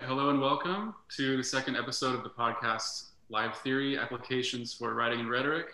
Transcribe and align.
Hello 0.00 0.28
and 0.28 0.40
welcome 0.40 0.94
to 1.16 1.36
the 1.38 1.42
second 1.42 1.74
episode 1.74 2.14
of 2.14 2.22
the 2.22 2.28
podcast 2.28 3.06
Live 3.30 3.56
Theory 3.56 3.98
Applications 3.98 4.72
for 4.72 4.94
Writing 4.94 5.20
and 5.20 5.30
Rhetoric. 5.30 5.68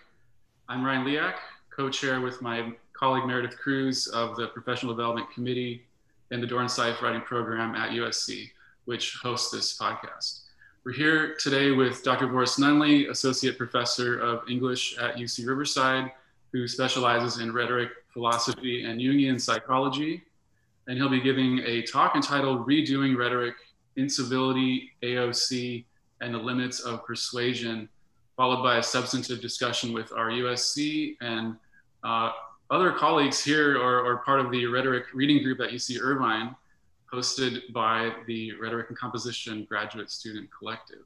I'm 0.68 0.82
Ryan 0.84 1.04
Liak, 1.04 1.34
co 1.74 1.90
chair 1.90 2.20
with 2.20 2.40
my 2.40 2.72
colleague 2.94 3.26
Meredith 3.26 3.58
Cruz 3.58 4.06
of 4.06 4.36
the 4.36 4.46
Professional 4.46 4.94
Development 4.94 5.30
Committee 5.34 5.84
in 6.30 6.40
the 6.40 6.46
Dornsife 6.46 7.02
Writing 7.02 7.20
Program 7.20 7.74
at 7.74 7.90
USC, 7.90 8.48
which 8.84 9.16
hosts 9.20 9.50
this 9.50 9.76
podcast. 9.76 10.44
We're 10.84 10.92
here 10.92 11.34
today 11.34 11.72
with 11.72 12.02
Dr. 12.04 12.28
Vorris 12.28 12.58
Nunley, 12.58 13.10
Associate 13.10 13.58
Professor 13.58 14.18
of 14.20 14.48
English 14.48 14.96
at 14.98 15.16
UC 15.16 15.46
Riverside, 15.46 16.12
who 16.52 16.68
specializes 16.68 17.38
in 17.42 17.52
rhetoric, 17.52 17.90
philosophy, 18.14 18.84
and 18.84 19.00
Jungian 19.00 19.38
psychology. 19.38 20.22
And 20.86 20.96
he'll 20.96 21.10
be 21.10 21.20
giving 21.20 21.58
a 21.66 21.82
talk 21.82 22.14
entitled 22.14 22.66
Redoing 22.66 23.16
Rhetoric 23.16 23.56
incivility, 23.96 24.90
AOC, 25.02 25.84
and 26.20 26.34
the 26.34 26.38
limits 26.38 26.80
of 26.80 27.04
persuasion, 27.04 27.88
followed 28.36 28.62
by 28.62 28.78
a 28.78 28.82
substantive 28.82 29.40
discussion 29.40 29.92
with 29.92 30.12
our 30.12 30.30
USC 30.30 31.16
and 31.20 31.56
uh, 32.04 32.30
other 32.70 32.92
colleagues 32.92 33.44
here 33.44 33.76
or, 33.76 34.04
or, 34.04 34.18
part 34.18 34.40
of 34.40 34.50
the 34.50 34.66
rhetoric 34.66 35.04
reading 35.12 35.42
group 35.42 35.60
at 35.60 35.70
UC 35.70 36.00
Irvine, 36.00 36.56
hosted 37.12 37.60
by 37.72 38.12
the 38.26 38.52
Rhetoric 38.54 38.88
and 38.88 38.98
Composition 38.98 39.66
Graduate 39.68 40.10
Student 40.10 40.48
Collective. 40.56 41.04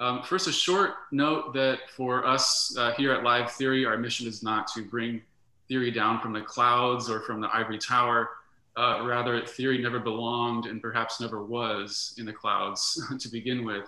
Um, 0.00 0.24
first, 0.24 0.48
a 0.48 0.52
short 0.52 0.94
note 1.12 1.54
that 1.54 1.90
for 1.96 2.26
us 2.26 2.76
uh, 2.76 2.92
here 2.94 3.12
at 3.12 3.22
Live 3.22 3.52
Theory, 3.52 3.86
our 3.86 3.96
mission 3.96 4.26
is 4.26 4.42
not 4.42 4.66
to 4.74 4.82
bring 4.82 5.22
theory 5.68 5.90
down 5.90 6.20
from 6.20 6.32
the 6.32 6.40
clouds 6.40 7.08
or 7.08 7.20
from 7.20 7.40
the 7.40 7.48
ivory 7.54 7.78
tower. 7.78 8.30
Uh, 8.76 9.04
rather, 9.04 9.44
theory 9.46 9.78
never 9.78 10.00
belonged 10.00 10.66
and 10.66 10.82
perhaps 10.82 11.20
never 11.20 11.44
was 11.44 12.14
in 12.18 12.26
the 12.26 12.32
clouds 12.32 13.00
to 13.20 13.28
begin 13.28 13.64
with. 13.64 13.84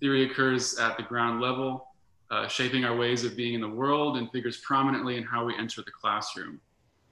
Theory 0.00 0.30
occurs 0.30 0.78
at 0.78 0.96
the 0.96 1.02
ground 1.02 1.40
level, 1.40 1.88
uh, 2.30 2.46
shaping 2.46 2.84
our 2.84 2.96
ways 2.96 3.24
of 3.24 3.36
being 3.36 3.54
in 3.54 3.60
the 3.60 3.68
world 3.68 4.16
and 4.16 4.30
figures 4.30 4.58
prominently 4.58 5.16
in 5.16 5.24
how 5.24 5.44
we 5.44 5.56
enter 5.56 5.82
the 5.82 5.90
classroom, 5.90 6.60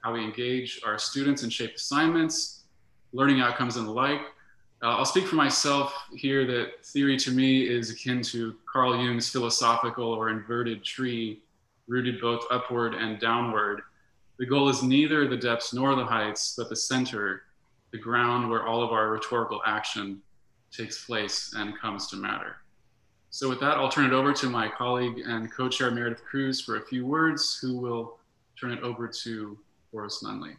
how 0.00 0.12
we 0.12 0.22
engage 0.22 0.80
our 0.86 0.98
students 0.98 1.42
and 1.42 1.52
shape 1.52 1.74
assignments, 1.74 2.62
learning 3.12 3.40
outcomes, 3.40 3.76
and 3.76 3.88
the 3.88 3.92
like. 3.92 4.20
Uh, 4.82 4.96
I'll 4.96 5.04
speak 5.04 5.26
for 5.26 5.36
myself 5.36 5.92
here 6.14 6.46
that 6.46 6.84
theory 6.86 7.18
to 7.18 7.32
me 7.32 7.68
is 7.68 7.90
akin 7.90 8.22
to 8.22 8.54
Carl 8.72 8.96
Jung's 8.96 9.28
philosophical 9.28 10.06
or 10.06 10.30
inverted 10.30 10.84
tree, 10.84 11.42
rooted 11.88 12.20
both 12.20 12.44
upward 12.50 12.94
and 12.94 13.18
downward 13.18 13.82
the 14.40 14.46
goal 14.46 14.70
is 14.70 14.82
neither 14.82 15.28
the 15.28 15.36
depths 15.36 15.74
nor 15.74 15.94
the 15.94 16.04
heights, 16.04 16.54
but 16.56 16.70
the 16.70 16.74
center, 16.74 17.42
the 17.92 17.98
ground 17.98 18.48
where 18.48 18.66
all 18.66 18.82
of 18.82 18.90
our 18.90 19.10
rhetorical 19.10 19.60
action 19.66 20.22
takes 20.72 21.04
place 21.04 21.52
and 21.58 21.78
comes 21.78 22.06
to 22.06 22.16
matter. 22.16 22.56
So 23.28 23.50
with 23.50 23.60
that, 23.60 23.76
I'll 23.76 23.90
turn 23.90 24.06
it 24.06 24.14
over 24.14 24.32
to 24.32 24.48
my 24.48 24.66
colleague 24.66 25.22
and 25.26 25.52
co-chair 25.52 25.90
Meredith 25.90 26.24
Cruz 26.24 26.58
for 26.58 26.76
a 26.76 26.80
few 26.80 27.04
words, 27.04 27.58
who 27.60 27.76
will 27.76 28.16
turn 28.58 28.72
it 28.72 28.82
over 28.82 29.06
to 29.06 29.58
Vorris 29.92 30.24
Nunley. 30.24 30.56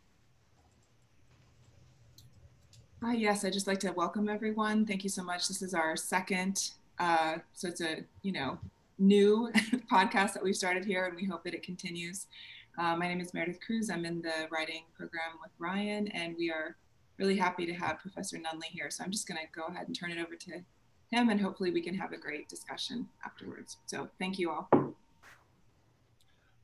Hi, 3.01 3.15
yes, 3.15 3.43
I'd 3.43 3.53
just 3.53 3.65
like 3.65 3.79
to 3.79 3.89
welcome 3.93 4.29
everyone. 4.29 4.85
Thank 4.85 5.03
you 5.03 5.09
so 5.09 5.23
much. 5.23 5.47
This 5.47 5.63
is 5.63 5.73
our 5.73 5.97
second, 5.97 6.69
uh, 6.99 7.37
so 7.55 7.69
it's 7.69 7.81
a, 7.81 8.03
you 8.21 8.31
know, 8.31 8.59
new 8.99 9.51
podcast 9.91 10.33
that 10.33 10.43
we've 10.43 10.55
started 10.55 10.85
here 10.85 11.07
and 11.07 11.15
we 11.15 11.25
hope 11.25 11.43
that 11.45 11.55
it 11.55 11.63
continues. 11.63 12.27
Uh, 12.77 12.95
my 12.95 13.07
name 13.07 13.19
is 13.19 13.33
Meredith 13.33 13.59
Cruz. 13.59 13.89
I'm 13.89 14.05
in 14.05 14.21
the 14.21 14.47
writing 14.49 14.83
program 14.97 15.37
with 15.41 15.51
Ryan, 15.59 16.07
and 16.09 16.35
we 16.37 16.49
are 16.49 16.77
really 17.17 17.35
happy 17.35 17.65
to 17.65 17.73
have 17.73 17.99
Professor 17.99 18.37
Nunley 18.37 18.67
here. 18.71 18.89
So 18.89 19.03
I'm 19.03 19.11
just 19.11 19.27
going 19.27 19.39
to 19.39 19.47
go 19.53 19.67
ahead 19.67 19.87
and 19.87 19.95
turn 19.95 20.09
it 20.09 20.17
over 20.17 20.35
to 20.35 20.51
him, 21.11 21.29
and 21.29 21.39
hopefully 21.39 21.71
we 21.71 21.81
can 21.81 21.93
have 21.95 22.13
a 22.13 22.17
great 22.17 22.47
discussion 22.47 23.09
afterwards. 23.25 23.77
So 23.87 24.07
thank 24.19 24.39
you 24.39 24.51
all. 24.51 24.69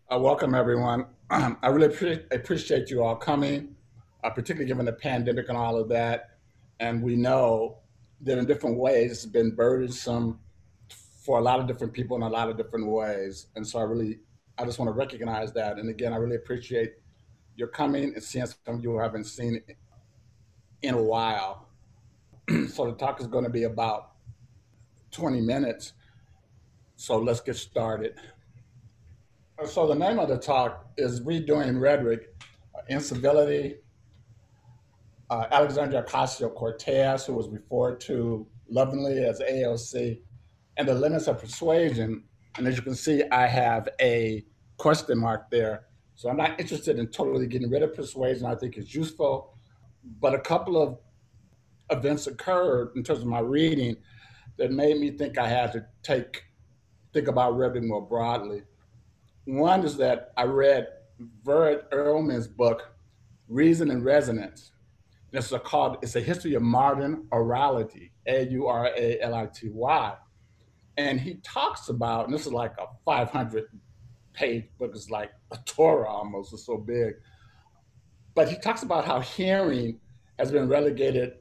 Uh, 0.09 0.17
welcome, 0.17 0.55
everyone. 0.55 1.07
I 1.29 1.67
really 1.67 1.93
pre- 1.93 2.23
appreciate 2.31 2.89
you 2.89 3.03
all 3.03 3.17
coming, 3.17 3.75
uh, 4.23 4.29
particularly 4.29 4.67
given 4.67 4.85
the 4.85 4.93
pandemic 4.93 5.49
and 5.49 5.57
all 5.57 5.77
of 5.77 5.89
that. 5.89 6.37
And 6.79 7.03
we 7.03 7.17
know 7.17 7.79
that 8.21 8.37
in 8.37 8.45
different 8.45 8.77
ways 8.77 9.11
it's 9.11 9.25
been 9.25 9.51
burdensome 9.51 10.39
for 11.25 11.37
a 11.37 11.41
lot 11.41 11.59
of 11.59 11.67
different 11.67 11.91
people 11.91 12.15
in 12.15 12.23
a 12.23 12.29
lot 12.29 12.49
of 12.49 12.55
different 12.55 12.87
ways. 12.87 13.47
And 13.57 13.67
so 13.67 13.79
I 13.79 13.83
really 13.83 14.19
I 14.57 14.65
just 14.65 14.79
want 14.79 14.89
to 14.89 14.93
recognize 14.93 15.53
that. 15.53 15.77
And 15.77 15.89
again, 15.89 16.13
I 16.13 16.17
really 16.17 16.35
appreciate 16.35 16.93
your 17.55 17.67
coming 17.67 18.13
and 18.13 18.23
seeing 18.23 18.45
some 18.45 18.75
of 18.75 18.83
you 18.83 18.91
who 18.91 18.99
haven't 18.99 19.25
seen 19.25 19.61
in 20.81 20.93
a 20.93 21.01
while. 21.01 21.67
so 22.69 22.85
the 22.85 22.93
talk 22.93 23.19
is 23.19 23.27
going 23.27 23.43
to 23.43 23.49
be 23.49 23.63
about 23.63 24.11
20 25.11 25.41
minutes. 25.41 25.93
So 26.95 27.17
let's 27.17 27.41
get 27.41 27.55
started. 27.55 28.15
So 29.65 29.87
the 29.87 29.95
name 29.95 30.19
of 30.19 30.29
the 30.29 30.37
talk 30.37 30.87
is 30.97 31.21
Redoing 31.21 31.79
Rhetoric, 31.79 32.33
Incivility. 32.89 33.77
Uh, 35.29 35.45
Alexandria 35.51 36.03
Ocasio-Cortez, 36.03 37.25
who 37.25 37.33
was 37.33 37.49
referred 37.49 37.99
to 37.99 38.47
lovingly 38.69 39.25
as 39.25 39.41
AOC, 39.41 40.21
and 40.77 40.87
the 40.87 40.93
limits 40.93 41.27
of 41.27 41.39
persuasion 41.39 42.23
and 42.57 42.67
as 42.67 42.75
you 42.75 42.81
can 42.81 42.95
see, 42.95 43.23
I 43.31 43.47
have 43.47 43.87
a 44.01 44.43
question 44.77 45.19
mark 45.19 45.49
there. 45.51 45.85
So 46.15 46.29
I'm 46.29 46.37
not 46.37 46.59
interested 46.59 46.97
in 46.97 47.07
totally 47.07 47.45
getting 47.45 47.69
rid 47.69 47.83
of 47.83 47.93
persuasion. 47.93 48.47
I 48.47 48.55
think 48.55 48.77
it's 48.77 48.93
useful. 48.93 49.57
But 50.19 50.33
a 50.33 50.39
couple 50.39 50.81
of 50.81 50.97
events 51.91 52.27
occurred 52.27 52.93
in 52.95 53.03
terms 53.03 53.19
of 53.19 53.27
my 53.27 53.39
reading 53.39 53.97
that 54.57 54.71
made 54.71 54.97
me 54.99 55.11
think 55.11 55.37
I 55.37 55.47
had 55.47 55.71
to 55.73 55.85
take 56.01 56.43
think 57.13 57.27
about 57.27 57.55
reading 57.55 57.87
more 57.87 58.01
broadly. 58.01 58.63
One 59.45 59.85
is 59.85 59.97
that 59.97 60.31
I 60.35 60.43
read 60.43 60.87
Veit 61.45 61.89
Erlmann's 61.91 62.47
book, 62.47 62.91
Reason 63.47 63.91
and 63.91 64.03
Resonance. 64.03 64.71
It's 65.31 65.51
a 65.51 65.59
called 65.59 65.97
it's 66.01 66.15
a 66.15 66.21
history 66.21 66.55
of 66.55 66.63
modern 66.63 67.27
aurality, 67.31 68.13
A-U-R-A-L-I-T-Y 68.25 70.15
and 70.97 71.19
he 71.19 71.35
talks 71.35 71.89
about, 71.89 72.25
and 72.25 72.33
this 72.33 72.45
is 72.45 72.53
like 72.53 72.73
a 72.79 72.87
500 73.05 73.65
page 74.33 74.65
book, 74.79 74.91
it's 74.93 75.09
like 75.09 75.31
a 75.51 75.57
Torah 75.65 76.09
almost, 76.09 76.53
it's 76.53 76.65
so 76.65 76.77
big. 76.77 77.15
But 78.35 78.49
he 78.49 78.57
talks 78.57 78.83
about 78.83 79.05
how 79.05 79.19
hearing 79.19 79.99
has 80.37 80.51
been 80.51 80.67
relegated 80.67 81.33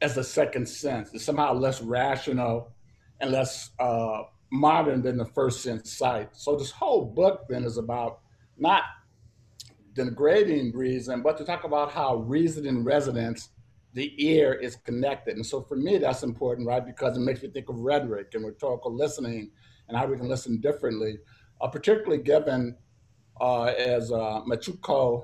as 0.00 0.16
a 0.16 0.24
second 0.24 0.68
sense. 0.68 1.12
It's 1.14 1.24
somehow 1.24 1.52
less 1.54 1.80
rational 1.80 2.72
and 3.20 3.30
less 3.30 3.70
uh, 3.78 4.22
modern 4.50 5.02
than 5.02 5.16
the 5.16 5.26
first 5.26 5.62
sense 5.62 5.92
sight. 5.92 6.30
So 6.32 6.56
this 6.56 6.70
whole 6.70 7.04
book 7.04 7.46
then 7.48 7.64
is 7.64 7.78
about 7.78 8.20
not 8.58 8.82
degrading 9.94 10.76
reason, 10.76 11.22
but 11.22 11.38
to 11.38 11.44
talk 11.44 11.64
about 11.64 11.92
how 11.92 12.16
reason 12.16 12.66
and 12.66 12.84
resonance 12.84 13.50
the 13.94 14.14
ear 14.24 14.54
is 14.54 14.76
connected. 14.76 15.36
And 15.36 15.44
so 15.44 15.62
for 15.62 15.76
me, 15.76 15.98
that's 15.98 16.22
important, 16.22 16.66
right? 16.66 16.84
Because 16.84 17.16
it 17.16 17.20
makes 17.20 17.42
me 17.42 17.50
think 17.50 17.68
of 17.68 17.76
rhetoric 17.78 18.28
and 18.34 18.44
rhetorical 18.44 18.94
listening 18.94 19.50
and 19.88 19.96
how 19.96 20.06
we 20.06 20.16
can 20.16 20.28
listen 20.28 20.60
differently, 20.60 21.18
uh, 21.60 21.68
particularly 21.68 22.22
given, 22.22 22.76
uh, 23.40 23.64
as 23.64 24.10
uh, 24.12 24.40
Michiko 24.46 25.22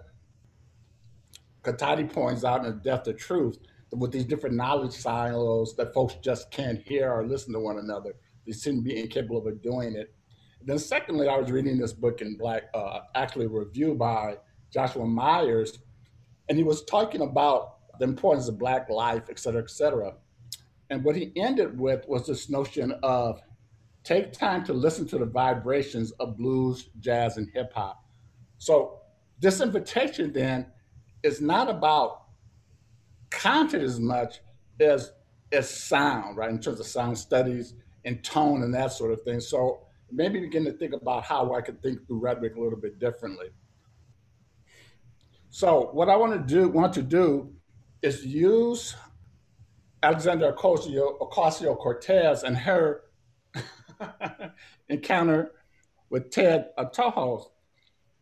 Kakutani 1.62 2.12
points 2.12 2.44
out 2.44 2.64
in 2.64 2.66
The 2.66 2.80
Death 2.82 3.06
of 3.06 3.16
Truth, 3.16 3.58
with 3.92 4.12
these 4.12 4.24
different 4.24 4.54
knowledge 4.54 4.92
silos 4.92 5.74
that 5.76 5.94
folks 5.94 6.16
just 6.22 6.50
can't 6.50 6.80
hear 6.82 7.10
or 7.10 7.26
listen 7.26 7.54
to 7.54 7.60
one 7.60 7.78
another. 7.78 8.14
They 8.46 8.52
seem 8.52 8.76
to 8.76 8.82
be 8.82 9.00
incapable 9.00 9.46
of 9.46 9.62
doing 9.62 9.94
it. 9.94 10.14
Then 10.62 10.78
secondly, 10.78 11.28
I 11.28 11.38
was 11.38 11.50
reading 11.50 11.78
this 11.78 11.94
book 11.94 12.20
in 12.20 12.36
black, 12.36 12.64
uh, 12.74 13.00
actually 13.14 13.46
a 13.46 13.48
review 13.48 13.94
by 13.94 14.36
Joshua 14.70 15.06
Myers, 15.06 15.78
and 16.48 16.58
he 16.58 16.64
was 16.64 16.84
talking 16.84 17.22
about 17.22 17.77
the 17.98 18.04
importance 18.04 18.48
of 18.48 18.58
Black 18.58 18.88
life, 18.88 19.24
et 19.30 19.38
cetera, 19.38 19.62
et 19.62 19.70
cetera. 19.70 20.14
And 20.90 21.04
what 21.04 21.16
he 21.16 21.32
ended 21.36 21.78
with 21.78 22.06
was 22.08 22.26
this 22.26 22.48
notion 22.48 22.92
of 23.02 23.40
take 24.04 24.32
time 24.32 24.64
to 24.64 24.72
listen 24.72 25.06
to 25.08 25.18
the 25.18 25.26
vibrations 25.26 26.12
of 26.12 26.36
blues, 26.36 26.88
jazz, 27.00 27.36
and 27.36 27.48
hip 27.52 27.72
hop. 27.74 28.02
So 28.58 29.00
this 29.40 29.60
invitation 29.60 30.32
then 30.32 30.66
is 31.22 31.40
not 31.40 31.68
about 31.68 32.22
content 33.30 33.82
as 33.82 34.00
much 34.00 34.40
as 34.80 35.12
as 35.52 35.68
sound, 35.68 36.36
right? 36.36 36.50
In 36.50 36.58
terms 36.58 36.78
of 36.80 36.86
sound 36.86 37.18
studies 37.18 37.74
and 38.04 38.22
tone 38.22 38.62
and 38.62 38.74
that 38.74 38.92
sort 38.92 39.12
of 39.12 39.22
thing. 39.22 39.40
So 39.40 39.86
maybe 40.10 40.40
begin 40.40 40.64
to 40.64 40.72
think 40.72 40.92
about 40.92 41.24
how 41.24 41.54
I 41.54 41.60
could 41.60 41.82
think 41.82 42.06
through 42.06 42.18
rhetoric 42.18 42.56
a 42.56 42.60
little 42.60 42.78
bit 42.78 42.98
differently. 42.98 43.46
So 45.50 45.88
what 45.92 46.08
I 46.08 46.16
want 46.16 46.32
to 46.32 46.54
do 46.54 46.68
want 46.68 46.92
to 46.94 47.02
do 47.02 47.50
is 48.02 48.24
use 48.24 48.94
Alexandra 50.02 50.52
Ocasio 50.52 51.78
Cortez 51.78 52.42
and 52.44 52.56
her 52.56 53.02
encounter 54.88 55.52
with 56.10 56.30
Ted 56.30 56.68
Yoho 56.78 57.50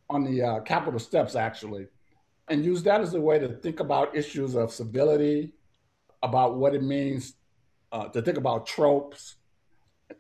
on 0.09 0.25
the 0.25 0.43
uh, 0.43 0.61
Capitol 0.61 0.99
steps, 0.99 1.35
actually, 1.35 1.87
and 2.49 2.65
use 2.65 2.83
that 2.85 3.01
as 3.01 3.15
a 3.15 3.21
way 3.21 3.39
to 3.39 3.49
think 3.49 3.81
about 3.81 4.17
issues 4.17 4.55
of 4.55 4.73
civility, 4.73 5.53
about 6.23 6.57
what 6.57 6.75
it 6.75 6.83
means 6.83 7.35
uh, 7.93 8.09
to 8.09 8.23
think 8.23 8.39
about 8.39 8.67
tropes, 8.67 9.37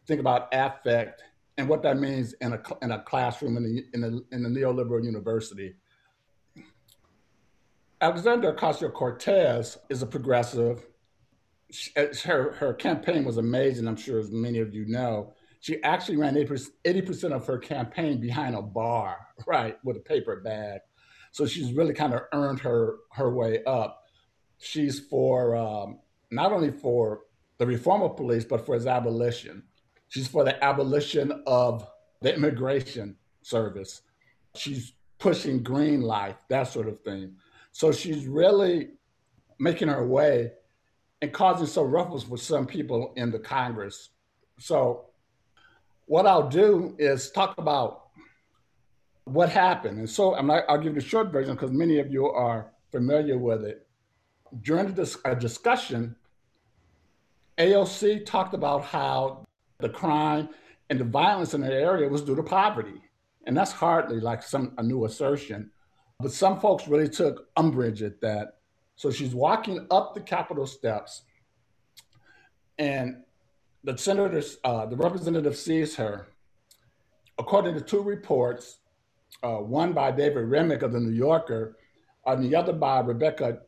think 0.07 0.21
about 0.21 0.49
affect, 0.53 1.23
and 1.57 1.69
what 1.69 1.83
that 1.83 1.99
means 1.99 2.35
in 2.35 2.53
a 2.53 2.63
in 2.83 2.93
a 2.93 3.03
classroom 3.03 3.57
in 3.57 3.85
in 3.95 4.05
in 4.33 4.45
a 4.45 4.49
neoliberal 4.49 5.03
university. 5.03 5.75
Alexandria 8.01 8.53
Ocasio 8.53 8.93
Cortez 8.93 9.79
is 9.89 10.03
a 10.03 10.07
progressive. 10.07 10.87
She, 11.71 11.91
her 12.25 12.53
her 12.53 12.75
campaign 12.75 13.25
was 13.25 13.39
amazing. 13.39 13.89
I'm 13.89 13.97
sure, 13.97 14.19
as 14.19 14.31
many 14.31 14.59
of 14.59 14.75
you 14.75 14.87
know, 14.87 15.33
she 15.61 15.83
actually 15.83 16.19
ran 16.19 16.37
80 16.37 17.03
percent 17.03 17.33
of 17.33 17.47
her 17.47 17.59
campaign 17.59 18.21
behind 18.21 18.55
a 18.55 18.63
bar, 18.63 19.19
right, 19.47 19.77
with 19.83 19.97
a 19.97 20.01
paper 20.01 20.37
bag. 20.37 20.81
So 21.33 21.47
she's 21.47 21.73
really 21.73 21.95
kind 21.95 22.15
of 22.15 22.23
earned 22.33 22.61
her 22.61 22.97
her 23.13 23.31
way 23.35 23.65
up. 23.65 24.03
She's 24.59 25.01
for 25.01 25.57
um, 25.57 26.01
not 26.31 26.53
only 26.53 26.71
for 26.71 27.23
the 27.59 27.67
reform 27.67 28.03
of 28.03 28.17
police, 28.17 28.45
but 28.45 28.67
for 28.67 28.77
its 28.77 28.87
abolition. 28.87 29.65
She's 30.09 30.29
for 30.29 30.45
the 30.45 30.63
abolition 30.63 31.43
of 31.47 31.87
the 32.21 32.35
immigration 32.35 33.17
service. 33.43 34.03
She's 34.55 34.93
pushing 35.19 35.63
green 35.63 36.03
life, 36.03 36.37
that 36.49 36.65
sort 36.65 36.89
of 36.89 37.01
thing. 37.01 37.37
So 37.77 37.93
she's 37.93 38.27
really 38.27 38.93
making 39.59 39.89
her 39.89 40.07
way 40.07 40.53
and 41.21 41.31
causing 41.31 41.67
some 41.67 41.91
ruffles 41.91 42.25
for 42.25 42.39
some 42.39 42.65
people 42.67 43.13
in 43.17 43.31
the 43.31 43.39
Congress. 43.39 44.09
So 44.59 45.11
what 46.07 46.27
I'll 46.27 46.49
do 46.49 46.97
is 46.99 47.31
talk 47.31 47.59
about 47.59 48.07
what 49.25 49.51
happened. 49.51 49.99
And 49.99 50.09
so 50.09 50.35
I'm 50.35 50.47
not, 50.47 50.65
I'll 50.71 50.79
give 50.79 50.95
you 50.95 51.03
the 51.03 51.07
short 51.07 51.31
version 51.31 51.55
because 51.55 51.71
many 51.71 51.99
of 51.99 52.11
you 52.11 52.25
are 52.31 52.73
familiar 52.93 53.37
with 53.37 53.63
it. 53.63 53.87
During 54.63 54.95
the 54.95 55.15
a 55.27 55.37
discussion, 55.37 56.17
AOC 57.59 58.25
talked 58.25 58.55
about 58.55 58.87
how 58.87 59.45
the 59.81 59.91
crime 59.91 60.49
and 60.89 60.99
the 60.99 61.05
violence 61.05 61.53
in 61.53 61.61
the 61.61 61.75
area 61.75 62.09
was 62.09 62.23
due 62.23 62.37
to 62.37 62.43
poverty. 62.43 63.03
And 63.45 63.55
that's 63.55 63.73
hardly 63.73 64.19
like 64.19 64.43
some 64.43 64.73
a 64.79 64.83
new 64.83 65.05
assertion. 65.05 65.73
But 66.19 66.33
some 66.33 66.61
folks 66.61 66.89
really 66.89 67.09
took 67.09 67.49
umbrage 67.57 68.03
at 68.03 68.21
that. 68.23 68.59
So 68.97 69.11
she's 69.11 69.35
walking 69.35 69.87
up 69.91 70.15
the 70.15 70.21
Capitol 70.21 70.67
steps, 70.67 71.23
and 72.79 73.23
the 73.85 73.97
senator, 73.97 74.43
uh, 74.65 74.87
the 74.87 74.97
representative 74.97 75.57
sees 75.57 75.95
her. 75.97 76.29
According 77.39 77.75
to 77.75 77.83
two 77.83 78.03
reports, 78.03 78.79
uh, 79.43 79.57
one 79.57 79.93
by 79.93 80.11
David 80.11 80.47
Remnick 80.47 80.83
of 80.83 80.93
the 80.93 81.01
New 81.01 81.13
Yorker, 81.13 81.77
and 82.25 82.43
the 82.43 82.57
other 82.57 82.73
by 82.73 83.01
Rebecca 83.01 83.59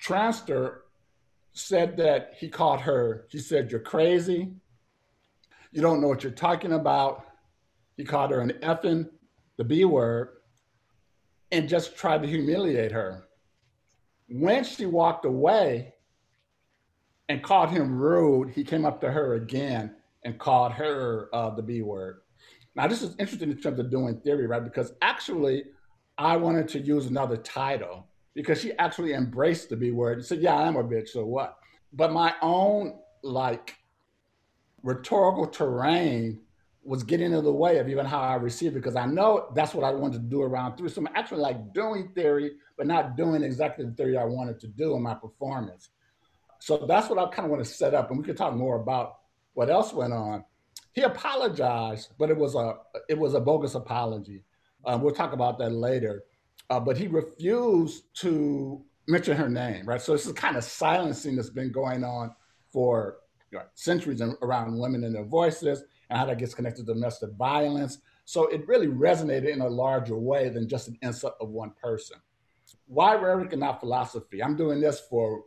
Traister, 0.00 0.78
said 1.52 1.96
that 1.96 2.34
he 2.38 2.48
called 2.48 2.80
her, 2.82 3.26
he 3.30 3.38
said, 3.38 3.70
You're 3.70 3.80
crazy. 3.80 4.52
You 5.72 5.82
don't 5.82 6.00
know 6.00 6.08
what 6.08 6.22
you're 6.22 6.32
talking 6.32 6.72
about. 6.72 7.24
He 7.96 8.04
called 8.04 8.30
her 8.30 8.40
an 8.40 8.52
effing, 8.62 9.08
the 9.56 9.64
B 9.64 9.84
word, 9.84 10.35
and 11.52 11.68
just 11.68 11.96
tried 11.96 12.22
to 12.22 12.28
humiliate 12.28 12.92
her. 12.92 13.24
When 14.28 14.64
she 14.64 14.86
walked 14.86 15.24
away 15.24 15.94
and 17.28 17.42
called 17.42 17.70
him 17.70 17.96
rude, 17.96 18.50
he 18.50 18.64
came 18.64 18.84
up 18.84 19.00
to 19.00 19.10
her 19.10 19.34
again 19.34 19.94
and 20.24 20.38
called 20.38 20.72
her 20.72 21.28
uh, 21.32 21.50
the 21.50 21.62
B 21.62 21.82
word. 21.82 22.18
Now, 22.74 22.86
this 22.86 23.02
is 23.02 23.14
interesting 23.18 23.50
in 23.50 23.58
terms 23.58 23.78
of 23.78 23.90
doing 23.90 24.20
theory, 24.20 24.46
right? 24.46 24.62
Because 24.62 24.92
actually, 25.00 25.64
I 26.18 26.36
wanted 26.36 26.68
to 26.68 26.80
use 26.80 27.06
another 27.06 27.36
title 27.36 28.06
because 28.34 28.60
she 28.60 28.72
actually 28.78 29.14
embraced 29.14 29.70
the 29.70 29.76
B 29.76 29.92
word 29.92 30.18
and 30.18 30.26
said, 30.26 30.40
Yeah, 30.40 30.56
I 30.56 30.66
am 30.66 30.76
a 30.76 30.84
bitch, 30.84 31.08
so 31.08 31.24
what? 31.24 31.56
But 31.92 32.12
my 32.12 32.34
own 32.42 32.98
like 33.22 33.76
rhetorical 34.82 35.46
terrain 35.46 36.40
was 36.86 37.02
getting 37.02 37.32
in 37.32 37.44
the 37.44 37.52
way 37.52 37.78
of 37.78 37.88
even 37.88 38.06
how 38.06 38.20
I 38.20 38.34
received 38.36 38.76
it 38.76 38.80
because 38.80 38.96
I 38.96 39.06
know 39.06 39.48
that's 39.54 39.74
what 39.74 39.84
I 39.84 39.90
wanted 39.90 40.22
to 40.22 40.28
do 40.28 40.42
around 40.42 40.76
three. 40.76 40.88
So 40.88 41.00
I'm 41.00 41.08
actually 41.14 41.40
like 41.40 41.74
doing 41.74 42.12
theory, 42.14 42.52
but 42.78 42.86
not 42.86 43.16
doing 43.16 43.42
exactly 43.42 43.84
the 43.84 43.90
theory 43.90 44.16
I 44.16 44.24
wanted 44.24 44.60
to 44.60 44.68
do 44.68 44.94
in 44.94 45.02
my 45.02 45.14
performance. 45.14 45.90
So 46.60 46.86
that's 46.86 47.08
what 47.10 47.18
I 47.18 47.26
kind 47.34 47.46
of 47.46 47.50
want 47.50 47.64
to 47.64 47.70
set 47.70 47.92
up, 47.92 48.10
and 48.10 48.18
we 48.18 48.24
can 48.24 48.36
talk 48.36 48.54
more 48.54 48.80
about 48.80 49.18
what 49.54 49.68
else 49.68 49.92
went 49.92 50.12
on. 50.12 50.44
He 50.92 51.02
apologized, 51.02 52.12
but 52.18 52.30
it 52.30 52.36
was 52.36 52.54
a 52.54 52.76
it 53.08 53.18
was 53.18 53.34
a 53.34 53.40
bogus 53.40 53.74
apology. 53.74 54.44
Um, 54.84 55.02
we'll 55.02 55.14
talk 55.14 55.32
about 55.32 55.58
that 55.58 55.70
later. 55.70 56.22
Uh, 56.70 56.80
but 56.80 56.96
he 56.96 57.06
refused 57.08 58.04
to 58.14 58.82
mention 59.06 59.36
her 59.36 59.48
name, 59.48 59.86
right? 59.86 60.00
So 60.00 60.12
this 60.12 60.26
is 60.26 60.32
kind 60.32 60.56
of 60.56 60.64
silencing 60.64 61.36
that's 61.36 61.50
been 61.50 61.70
going 61.70 62.02
on 62.02 62.34
for 62.72 63.18
you 63.52 63.58
know, 63.58 63.64
centuries 63.74 64.20
around 64.42 64.78
women 64.78 65.04
and 65.04 65.14
their 65.14 65.24
voices 65.24 65.84
and 66.10 66.18
how 66.18 66.26
that 66.26 66.38
gets 66.38 66.54
connected 66.54 66.86
to 66.86 66.94
domestic 66.94 67.30
violence. 67.32 67.98
So 68.24 68.46
it 68.48 68.66
really 68.66 68.88
resonated 68.88 69.52
in 69.52 69.60
a 69.60 69.68
larger 69.68 70.16
way 70.16 70.48
than 70.48 70.68
just 70.68 70.88
an 70.88 70.98
insult 71.02 71.34
of 71.40 71.48
one 71.50 71.72
person. 71.82 72.18
Why 72.86 73.14
rhetoric 73.14 73.52
and 73.52 73.60
not 73.60 73.80
philosophy? 73.80 74.42
I'm 74.42 74.56
doing 74.56 74.80
this 74.80 75.00
for 75.00 75.44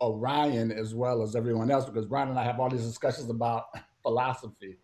Orion 0.00 0.72
as 0.72 0.94
well 0.94 1.22
as 1.22 1.36
everyone 1.36 1.70
else 1.70 1.84
because 1.84 2.06
Brian 2.06 2.28
and 2.28 2.38
I 2.38 2.44
have 2.44 2.60
all 2.60 2.70
these 2.70 2.86
discussions 2.86 3.28
about 3.30 3.66
philosophy. 4.02 4.78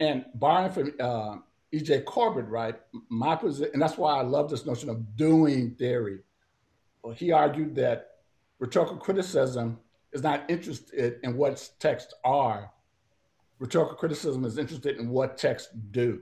And 0.00 0.26
borrowing 0.34 0.72
from 0.72 0.92
uh, 1.00 1.36
E.J. 1.72 2.02
Corbett, 2.02 2.46
right? 2.46 2.76
My 3.08 3.34
position, 3.34 3.70
and 3.72 3.82
that's 3.82 3.96
why 3.96 4.18
I 4.18 4.22
love 4.22 4.50
this 4.50 4.66
notion 4.66 4.88
of 4.88 5.16
doing 5.16 5.74
theory. 5.74 6.20
Well, 7.02 7.14
he 7.14 7.32
argued 7.32 7.74
that 7.76 8.08
rhetorical 8.58 8.96
criticism 8.96 9.78
is 10.12 10.22
not 10.22 10.48
interested 10.50 11.18
in 11.22 11.36
what 11.36 11.70
texts 11.78 12.14
are. 12.24 12.70
Rhetorical 13.58 13.96
criticism 13.96 14.44
is 14.44 14.58
interested 14.58 14.98
in 14.98 15.08
what 15.08 15.38
texts 15.38 15.72
do, 15.90 16.20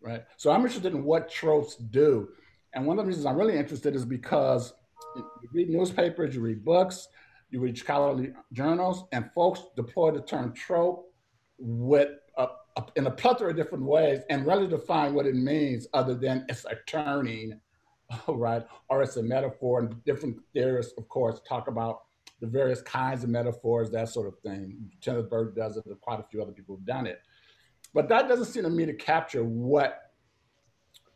right? 0.00 0.22
So 0.36 0.50
I'm 0.50 0.60
interested 0.60 0.94
in 0.94 1.04
what 1.04 1.30
tropes 1.30 1.74
do. 1.76 2.28
And 2.74 2.86
one 2.86 2.98
of 2.98 3.04
the 3.04 3.08
reasons 3.08 3.26
I'm 3.26 3.36
really 3.36 3.56
interested 3.56 3.96
is 3.96 4.04
because 4.04 4.72
you 5.16 5.24
read 5.52 5.68
newspapers, 5.68 6.34
you 6.34 6.40
read 6.40 6.64
books, 6.64 7.08
you 7.50 7.60
read 7.60 7.76
scholarly 7.76 8.32
journals, 8.52 9.04
and 9.12 9.30
folks 9.34 9.62
deploy 9.74 10.12
the 10.12 10.20
term 10.20 10.52
trope 10.52 11.12
with 11.58 12.10
a, 12.38 12.46
a, 12.76 12.84
in 12.96 13.06
a 13.06 13.10
plethora 13.10 13.50
of 13.50 13.56
different 13.56 13.84
ways 13.84 14.20
and 14.30 14.46
really 14.46 14.68
define 14.68 15.14
what 15.14 15.26
it 15.26 15.34
means 15.34 15.88
other 15.92 16.14
than 16.14 16.46
it's 16.48 16.64
a 16.64 16.76
turning, 16.86 17.60
right? 18.28 18.64
Or 18.88 19.02
it's 19.02 19.16
a 19.16 19.22
metaphor. 19.22 19.80
And 19.80 20.04
different 20.04 20.38
theorists, 20.52 20.94
of 20.96 21.08
course, 21.08 21.40
talk 21.48 21.68
about 21.68 22.02
the 22.40 22.46
various 22.46 22.80
kinds 22.82 23.22
of 23.22 23.30
metaphors, 23.30 23.90
that 23.90 24.08
sort 24.08 24.26
of 24.26 24.38
thing. 24.40 24.90
Kenneth 25.00 25.28
Burke 25.28 25.54
does 25.54 25.76
it, 25.76 25.84
and 25.86 26.00
quite 26.00 26.20
a 26.20 26.24
few 26.24 26.42
other 26.42 26.52
people 26.52 26.76
have 26.76 26.86
done 26.86 27.06
it. 27.06 27.20
But 27.92 28.08
that 28.08 28.28
doesn't 28.28 28.46
seem 28.46 28.62
to 28.62 28.70
me 28.70 28.86
to 28.86 28.94
capture 28.94 29.44
what 29.44 30.12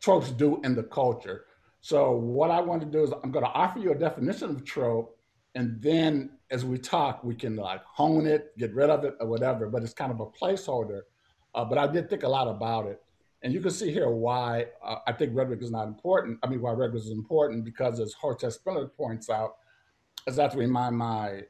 tropes 0.01 0.29
do 0.31 0.61
in 0.63 0.75
the 0.75 0.83
culture. 0.83 1.45
So 1.81 2.11
what 2.11 2.51
I 2.51 2.61
want 2.61 2.81
to 2.81 2.87
do 2.87 3.03
is 3.03 3.11
I'm 3.23 3.31
going 3.31 3.45
to 3.45 3.51
offer 3.51 3.79
you 3.79 3.91
a 3.91 3.95
definition 3.95 4.49
of 4.51 4.63
trope, 4.63 5.17
and 5.55 5.81
then 5.81 6.31
as 6.51 6.65
we 6.65 6.77
talk, 6.77 7.23
we 7.23 7.33
can 7.33 7.55
like 7.55 7.83
hone 7.85 8.27
it, 8.27 8.57
get 8.57 8.73
rid 8.73 8.89
of 8.89 9.03
it, 9.03 9.15
or 9.19 9.27
whatever. 9.27 9.67
But 9.67 9.83
it's 9.83 9.93
kind 9.93 10.11
of 10.11 10.19
a 10.19 10.25
placeholder. 10.25 11.01
Uh, 11.53 11.65
but 11.65 11.77
I 11.77 11.87
did 11.87 12.09
think 12.09 12.23
a 12.23 12.27
lot 12.27 12.47
about 12.47 12.85
it, 12.87 13.01
and 13.41 13.53
you 13.53 13.61
can 13.61 13.71
see 13.71 13.91
here 13.91 14.09
why 14.09 14.65
uh, 14.83 14.97
I 15.07 15.13
think 15.13 15.35
rhetoric 15.35 15.61
is 15.61 15.71
not 15.71 15.87
important. 15.87 16.37
I 16.43 16.47
mean, 16.47 16.61
why 16.61 16.71
rhetoric 16.71 17.01
is 17.01 17.11
important 17.11 17.63
because, 17.63 17.99
as 17.99 18.13
Hortense 18.13 18.55
Spiller 18.55 18.87
points 18.87 19.29
out, 19.29 19.55
as 20.27 20.39
I 20.39 20.43
have 20.43 20.51
to 20.53 20.57
remind 20.57 20.97
my 20.97 21.41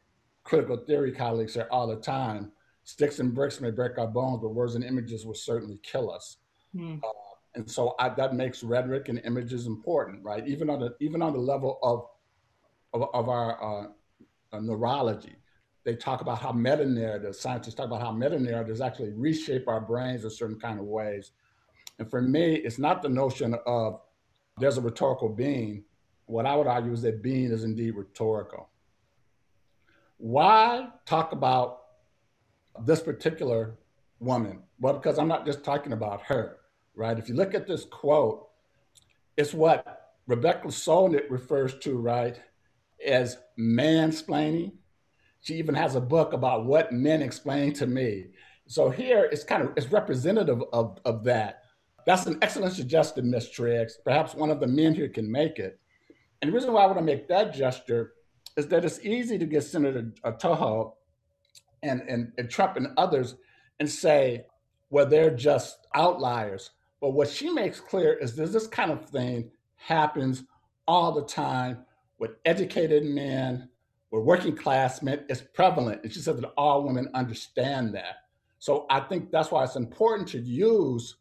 critical 0.43 0.77
theory 0.77 1.11
colleagues 1.11 1.53
here 1.53 1.67
all 1.71 1.87
the 1.87 1.95
time, 1.95 2.51
sticks 2.83 3.19
and 3.19 3.33
bricks 3.33 3.61
may 3.61 3.71
break 3.71 3.97
our 3.97 4.07
bones, 4.07 4.39
but 4.41 4.49
words 4.49 4.75
and 4.75 4.83
images 4.83 5.25
will 5.25 5.33
certainly 5.33 5.79
kill 5.83 6.11
us. 6.11 6.37
Hmm. 6.75 6.97
Uh, 7.03 7.07
and 7.55 7.69
so 7.69 7.95
I, 7.99 8.09
that 8.09 8.35
makes 8.35 8.63
rhetoric 8.63 9.09
and 9.09 9.21
images 9.23 9.65
important, 9.65 10.23
right? 10.23 10.45
Even 10.47 10.69
on 10.69 10.79
the 10.79 10.95
even 10.99 11.21
on 11.21 11.33
the 11.33 11.39
level 11.39 11.79
of 11.81 12.07
of, 12.93 13.09
of 13.13 13.29
our 13.29 13.63
uh, 13.63 13.87
uh, 14.53 14.59
neurology, 14.59 15.35
they 15.83 15.95
talk 15.95 16.21
about 16.21 16.39
how 16.39 16.51
meta 16.51 16.85
narratives, 16.85 17.39
scientists 17.39 17.75
talk 17.75 17.87
about 17.87 18.01
how 18.01 18.11
meta 18.11 18.39
narratives 18.39 18.81
actually 18.81 19.11
reshape 19.11 19.67
our 19.67 19.81
brains 19.81 20.23
in 20.23 20.29
certain 20.29 20.59
kind 20.59 20.79
of 20.79 20.85
ways. 20.85 21.31
And 21.99 22.09
for 22.09 22.21
me, 22.21 22.55
it's 22.55 22.77
not 22.77 23.01
the 23.01 23.09
notion 23.09 23.55
of 23.65 24.01
there's 24.57 24.77
a 24.77 24.81
rhetorical 24.81 25.29
being. 25.29 25.83
What 26.25 26.45
I 26.45 26.55
would 26.55 26.67
argue 26.67 26.93
is 26.93 27.01
that 27.03 27.21
being 27.21 27.51
is 27.51 27.63
indeed 27.63 27.95
rhetorical. 27.95 28.69
Why 30.17 30.89
talk 31.05 31.31
about 31.31 31.81
this 32.83 33.01
particular 33.01 33.75
woman? 34.19 34.63
Well, 34.79 34.93
because 34.93 35.19
I'm 35.19 35.27
not 35.27 35.45
just 35.45 35.63
talking 35.63 35.93
about 35.93 36.21
her 36.23 36.57
right? 36.95 37.19
If 37.19 37.29
you 37.29 37.35
look 37.35 37.53
at 37.53 37.67
this 37.67 37.85
quote, 37.85 38.47
it's 39.37 39.53
what 39.53 40.13
Rebecca 40.27 40.67
Solnit 40.67 41.29
refers 41.29 41.77
to, 41.79 41.97
right, 41.97 42.39
as 43.05 43.37
mansplaining. 43.59 44.73
She 45.41 45.55
even 45.55 45.75
has 45.75 45.95
a 45.95 46.01
book 46.01 46.33
about 46.33 46.65
what 46.65 46.91
men 46.91 47.21
explain 47.21 47.73
to 47.73 47.85
me. 47.85 48.27
So 48.67 48.89
here 48.89 49.29
it's 49.31 49.43
kind 49.43 49.61
of 49.61 49.73
it's 49.77 49.91
representative 49.91 50.63
of, 50.73 50.97
of 51.05 51.23
that. 51.25 51.63
That's 52.07 52.25
an 52.25 52.39
excellent 52.41 52.73
suggestion, 52.73 53.29
Miss 53.29 53.51
Triggs. 53.51 53.99
Perhaps 54.03 54.33
one 54.33 54.49
of 54.49 54.59
the 54.59 54.67
men 54.67 54.95
here 54.95 55.09
can 55.09 55.31
make 55.31 55.59
it. 55.59 55.79
And 56.45 56.53
the 56.53 56.57
reason 56.57 56.73
why 56.73 56.83
I 56.83 56.85
want 56.85 56.99
to 56.99 57.03
make 57.03 57.27
that 57.29 57.55
gesture 57.55 58.13
is 58.55 58.67
that 58.67 58.85
it's 58.85 59.03
easy 59.03 59.39
to 59.39 59.47
get 59.47 59.63
Senator 59.63 60.13
uh, 60.23 60.31
Yoho 60.43 60.95
and, 61.81 62.01
and, 62.01 62.33
and 62.37 62.51
Trump 62.51 62.77
and 62.77 62.89
others 62.97 63.33
and 63.79 63.89
say, 63.89 64.45
well, 64.91 65.07
they're 65.07 65.35
just 65.35 65.87
outliers. 65.95 66.69
But 67.01 67.13
what 67.13 67.29
she 67.29 67.49
makes 67.49 67.79
clear 67.79 68.13
is 68.13 68.35
that 68.35 68.53
this 68.53 68.67
kind 68.67 68.91
of 68.91 69.09
thing 69.09 69.49
happens 69.73 70.43
all 70.87 71.11
the 71.13 71.25
time 71.25 71.79
with 72.19 72.35
educated 72.45 73.03
men, 73.05 73.67
with 74.11 74.23
working 74.23 74.55
class 74.55 75.01
men. 75.01 75.25
It's 75.27 75.41
prevalent. 75.41 76.03
And 76.03 76.13
she 76.13 76.19
said 76.19 76.37
that 76.37 76.53
all 76.57 76.83
women 76.83 77.09
understand 77.15 77.95
that. 77.95 78.17
So 78.59 78.85
I 78.91 78.99
think 78.99 79.31
that's 79.31 79.49
why 79.49 79.63
it's 79.63 79.77
important 79.77 80.27
to 80.29 80.39
use 80.39 81.15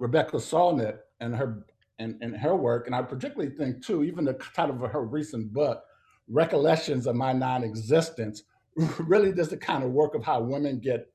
Rebecca 0.00 0.38
Solnit 0.38 1.00
and 1.20 1.36
her 1.36 1.66
and, 1.98 2.16
and 2.20 2.36
her 2.36 2.54
work. 2.54 2.86
And 2.86 2.94
I 2.94 3.02
particularly 3.02 3.54
think 3.54 3.84
too, 3.84 4.04
even 4.04 4.24
the 4.24 4.34
title 4.54 4.82
of 4.82 4.90
her 4.90 5.04
recent 5.04 5.52
book, 5.52 5.82
Recollections 6.28 7.06
of 7.06 7.16
My 7.16 7.32
Non-Existence, 7.32 8.42
really 8.98 9.32
does 9.32 9.48
the 9.48 9.56
kind 9.56 9.82
of 9.82 9.90
work 9.90 10.14
of 10.14 10.24
how 10.24 10.40
women 10.40 10.78
get 10.78 11.10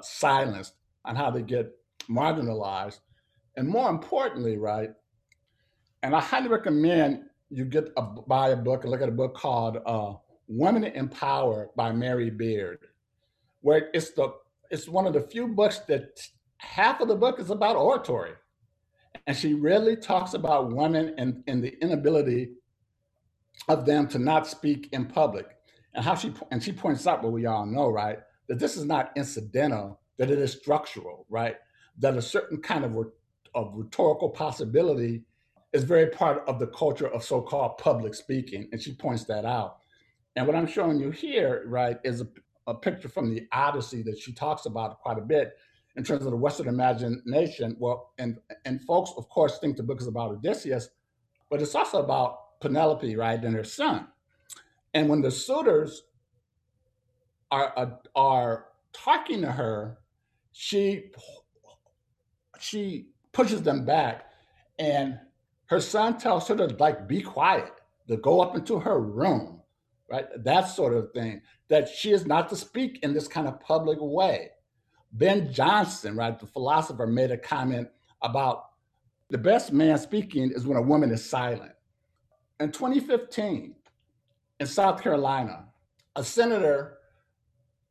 silenced 0.00 0.74
and 1.04 1.16
how 1.16 1.30
they 1.30 1.42
get 1.42 1.70
marginalized. 2.08 3.00
And 3.56 3.68
more 3.68 3.90
importantly, 3.90 4.56
right, 4.56 4.90
and 6.02 6.16
I 6.16 6.20
highly 6.20 6.48
recommend 6.48 7.24
you 7.50 7.64
get 7.64 7.92
a, 7.96 8.02
buy 8.02 8.48
a 8.50 8.56
book 8.56 8.82
and 8.82 8.90
look 8.90 9.02
at 9.02 9.08
a 9.08 9.12
book 9.12 9.34
called 9.34 9.78
uh, 9.84 10.14
Women 10.48 10.84
in 10.84 11.08
Power 11.08 11.70
by 11.76 11.92
Mary 11.92 12.30
Beard, 12.30 12.78
where 13.60 13.90
it's 13.92 14.12
the 14.12 14.32
it's 14.70 14.88
one 14.88 15.06
of 15.06 15.12
the 15.12 15.20
few 15.20 15.46
books 15.48 15.80
that 15.80 16.18
half 16.56 17.00
of 17.00 17.08
the 17.08 17.14
book 17.14 17.38
is 17.38 17.50
about 17.50 17.76
oratory. 17.76 18.32
And 19.26 19.36
she 19.36 19.54
really 19.54 19.96
talks 19.96 20.34
about 20.34 20.72
women 20.72 21.14
and, 21.18 21.44
and 21.46 21.62
the 21.62 21.76
inability 21.82 22.50
of 23.68 23.86
them 23.86 24.08
to 24.08 24.18
not 24.18 24.46
speak 24.46 24.88
in 24.92 25.06
public. 25.06 25.46
And 25.94 26.04
how 26.04 26.14
she 26.14 26.32
and 26.50 26.62
she 26.62 26.72
points 26.72 27.06
out 27.06 27.22
what 27.22 27.32
we 27.32 27.46
all 27.46 27.66
know, 27.66 27.88
right? 27.88 28.18
That 28.48 28.58
this 28.58 28.76
is 28.76 28.84
not 28.84 29.12
incidental, 29.16 30.00
that 30.18 30.30
it 30.30 30.38
is 30.38 30.52
structural, 30.52 31.26
right? 31.28 31.56
That 31.98 32.16
a 32.16 32.22
certain 32.22 32.60
kind 32.60 32.84
of, 32.84 32.96
of 33.54 33.72
rhetorical 33.74 34.30
possibility 34.30 35.24
is 35.72 35.84
very 35.84 36.06
part 36.06 36.42
of 36.48 36.58
the 36.58 36.66
culture 36.68 37.08
of 37.08 37.22
so-called 37.22 37.78
public 37.78 38.14
speaking. 38.14 38.68
And 38.72 38.80
she 38.80 38.94
points 38.94 39.24
that 39.24 39.44
out. 39.44 39.78
And 40.34 40.46
what 40.46 40.56
I'm 40.56 40.66
showing 40.66 40.98
you 40.98 41.10
here, 41.10 41.64
right, 41.66 41.98
is 42.04 42.22
a, 42.22 42.28
a 42.66 42.74
picture 42.74 43.08
from 43.08 43.34
the 43.34 43.46
Odyssey 43.52 44.02
that 44.02 44.18
she 44.18 44.32
talks 44.32 44.66
about 44.66 45.00
quite 45.00 45.18
a 45.18 45.22
bit 45.22 45.56
in 45.96 46.04
terms 46.04 46.24
of 46.24 46.30
the 46.30 46.36
Western 46.36 46.68
imagination. 46.68 47.76
Well, 47.78 48.12
and 48.18 48.38
and 48.64 48.82
folks, 48.82 49.12
of 49.16 49.28
course, 49.28 49.58
think 49.58 49.76
the 49.76 49.82
book 49.82 50.00
is 50.00 50.06
about 50.06 50.30
Odysseus, 50.30 50.88
but 51.50 51.60
it's 51.60 51.74
also 51.74 52.02
about 52.02 52.60
Penelope, 52.60 53.16
right, 53.16 53.42
and 53.42 53.54
her 53.54 53.64
son. 53.64 54.08
And 54.94 55.08
when 55.08 55.22
the 55.22 55.30
suitors 55.30 56.02
are 57.50 57.72
are, 57.76 58.00
are 58.14 58.66
talking 58.92 59.42
to 59.42 59.52
her, 59.52 59.98
she 60.52 61.10
she 62.58 63.08
pushes 63.32 63.62
them 63.62 63.84
back, 63.84 64.26
and 64.78 65.18
her 65.66 65.80
son 65.80 66.18
tells 66.18 66.48
her 66.48 66.56
to 66.56 66.66
like 66.78 67.06
be 67.08 67.20
quiet, 67.20 67.72
to 68.08 68.16
go 68.16 68.40
up 68.40 68.56
into 68.56 68.78
her 68.78 69.00
room, 69.00 69.60
right? 70.10 70.26
That 70.44 70.68
sort 70.68 70.94
of 70.94 71.12
thing. 71.12 71.42
That 71.68 71.88
she 71.88 72.12
is 72.12 72.26
not 72.26 72.48
to 72.50 72.56
speak 72.56 73.00
in 73.02 73.14
this 73.14 73.28
kind 73.28 73.48
of 73.48 73.60
public 73.60 73.98
way. 74.00 74.50
Ben 75.12 75.52
Johnson, 75.52 76.16
right, 76.16 76.38
the 76.38 76.46
philosopher, 76.46 77.06
made 77.06 77.30
a 77.30 77.36
comment 77.36 77.88
about 78.22 78.64
the 79.28 79.38
best 79.38 79.72
man 79.72 79.98
speaking 79.98 80.50
is 80.50 80.66
when 80.66 80.76
a 80.76 80.82
woman 80.82 81.10
is 81.10 81.24
silent. 81.24 81.72
In 82.60 82.70
2015, 82.70 83.74
in 84.60 84.66
South 84.66 85.02
Carolina, 85.02 85.66
a 86.16 86.24
senator 86.24 86.98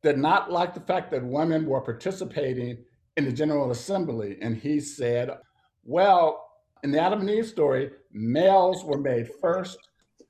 did 0.02 0.18
not 0.18 0.50
like 0.50 0.74
the 0.74 0.80
fact 0.80 1.10
that 1.12 1.24
women 1.24 1.66
were 1.66 1.80
participating 1.80 2.78
in 3.16 3.24
the 3.24 3.32
General 3.32 3.70
Assembly. 3.70 4.38
And 4.40 4.56
he 4.56 4.80
said, 4.80 5.30
well, 5.84 6.48
in 6.82 6.90
the 6.90 7.00
Adam 7.00 7.20
and 7.20 7.30
Eve 7.30 7.46
story, 7.46 7.90
males 8.10 8.84
were 8.84 8.98
made 8.98 9.28
first, 9.40 9.78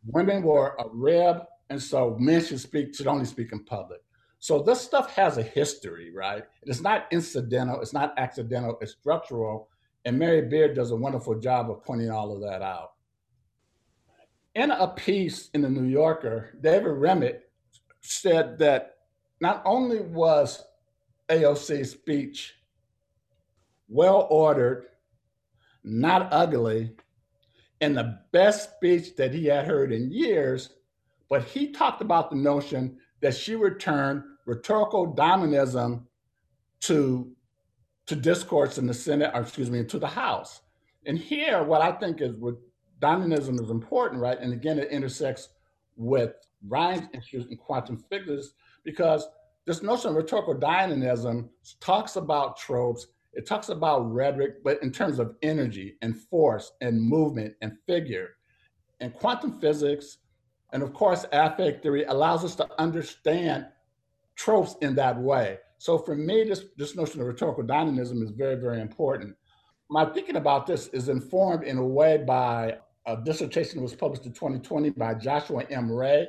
women 0.04 0.42
were 0.42 0.75
a 0.78 0.88
rib, 0.92 1.42
and 1.70 1.80
so 1.80 2.16
men 2.18 2.44
should 2.44 2.61
speak, 2.61 2.94
should 2.94 3.06
only 3.06 3.25
speak 3.25 3.52
in 3.52 3.64
public. 3.64 4.00
So 4.42 4.61
this 4.61 4.80
stuff 4.80 5.14
has 5.14 5.38
a 5.38 5.42
history, 5.44 6.11
right? 6.12 6.42
It's 6.64 6.80
not 6.80 7.06
incidental, 7.12 7.80
it's 7.80 7.92
not 7.92 8.12
accidental, 8.18 8.76
it's 8.80 8.90
structural. 8.90 9.68
And 10.04 10.18
Mary 10.18 10.42
Beard 10.42 10.75
does 10.75 10.90
a 10.90 10.96
wonderful 10.96 11.38
job 11.38 11.70
of 11.70 11.84
pointing 11.84 12.11
all 12.11 12.34
of 12.34 12.40
that 12.40 12.61
out. 12.61 12.94
In 14.56 14.72
a 14.72 14.88
piece 14.88 15.49
in 15.54 15.62
the 15.62 15.70
New 15.70 15.84
Yorker, 15.88 16.58
David 16.61 16.88
Remnick 16.88 17.42
said 18.00 18.58
that 18.58 18.96
not 19.40 19.62
only 19.64 20.00
was 20.00 20.64
AOC's 21.28 21.92
speech 21.92 22.54
well 23.88 24.26
ordered, 24.28 24.87
not 25.84 26.32
ugly, 26.32 26.96
and 27.80 27.96
the 27.96 28.18
best 28.32 28.75
speech 28.75 29.14
that 29.14 29.32
he 29.32 29.46
had 29.46 29.68
heard 29.68 29.92
in 29.92 30.11
years, 30.11 30.70
but 31.30 31.44
he 31.44 31.70
talked 31.70 32.02
about 32.02 32.28
the 32.28 32.37
notion 32.37 32.99
that 33.20 33.37
she 33.37 33.54
returned 33.54 34.25
rhetorical 34.46 35.06
dynamism 35.06 36.06
to 36.80 37.32
to 38.06 38.16
discourse 38.16 38.78
in 38.78 38.87
the 38.87 38.94
Senate, 38.94 39.30
or 39.32 39.42
excuse 39.42 39.70
me, 39.70 39.84
to 39.84 39.99
the 39.99 40.06
House. 40.06 40.61
And 41.06 41.16
here, 41.16 41.62
what 41.62 41.82
I 41.82 41.92
think 41.92 42.20
is 42.20 42.37
what 42.37 42.56
dynamism 42.99 43.58
is 43.61 43.70
important, 43.70 44.20
right? 44.20 44.38
And 44.38 44.52
again, 44.52 44.78
it 44.78 44.90
intersects 44.90 45.50
with 45.96 46.32
Ryan's 46.66 47.08
issues 47.12 47.46
in 47.50 47.56
quantum 47.56 48.04
physics 48.11 48.54
because 48.84 49.26
this 49.66 49.82
notion 49.82 50.11
of 50.11 50.16
rhetorical 50.16 50.54
dynamism 50.54 51.50
talks 51.80 52.16
about 52.16 52.56
tropes, 52.56 53.06
it 53.32 53.46
talks 53.46 53.68
about 53.68 54.12
rhetoric, 54.12 54.62
but 54.64 54.82
in 54.82 54.90
terms 54.90 55.18
of 55.18 55.37
energy 55.42 55.96
and 56.02 56.18
force 56.18 56.72
and 56.80 57.00
movement 57.00 57.54
and 57.62 57.76
figure. 57.87 58.30
And 59.00 59.14
quantum 59.14 59.61
physics, 59.61 60.18
and 60.72 60.82
of 60.82 60.92
course, 60.92 61.25
affect 61.32 61.82
theory 61.82 62.04
allows 62.04 62.44
us 62.44 62.54
to 62.56 62.68
understand 62.80 63.66
tropes 64.37 64.77
in 64.81 64.95
that 64.97 65.19
way. 65.19 65.59
So 65.79 65.99
for 65.99 66.15
me, 66.15 66.45
this, 66.45 66.65
this 66.77 66.95
notion 66.95 67.21
of 67.21 67.27
rhetorical 67.27 67.65
dynamism 67.65 68.23
is 68.23 68.31
very, 68.31 68.57
very 68.57 68.81
important. 68.81 69.35
My 69.91 70.05
thinking 70.05 70.37
about 70.37 70.67
this 70.67 70.89
is 70.89 71.09
informed 71.09 71.65
in 71.65 71.77
a 71.77 71.85
way 71.85 72.19
by 72.19 72.79
a 73.07 73.17
dissertation 73.17 73.77
that 73.77 73.83
was 73.83 73.95
published 73.95 74.25
in 74.25 74.33
2020 74.33 74.91
by 74.91 75.15
Joshua 75.15 75.65
M. 75.71 75.91
Ray, 75.91 76.29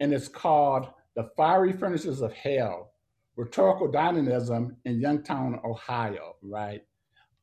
and 0.00 0.12
it's 0.12 0.28
called 0.28 0.88
The 1.14 1.30
Fiery 1.36 1.72
Furnaces 1.72 2.20
of 2.20 2.32
Hell, 2.32 2.92
Rhetorical 3.36 3.88
Dynamism 3.88 4.76
in 4.84 5.00
Youngstown, 5.00 5.60
Ohio, 5.64 6.34
right? 6.42 6.82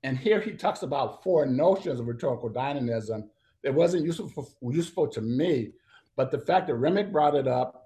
And 0.04 0.18
here 0.18 0.40
he 0.40 0.52
talks 0.52 0.84
about 0.84 1.24
four 1.24 1.46
notions 1.46 2.00
of 2.00 2.08
rhetorical 2.08 2.50
dynamism 2.50 3.30
that 3.64 3.74
wasn't 3.74 4.06
useful, 4.06 4.48
useful 4.62 5.08
to 5.08 5.22
me, 5.22 5.72
but 6.16 6.32
the 6.32 6.40
fact 6.40 6.68
that 6.68 6.76
Remnick 6.76 7.12
brought 7.12 7.34
it 7.34 7.48
up 7.48 7.85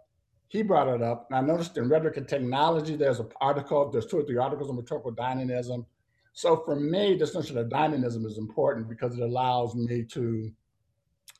he 0.49 0.63
brought 0.63 0.87
it 0.87 1.01
up. 1.01 1.27
And 1.29 1.37
I 1.37 1.41
noticed 1.41 1.77
in 1.77 1.87
Rhetoric 1.87 2.17
and 2.17 2.27
Technology, 2.27 2.95
there's 2.95 3.19
an 3.19 3.29
article, 3.39 3.89
there's 3.89 4.07
two 4.07 4.17
or 4.17 4.23
three 4.23 4.37
articles 4.37 4.69
on 4.69 4.75
rhetorical 4.75 5.11
dynamism. 5.11 5.85
So 6.33 6.57
for 6.65 6.75
me, 6.75 7.15
this 7.15 7.35
notion 7.35 7.57
of 7.57 7.69
dynamism 7.69 8.25
is 8.25 8.37
important 8.37 8.89
because 8.89 9.15
it 9.15 9.21
allows 9.21 9.75
me 9.75 10.03
to 10.05 10.51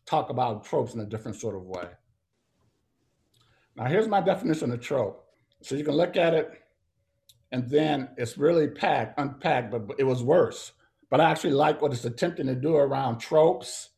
talk 0.06 0.30
about 0.30 0.63
tropes 0.63 0.94
in 0.94 1.00
a 1.00 1.06
different 1.06 1.38
sort 1.38 1.56
of 1.56 1.63
way. 1.63 1.88
Now 3.75 3.86
here's 3.86 4.08
my 4.08 4.22
definition 4.22 4.72
of 4.72 4.80
trope. 4.80 5.25
So 5.62 5.75
you 5.75 5.84
can 5.84 5.96
look 5.96 6.16
at 6.16 6.36
it 6.36 6.62
and 7.51 7.68
then 7.68 8.10
it's 8.16 8.38
really 8.38 8.68
packed, 8.68 9.20
unpacked, 9.20 9.72
but 9.72 9.96
it 9.98 10.04
was 10.04 10.22
worse. 10.22 10.72
But 11.10 11.20
I 11.20 11.32
actually 11.32 11.54
like 11.54 11.82
what 11.82 11.94
it's 11.94 12.06
attempting 12.06 12.46
to 12.46 12.56
do 12.56 12.75
around 12.75 13.18
tropes 13.18 13.89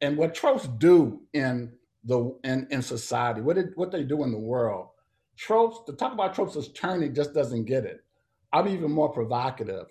and 0.00 0.16
what 0.16 0.34
tropes 0.34 0.68
do 0.68 1.22
in 1.32 1.72
the 2.04 2.36
in, 2.44 2.66
in 2.70 2.82
society, 2.82 3.40
what 3.40 3.58
it, 3.58 3.70
what 3.76 3.90
they 3.90 4.02
do 4.02 4.24
in 4.24 4.32
the 4.32 4.38
world. 4.38 4.88
Tropes, 5.36 5.80
to 5.86 5.92
talk 5.92 6.12
about 6.12 6.34
tropes 6.34 6.56
as 6.56 6.68
turning 6.72 7.14
just 7.14 7.32
doesn't 7.32 7.64
get 7.64 7.84
it. 7.84 8.04
I'm 8.52 8.68
even 8.68 8.92
more 8.92 9.08
provocative. 9.08 9.86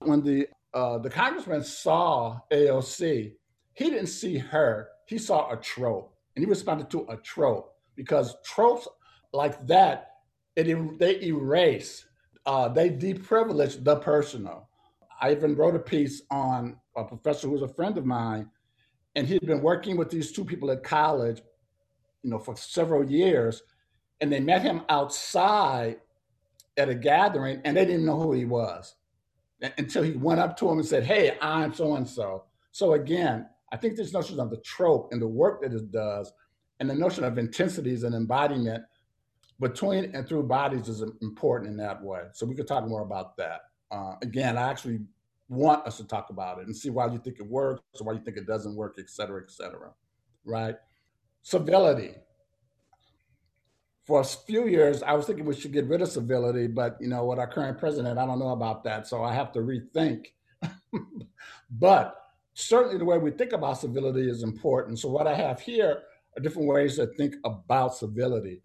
When 0.00 0.22
the 0.22 0.48
uh, 0.74 0.98
the 0.98 1.10
congressman 1.10 1.62
saw 1.62 2.40
AOC, 2.50 3.32
he 3.74 3.90
didn't 3.90 4.06
see 4.06 4.38
her, 4.38 4.88
he 5.06 5.18
saw 5.18 5.50
a 5.50 5.56
trope. 5.56 6.14
And 6.34 6.44
he 6.44 6.48
responded 6.48 6.90
to 6.90 7.06
a 7.08 7.16
trope 7.18 7.74
because 7.94 8.36
tropes 8.44 8.88
like 9.32 9.66
that, 9.66 10.12
it, 10.56 10.98
they 10.98 11.22
erase, 11.22 12.06
uh, 12.46 12.68
they 12.68 12.88
deprivilege 12.88 13.84
the 13.84 13.96
personal. 13.96 14.68
I 15.20 15.32
even 15.32 15.54
wrote 15.54 15.76
a 15.76 15.78
piece 15.78 16.22
on 16.30 16.76
a 16.96 17.04
professor 17.04 17.46
who 17.46 17.52
was 17.52 17.62
a 17.62 17.68
friend 17.68 17.96
of 17.96 18.06
mine 18.06 18.50
and 19.14 19.26
he'd 19.26 19.46
been 19.46 19.62
working 19.62 19.96
with 19.96 20.10
these 20.10 20.32
two 20.32 20.44
people 20.44 20.70
at 20.70 20.82
college, 20.82 21.42
you 22.22 22.30
know, 22.30 22.38
for 22.38 22.56
several 22.56 23.08
years, 23.08 23.62
and 24.20 24.32
they 24.32 24.40
met 24.40 24.62
him 24.62 24.82
outside 24.88 26.00
at 26.76 26.88
a 26.88 26.94
gathering, 26.94 27.60
and 27.64 27.76
they 27.76 27.84
didn't 27.84 28.06
know 28.06 28.20
who 28.20 28.32
he 28.32 28.44
was 28.44 28.94
until 29.78 30.02
he 30.02 30.12
went 30.12 30.40
up 30.40 30.56
to 30.56 30.68
him 30.68 30.78
and 30.78 30.86
said, 30.86 31.04
"Hey, 31.04 31.36
I'm 31.40 31.74
so 31.74 31.94
and 31.96 32.08
so." 32.08 32.44
So 32.70 32.94
again, 32.94 33.48
I 33.72 33.76
think 33.76 33.96
this 33.96 34.12
notion 34.12 34.40
of 34.40 34.50
the 34.50 34.56
trope 34.58 35.12
and 35.12 35.20
the 35.20 35.28
work 35.28 35.62
that 35.62 35.72
it 35.72 35.90
does, 35.90 36.32
and 36.80 36.88
the 36.88 36.94
notion 36.94 37.24
of 37.24 37.38
intensities 37.38 38.04
and 38.04 38.14
embodiment 38.14 38.84
between 39.60 40.14
and 40.14 40.26
through 40.26 40.42
bodies 40.44 40.88
is 40.88 41.02
important 41.20 41.70
in 41.70 41.76
that 41.76 42.02
way. 42.02 42.22
So 42.32 42.46
we 42.46 42.54
could 42.54 42.66
talk 42.66 42.86
more 42.88 43.02
about 43.02 43.36
that. 43.36 43.60
Uh, 43.90 44.14
again, 44.22 44.56
I 44.56 44.70
actually 44.70 45.00
want 45.52 45.86
us 45.86 45.98
to 45.98 46.04
talk 46.04 46.30
about 46.30 46.58
it 46.58 46.66
and 46.66 46.76
see 46.76 46.90
why 46.90 47.06
you 47.06 47.18
think 47.18 47.38
it 47.38 47.46
works 47.46 47.82
or 48.00 48.06
why 48.06 48.12
you 48.14 48.20
think 48.20 48.36
it 48.36 48.46
doesn't 48.46 48.74
work, 48.74 48.96
et 48.98 49.10
cetera, 49.10 49.42
et 49.42 49.50
cetera. 49.50 49.90
Right? 50.44 50.76
Civility. 51.42 52.14
For 54.04 54.20
a 54.20 54.24
few 54.24 54.66
years, 54.66 55.02
I 55.02 55.12
was 55.12 55.26
thinking 55.26 55.44
we 55.44 55.54
should 55.54 55.72
get 55.72 55.86
rid 55.86 56.02
of 56.02 56.08
civility, 56.08 56.66
but 56.66 56.96
you 57.00 57.08
know, 57.08 57.24
with 57.24 57.38
our 57.38 57.46
current 57.46 57.78
president, 57.78 58.18
I 58.18 58.26
don't 58.26 58.38
know 58.38 58.50
about 58.50 58.82
that. 58.84 59.06
So 59.06 59.22
I 59.22 59.34
have 59.34 59.52
to 59.52 59.60
rethink. 59.60 60.26
but 61.70 62.16
certainly 62.54 62.98
the 62.98 63.04
way 63.04 63.18
we 63.18 63.30
think 63.30 63.52
about 63.52 63.78
civility 63.78 64.28
is 64.28 64.42
important. 64.42 64.98
So 64.98 65.08
what 65.08 65.26
I 65.26 65.34
have 65.34 65.60
here 65.60 66.02
are 66.36 66.42
different 66.42 66.68
ways 66.68 66.96
to 66.96 67.06
think 67.06 67.36
about 67.44 67.94
civility. 67.94 68.62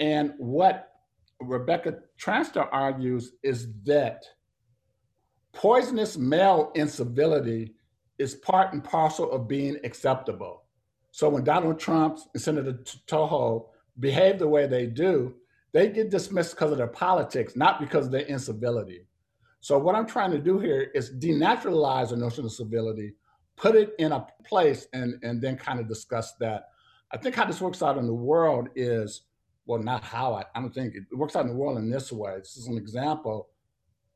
And 0.00 0.34
what 0.38 0.90
Rebecca 1.40 1.98
Traister 2.20 2.68
argues 2.70 3.32
is 3.42 3.68
that 3.84 4.24
poisonous 5.56 6.18
male 6.18 6.70
incivility 6.74 7.72
is 8.18 8.34
part 8.34 8.74
and 8.74 8.84
parcel 8.84 9.32
of 9.32 9.48
being 9.48 9.78
acceptable. 9.84 10.64
So 11.12 11.30
when 11.30 11.44
Donald 11.44 11.80
Trump 11.80 12.18
and 12.34 12.42
Senator 12.42 12.78
Yoho 13.10 13.70
behave 13.98 14.38
the 14.38 14.46
way 14.46 14.66
they 14.66 14.86
do, 14.86 15.34
they 15.72 15.88
get 15.88 16.10
dismissed 16.10 16.54
because 16.54 16.72
of 16.72 16.78
their 16.78 16.86
politics, 16.86 17.56
not 17.56 17.80
because 17.80 18.06
of 18.06 18.12
their 18.12 18.26
incivility. 18.26 19.06
So 19.60 19.78
what 19.78 19.94
I'm 19.94 20.06
trying 20.06 20.30
to 20.32 20.38
do 20.38 20.58
here 20.58 20.90
is 20.94 21.10
denaturalize 21.10 22.10
the 22.10 22.16
notion 22.16 22.44
of 22.44 22.52
civility, 22.52 23.14
put 23.56 23.74
it 23.74 23.94
in 23.98 24.12
a 24.12 24.26
place, 24.44 24.86
and, 24.92 25.18
and 25.22 25.40
then 25.40 25.56
kind 25.56 25.80
of 25.80 25.88
discuss 25.88 26.34
that. 26.34 26.68
I 27.12 27.16
think 27.16 27.34
how 27.34 27.46
this 27.46 27.62
works 27.62 27.82
out 27.82 27.96
in 27.96 28.06
the 28.06 28.14
world 28.14 28.68
is, 28.76 29.22
well, 29.64 29.82
not 29.82 30.04
how 30.04 30.34
I, 30.34 30.44
I 30.54 30.60
don't 30.60 30.74
think 30.74 30.94
it, 30.94 31.04
it 31.10 31.16
works 31.16 31.34
out 31.34 31.46
in 31.46 31.48
the 31.48 31.56
world 31.56 31.78
in 31.78 31.88
this 31.88 32.12
way. 32.12 32.36
This 32.36 32.58
is 32.58 32.66
an 32.66 32.76
example. 32.76 33.48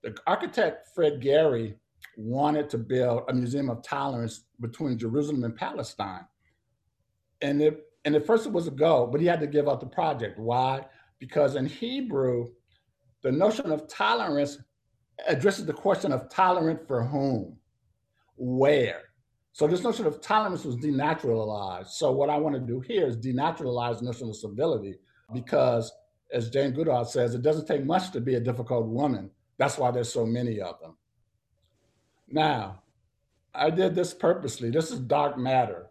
The 0.03 0.17
architect 0.27 0.89
Fred 0.95 1.21
Gehry 1.21 1.75
wanted 2.17 2.71
to 2.71 2.79
build 2.79 3.25
a 3.29 3.35
museum 3.35 3.71
of 3.71 3.83
tolerance 3.83 4.45
between 4.61 4.99
Jerusalem 4.99 5.45
and 5.45 5.55
Palestine. 5.55 6.27
And 7.43 7.63
it 7.63 7.87
and 8.05 8.15
at 8.17 8.27
first 8.27 8.47
it 8.47 8.53
was 8.53 8.67
a 8.67 8.71
go, 8.71 9.07
but 9.07 9.21
he 9.21 9.27
had 9.27 9.41
to 9.41 9.47
give 9.47 9.69
up 9.69 9.81
the 9.81 9.87
project. 9.87 10.39
Why? 10.39 10.87
Because 11.19 11.55
in 11.55 11.67
Hebrew, 11.67 12.49
the 13.23 13.31
notion 13.31 13.71
of 13.71 13.89
tolerance 13.89 14.59
addresses 15.29 15.67
the 15.67 15.73
question 15.73 16.13
of 16.13 16.31
tolerant 16.31 16.87
for 16.87 17.05
whom, 17.05 17.59
where. 18.37 19.03
So 19.53 19.67
this 19.67 19.83
notion 19.83 20.07
of 20.07 20.23
tolerance 20.23 20.65
was 20.65 20.77
denaturalized. 20.77 21.89
So 21.89 22.13
what 22.13 22.31
I 22.31 22.39
want 22.39 22.55
to 22.55 22.61
do 22.61 22.81
here 22.81 23.07
is 23.07 23.19
denaturalize 23.19 23.99
the 23.99 24.07
notion 24.07 24.31
of 24.31 24.37
civility 24.37 24.95
because, 25.35 25.93
as 26.33 26.49
Jane 26.49 26.71
Goodall 26.71 27.05
says, 27.05 27.35
it 27.35 27.43
doesn't 27.43 27.67
take 27.67 27.85
much 27.85 28.13
to 28.13 28.21
be 28.21 28.37
a 28.37 28.41
difficult 28.41 28.87
woman. 28.87 29.31
That's 29.61 29.77
why 29.77 29.91
there's 29.91 30.11
so 30.11 30.25
many 30.25 30.59
of 30.59 30.81
them. 30.81 30.97
Now, 32.27 32.81
I 33.55 33.69
did 33.69 33.95
this 33.95 34.15
purposely. 34.15 34.71
This 34.71 34.91
is 34.91 34.99
dark 35.01 35.37
matter. 35.37 35.91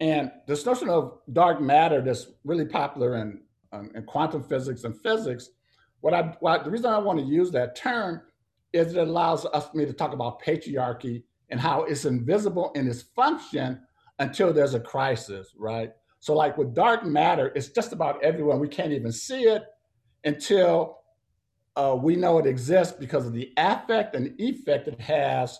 And 0.00 0.32
this 0.46 0.64
notion 0.64 0.88
of 0.88 1.18
dark 1.30 1.60
matter 1.60 2.00
that's 2.00 2.28
really 2.44 2.64
popular 2.64 3.16
in, 3.16 3.42
um, 3.72 3.90
in 3.94 4.04
quantum 4.04 4.42
physics 4.42 4.84
and 4.84 4.98
physics, 5.02 5.50
what 6.00 6.14
I 6.14 6.34
what, 6.40 6.64
the 6.64 6.70
reason 6.70 6.86
I 6.86 6.96
want 6.96 7.18
to 7.18 7.24
use 7.26 7.50
that 7.50 7.76
term 7.76 8.22
is 8.72 8.94
it 8.94 9.06
allows 9.06 9.44
us 9.44 9.74
me 9.74 9.84
to 9.84 9.92
talk 9.92 10.14
about 10.14 10.42
patriarchy 10.42 11.24
and 11.50 11.60
how 11.60 11.82
it's 11.84 12.06
invisible 12.06 12.72
in 12.74 12.88
its 12.88 13.02
function 13.02 13.82
until 14.18 14.50
there's 14.50 14.72
a 14.72 14.80
crisis, 14.80 15.52
right? 15.58 15.90
So, 16.20 16.34
like 16.34 16.56
with 16.56 16.74
dark 16.74 17.04
matter, 17.04 17.52
it's 17.54 17.68
just 17.68 17.92
about 17.92 18.24
everyone. 18.24 18.60
We 18.60 18.68
can't 18.68 18.92
even 18.92 19.12
see 19.12 19.42
it 19.42 19.62
until 20.24 21.03
uh, 21.76 21.96
we 22.00 22.16
know 22.16 22.38
it 22.38 22.46
exists 22.46 22.94
because 22.98 23.26
of 23.26 23.32
the 23.32 23.52
affect 23.56 24.14
and 24.14 24.34
effect 24.38 24.88
it 24.88 25.00
has 25.00 25.58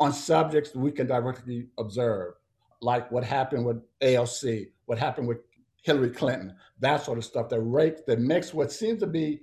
on 0.00 0.12
subjects 0.12 0.74
we 0.74 0.90
can 0.90 1.06
directly 1.06 1.68
observe, 1.78 2.34
like 2.80 3.10
what 3.12 3.22
happened 3.22 3.64
with 3.64 3.80
AOC, 4.00 4.68
what 4.86 4.98
happened 4.98 5.28
with 5.28 5.38
Hillary 5.82 6.10
Clinton, 6.10 6.54
that 6.80 7.04
sort 7.04 7.18
of 7.18 7.24
stuff 7.24 7.48
that 7.48 7.60
rate 7.60 8.06
that 8.06 8.18
makes 8.18 8.52
what 8.52 8.72
seems 8.72 8.98
to 9.00 9.06
be 9.06 9.42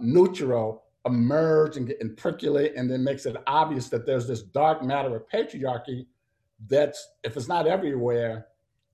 neutral 0.00 0.84
emerge 1.06 1.76
and, 1.76 1.86
get, 1.86 2.00
and 2.00 2.16
percolate 2.16 2.74
and 2.76 2.90
then 2.90 3.04
makes 3.04 3.26
it 3.26 3.36
obvious 3.46 3.88
that 3.88 4.06
there's 4.06 4.26
this 4.26 4.42
dark 4.42 4.82
matter 4.82 5.14
of 5.14 5.28
patriarchy 5.28 6.06
that's 6.66 7.08
if 7.22 7.36
it's 7.36 7.48
not 7.48 7.66
everywhere 7.66 8.46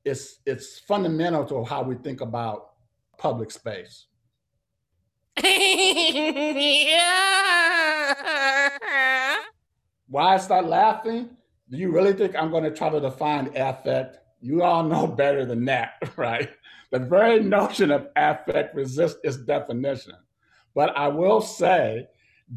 it's 0.05 0.41
it's 0.45 0.81
fundamental 0.81 1.45
to 1.45 1.65
how 1.65 1.83
we 1.83 1.95
think 1.97 2.21
about 2.21 2.71
public 3.17 3.51
space 3.51 4.07
why 10.09 10.35
i 10.35 10.39
start 10.39 10.67
laughing? 10.67 11.31
Do 11.71 11.79
you 11.79 11.91
really 11.91 12.13
think 12.13 12.37
i'm 12.37 12.51
going 12.51 12.65
to 12.65 12.71
try 12.71 12.91
to 12.91 13.01
define 13.01 13.57
affect? 13.57 14.19
You 14.41 14.63
all 14.63 14.83
know 14.83 15.07
better 15.23 15.47
than 15.47 15.65
that 15.67 15.95
right? 16.17 16.51
The 16.91 16.99
very 16.99 17.41
notion 17.41 17.91
of 17.91 18.09
affect 18.17 18.75
resists 18.75 19.19
its 19.23 19.39
definition. 19.39 20.15
But 20.75 20.97
I 20.97 21.09
will 21.09 21.41
say 21.41 22.09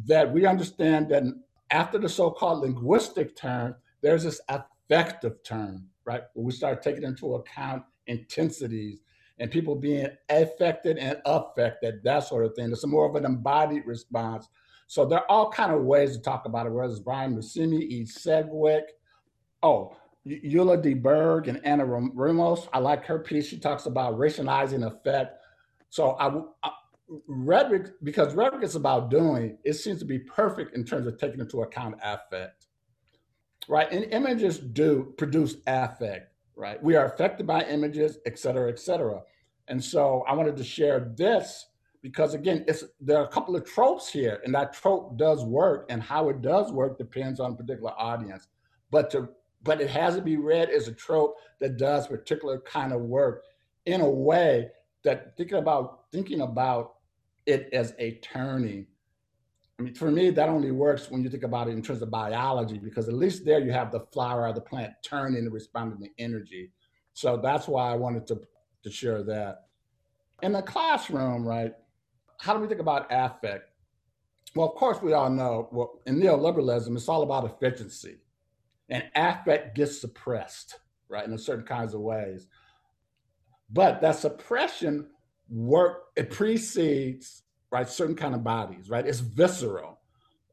that 0.06 0.32
we 0.34 0.46
understand 0.46 1.10
that 1.10 1.24
after 1.69 2.00
the 2.00 2.10
so-called 2.10 2.62
linguistic 2.62 3.36
term, 3.36 3.76
there's 4.02 4.24
this 4.24 4.41
affective 4.50 5.43
term, 5.43 5.88
right? 6.06 6.24
We 6.36 6.52
start 6.52 6.82
taking 6.82 7.04
into 7.04 7.36
account 7.36 7.84
intensities 8.08 9.00
and 9.43 9.51
people 9.51 9.75
being 9.75 10.08
affected 10.29 10.97
and 10.97 11.21
affected, 11.25 12.01
that 12.06 12.23
sort 12.23 12.45
of 12.45 12.56
thing. 12.56 12.71
It's 12.71 12.88
more 12.88 13.10
of 13.10 13.15
an 13.15 13.25
embodied 13.25 13.86
response. 13.86 14.47
So 14.88 15.06
there 15.06 15.19
are 15.19 15.29
all 15.29 15.51
kind 15.51 15.73
of 15.73 15.84
ways 15.84 16.15
to 16.15 16.21
talk 16.21 16.45
about 16.45 16.65
it, 16.65 16.71
whether 16.71 16.89
it's 16.89 17.01
Brian 17.01 17.36
Massumi, 17.36 17.82
E. 17.82 18.06
Sedgwick, 18.06 18.86
oh, 19.62 19.97
Eula 20.25 20.82
D. 20.82 20.93
Berg 20.93 21.49
and 21.49 21.60
Ana 21.65 21.84
Ramos. 21.86 22.69
I 22.71 22.79
like 22.79 23.03
her 23.06 23.19
piece. 23.19 23.47
She 23.47 23.60
talks 23.60 23.86
about 23.86 24.17
racializing 24.17 24.88
effect. 24.88 25.41
So 25.89 26.12
I, 26.12 26.29
I 26.65 26.71
rhetoric, 27.27 27.91
because 28.01 28.34
rhetoric 28.36 28.63
is 28.63 28.77
about 28.77 29.10
doing, 29.10 29.58
it 29.65 29.73
seems 29.73 29.99
to 29.99 30.06
be 30.06 30.19
perfect 30.19 30.73
in 30.73 30.86
terms 30.86 31.06
of 31.06 31.17
taking 31.17 31.41
into 31.41 31.63
account 31.63 31.95
affect, 32.01 32.67
right? 33.67 33.91
And 33.91 34.06
images 34.06 34.58
do 34.58 35.13
produce 35.17 35.58
affect, 35.67 36.32
right? 36.56 36.82
We 36.82 36.95
are 36.95 37.06
affected 37.06 37.45
by 37.45 37.65
images, 37.65 38.19
et 38.25 38.39
cetera, 38.39 38.69
et 38.69 38.79
cetera. 38.79 39.21
And 39.67 39.84
so 39.84 40.23
I 40.28 40.34
wanted 40.34 40.58
to 40.58 40.63
share 40.63 41.12
this 41.15 41.67
because 42.02 42.34
again, 42.34 42.65
it's 42.67 42.84
there 42.99 43.17
are 43.17 43.26
a 43.26 43.30
couple 43.30 43.56
of 43.56 43.65
tropes 43.65 44.10
here, 44.12 44.41
and 44.43 44.54
that 44.54 44.73
trope 44.73 45.17
does 45.17 45.45
work, 45.45 45.86
and 45.89 46.04
how 46.04 46.30
it 46.30 46.41
does 46.41 46.71
work 46.71 46.97
depends 46.97 47.39
on 47.39 47.54
a 47.54 47.56
particular 47.56 47.93
audience. 47.97 48.47
But 48.91 49.10
to 49.12 49.30
but 49.63 49.80
it 49.80 49.89
has 49.89 50.15
to 50.15 50.21
be 50.21 50.36
read 50.36 50.69
as 50.69 50.88
a 50.88 50.91
trope 50.91 51.38
that 51.60 51.78
does 51.78 52.08
particular 52.08 52.60
kind 52.60 52.91
of 52.91 53.02
work 53.02 53.45
in 53.86 54.02
a 54.02 54.10
way 54.10 54.69
that 55.04 55.36
thinking 55.38 55.58
about 55.58 56.12
thinking 56.12 56.41
about 56.41 56.95
it 57.45 57.69
as 57.73 57.93
a 57.99 58.15
turning. 58.15 58.86
I 59.80 59.84
mean, 59.84 59.95
for 59.95 60.12
me, 60.12 60.30
that 60.30 60.49
only 60.49 60.71
works 60.71 61.10
when 61.10 61.23
you 61.23 61.30
think 61.30 61.43
about 61.43 61.67
it 61.67 61.71
in 61.71 61.82
terms 61.82 62.02
of 62.02 62.12
biology, 62.12 62.78
because 62.78 63.08
at 63.08 63.15
least 63.15 63.43
there 63.43 63.60
you 63.60 63.71
have 63.71 63.91
the 63.91 64.02
flower 64.12 64.47
of 64.47 64.56
the 64.56 64.62
plant 64.62 64.93
turning 65.04 65.39
and 65.39 65.52
responding 65.52 65.99
to 65.99 66.23
energy. 66.23 66.71
So 67.13 67.38
that's 67.38 67.67
why 67.67 67.91
I 67.91 67.95
wanted 67.95 68.28
to, 68.28 68.41
to 68.84 68.91
share 68.91 69.24
that. 69.24 69.67
In 70.41 70.52
the 70.52 70.62
classroom, 70.62 71.46
right, 71.46 71.74
how 72.39 72.54
do 72.54 72.60
we 72.60 72.67
think 72.67 72.82
about 72.82 73.08
affect? 73.10 73.69
Well, 74.56 74.67
of 74.67 74.76
course, 74.76 75.02
we 75.02 75.13
all 75.13 75.30
know 75.30 75.69
well, 75.72 76.02
in 76.06 76.19
neoliberalism, 76.19 76.96
it's 76.96 77.10
all 77.10 77.24
about 77.24 77.46
efficiency. 77.46 78.17
And 78.89 79.04
affect 79.15 79.76
gets 79.76 80.00
suppressed, 80.00 80.80
right, 81.08 81.26
in 81.26 81.38
certain 81.38 81.65
kinds 81.65 81.93
of 81.93 82.02
ways. 82.02 82.48
But 83.72 84.02
that 84.02 84.17
suppression 84.17 85.08
work 85.50 86.06
it 86.15 86.30
precedes 86.32 87.43
right 87.72 87.88
certain 87.88 88.15
kind 88.15 88.34
of 88.34 88.43
bodies 88.43 88.89
right 88.89 89.06
it's 89.06 89.19
visceral 89.19 90.00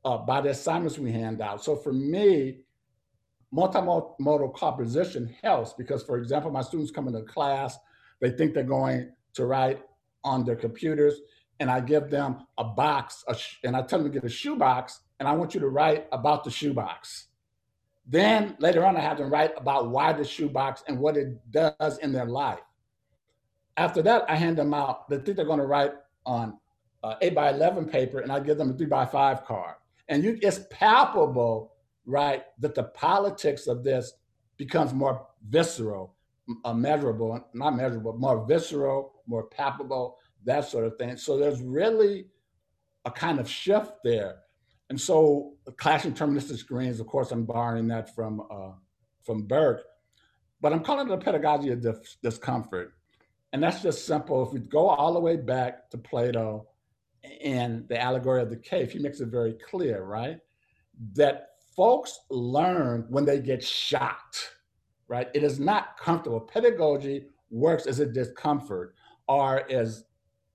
uh, 0.04 0.18
by 0.18 0.40
the 0.40 0.50
assignments 0.50 0.98
we 0.98 1.12
hand 1.12 1.40
out 1.40 1.62
so 1.62 1.76
for 1.76 1.92
me 1.92 2.58
multimodal 3.54 4.54
composition 4.54 5.34
helps 5.42 5.72
because 5.72 6.02
for 6.02 6.18
example 6.18 6.50
my 6.50 6.60
students 6.60 6.90
come 6.90 7.06
into 7.06 7.22
class 7.22 7.78
they 8.20 8.30
think 8.30 8.54
they're 8.54 8.62
going 8.62 9.10
to 9.34 9.46
write 9.46 9.82
on 10.24 10.44
their 10.44 10.56
computers 10.56 11.20
and 11.60 11.70
i 11.70 11.80
give 11.80 12.10
them 12.10 12.46
a 12.58 12.64
box 12.64 13.24
a 13.28 13.34
sh- 13.34 13.58
and 13.64 13.76
i 13.76 13.82
tell 13.82 13.98
them 14.00 14.12
to 14.12 14.20
get 14.20 14.24
a 14.24 14.32
shoebox 14.32 15.00
and 15.18 15.28
i 15.28 15.32
want 15.32 15.54
you 15.54 15.60
to 15.60 15.68
write 15.68 16.06
about 16.12 16.44
the 16.44 16.50
shoebox 16.50 17.26
then 18.06 18.56
later 18.58 18.84
on 18.84 18.96
i 18.96 19.00
have 19.00 19.18
them 19.18 19.30
write 19.30 19.52
about 19.56 19.90
why 19.90 20.12
the 20.12 20.24
shoebox 20.24 20.82
and 20.88 20.98
what 20.98 21.16
it 21.16 21.38
does 21.50 21.98
in 21.98 22.12
their 22.12 22.26
life 22.26 22.60
after 23.80 24.02
that, 24.02 24.28
I 24.28 24.36
hand 24.36 24.58
them 24.58 24.74
out. 24.74 25.08
They 25.08 25.16
think 25.16 25.36
they're 25.36 25.46
going 25.46 25.58
to 25.58 25.66
write 25.66 25.92
on 26.26 26.58
uh, 27.02 27.14
8 27.22 27.34
by 27.34 27.50
11 27.50 27.86
paper, 27.86 28.20
and 28.20 28.30
I 28.30 28.38
give 28.40 28.58
them 28.58 28.70
a 28.70 28.74
3 28.74 28.86
by 28.86 29.06
5 29.06 29.44
card. 29.46 29.76
And 30.08 30.22
you, 30.22 30.38
it's 30.42 30.60
palpable, 30.70 31.72
right, 32.04 32.44
that 32.58 32.74
the 32.74 32.84
politics 32.84 33.66
of 33.66 33.82
this 33.82 34.12
becomes 34.58 34.92
more 34.92 35.26
visceral, 35.48 36.14
uh, 36.64 36.72
measurable, 36.72 37.48
not 37.54 37.76
measurable, 37.76 38.16
more 38.18 38.46
visceral, 38.46 39.22
more 39.26 39.44
palpable 39.44 40.18
that 40.44 40.64
sort 40.64 40.84
of 40.84 40.96
thing. 40.96 41.16
So 41.16 41.38
there's 41.38 41.62
really 41.62 42.26
a 43.04 43.10
kind 43.10 43.38
of 43.38 43.48
shift 43.48 43.92
there. 44.04 44.36
And 44.88 45.00
so 45.00 45.54
clashing 45.76 46.14
terministic 46.14 46.58
screens, 46.58 47.00
of 47.00 47.06
course, 47.06 47.30
I'm 47.30 47.44
borrowing 47.44 47.88
that 47.88 48.14
from 48.14 48.42
uh, 48.50 48.72
from 49.24 49.46
Burke, 49.46 49.82
but 50.60 50.72
I'm 50.72 50.82
calling 50.82 51.08
it 51.08 51.12
a 51.12 51.18
pedagogy 51.18 51.70
of 51.70 51.82
dis- 51.82 52.16
discomfort. 52.22 52.94
And 53.52 53.62
that's 53.62 53.82
just 53.82 54.06
simple. 54.06 54.46
If 54.46 54.52
we 54.52 54.60
go 54.60 54.88
all 54.88 55.12
the 55.12 55.20
way 55.20 55.36
back 55.36 55.90
to 55.90 55.98
Plato 55.98 56.68
and 57.44 57.86
the 57.88 58.00
allegory 58.00 58.42
of 58.42 58.50
the 58.50 58.56
cave, 58.56 58.92
he 58.92 58.98
makes 58.98 59.20
it 59.20 59.28
very 59.28 59.54
clear, 59.54 60.02
right? 60.02 60.38
That 61.14 61.48
folks 61.76 62.18
learn 62.30 63.06
when 63.10 63.24
they 63.24 63.40
get 63.40 63.62
shocked, 63.62 64.50
right? 65.10 65.28
It 65.34 65.42
is 65.42 65.58
not 65.58 65.98
comfortable. 65.98 66.40
Pedagogy 66.40 67.26
works 67.50 67.86
as 67.86 67.98
a 67.98 68.06
discomfort, 68.06 68.94
or 69.26 69.70
as 69.70 70.04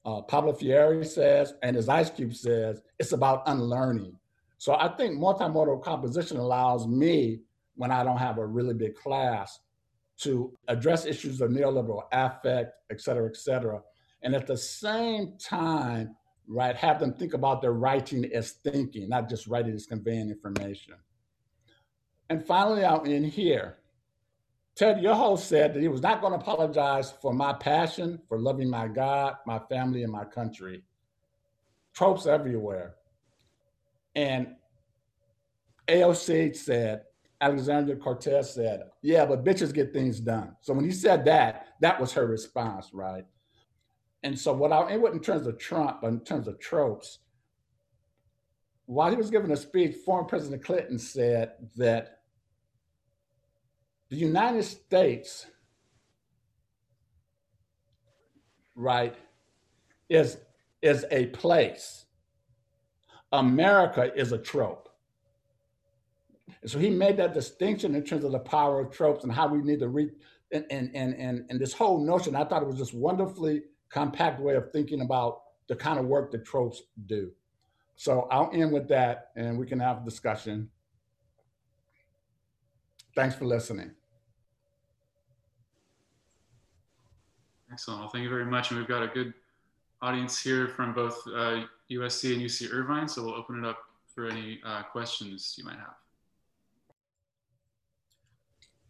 uh, 0.06 0.22
Paulo 0.22 0.54
Freire 0.54 1.04
says, 1.04 1.54
and 1.62 1.76
as 1.76 1.90
Ice 1.90 2.10
Cube 2.10 2.34
says, 2.34 2.82
it's 2.98 3.12
about 3.12 3.44
unlearning. 3.48 4.18
So 4.58 4.76
I 4.76 4.88
think 4.96 5.20
multimodal 5.20 5.84
composition 5.84 6.38
allows 6.38 6.88
me, 6.88 7.42
when 7.76 7.92
I 7.92 8.06
don't 8.06 8.18
have 8.18 8.38
a 8.38 8.46
really 8.46 8.74
big 8.74 8.96
class, 8.96 9.60
to 10.22 10.58
address 10.70 11.06
issues 11.06 11.42
of 11.42 11.52
neoliberal 11.52 12.04
affect, 12.14 12.72
et 12.90 13.02
cetera, 13.02 13.28
et 13.28 13.36
cetera. 13.36 13.82
And 14.22 14.34
at 14.34 14.48
the 14.48 14.58
same 14.58 15.34
time, 15.38 16.16
right, 16.48 16.78
have 16.78 17.02
them 17.02 17.14
think 17.14 17.34
about 17.34 17.62
their 17.62 17.74
writing 17.74 18.24
as 18.34 18.52
thinking, 18.52 19.10
not 19.10 19.28
just 19.28 19.48
writing 19.48 19.76
as 19.76 19.86
conveying 19.86 20.30
information. 20.30 20.96
And 22.30 22.46
finally, 22.46 22.86
out 22.86 23.06
in 23.08 23.26
here, 23.26 23.80
Ted 24.76 25.02
Yoho 25.02 25.38
said 25.38 25.74
that 25.74 25.82
he 25.82 25.88
was 25.88 26.02
not 26.02 26.20
going 26.20 26.34
to 26.34 26.40
apologize 26.40 27.14
for 27.22 27.34
my 27.34 27.54
passion 27.54 28.20
for 28.28 28.40
loving 28.40 28.70
my 28.70 28.88
God, 28.88 29.36
my 29.48 29.60
family, 29.70 30.04
and 30.04 30.12
my 30.12 30.26
country. 30.26 30.84
Tropes 31.94 32.26
everywhere. 32.26 32.96
And 34.16 34.56
AOC 35.88 36.56
said, 36.58 37.04
Alexandria 37.40 37.96
Cortez 37.96 38.54
said, 38.54 38.84
Yeah, 39.02 39.26
but 39.26 39.46
bitches 39.46 39.74
get 39.74 39.94
things 39.94 40.20
done. 40.20 40.56
So 40.62 40.74
when 40.74 40.84
he 40.84 40.92
said 40.92 41.24
that, 41.26 41.68
that 41.80 42.00
was 42.00 42.12
her 42.14 42.26
response, 42.28 42.90
right? 42.94 43.26
And 44.24 44.38
so 44.38 44.52
what 44.54 44.72
I, 44.74 44.98
was 44.98 45.14
in 45.14 45.22
terms 45.22 45.48
of 45.48 45.58
Trump, 45.58 46.02
but 46.02 46.08
in 46.08 46.20
terms 46.22 46.48
of 46.48 46.60
tropes, 46.60 47.20
while 48.88 49.10
he 49.10 49.16
was 49.16 49.30
giving 49.30 49.52
a 49.52 49.58
speech, 49.58 49.96
former 50.06 50.28
President 50.28 50.64
Clinton 50.64 51.00
said 51.00 51.54
that 51.76 52.15
the 54.10 54.16
United 54.16 54.64
States, 54.64 55.48
right, 58.76 59.16
is, 60.10 60.38
is 60.82 61.06
a 61.12 61.28
place. 61.28 62.06
America 63.32 64.12
is 64.16 64.32
a 64.32 64.38
trope. 64.38 64.90
And 66.62 66.70
so 66.70 66.80
he 66.80 66.90
made 66.90 67.18
that 67.18 67.34
distinction 67.34 67.96
in 67.96 68.04
terms 68.04 68.24
of 68.24 68.32
the 68.32 68.40
power 68.40 68.80
of 68.80 68.92
tropes 68.92 69.24
and 69.24 69.34
how 69.34 69.48
we 69.48 69.60
need 69.60 69.80
to 69.80 69.88
read 69.88 70.12
and, 70.52 70.66
and, 70.70 70.96
and, 70.96 71.46
and, 71.50 71.60
this 71.60 71.74
whole 71.74 72.04
notion, 72.06 72.36
I 72.36 72.46
thought 72.46 72.62
it 72.62 72.68
was 72.68 72.78
just 72.78 72.94
wonderfully 72.94 73.64
compact 73.90 74.40
way 74.40 74.56
of 74.56 74.72
thinking 74.72 75.02
about 75.02 75.42
the 75.68 75.76
kind 75.76 76.00
of 76.00 76.06
work 76.06 76.32
that 76.32 76.46
tropes 76.46 76.84
do. 77.08 77.32
So 77.96 78.28
I'll 78.32 78.52
end 78.54 78.72
with 78.72 78.88
that 78.90 79.32
and 79.36 79.58
we 79.58 79.66
can 79.66 79.80
have 79.80 80.02
a 80.02 80.06
discussion. 80.06 80.70
Thanks 83.16 83.36
for 83.36 83.46
listening. 83.46 83.92
Excellent. 87.72 88.02
Well, 88.02 88.10
thank 88.10 88.24
you 88.24 88.30
very 88.30 88.46
much. 88.46 88.72
And 88.72 88.80
we've 88.80 88.88
got 88.88 89.04
a 89.04 89.08
good 89.08 89.34
audience 90.02 90.42
here 90.42 90.68
from 90.68 90.94
both 90.94 91.22
uh, 91.28 91.64
USC 91.92 92.34
and 92.34 92.42
UC 92.42 92.72
Irvine, 92.72 93.08
so 93.08 93.24
we'll 93.24 93.36
open 93.36 93.64
it 93.64 93.68
up 93.68 93.80
for 94.14 94.28
any 94.28 94.60
uh, 94.66 94.84
questions 94.84 95.56
you 95.58 95.64
might 95.64 95.78
have. 95.78 95.96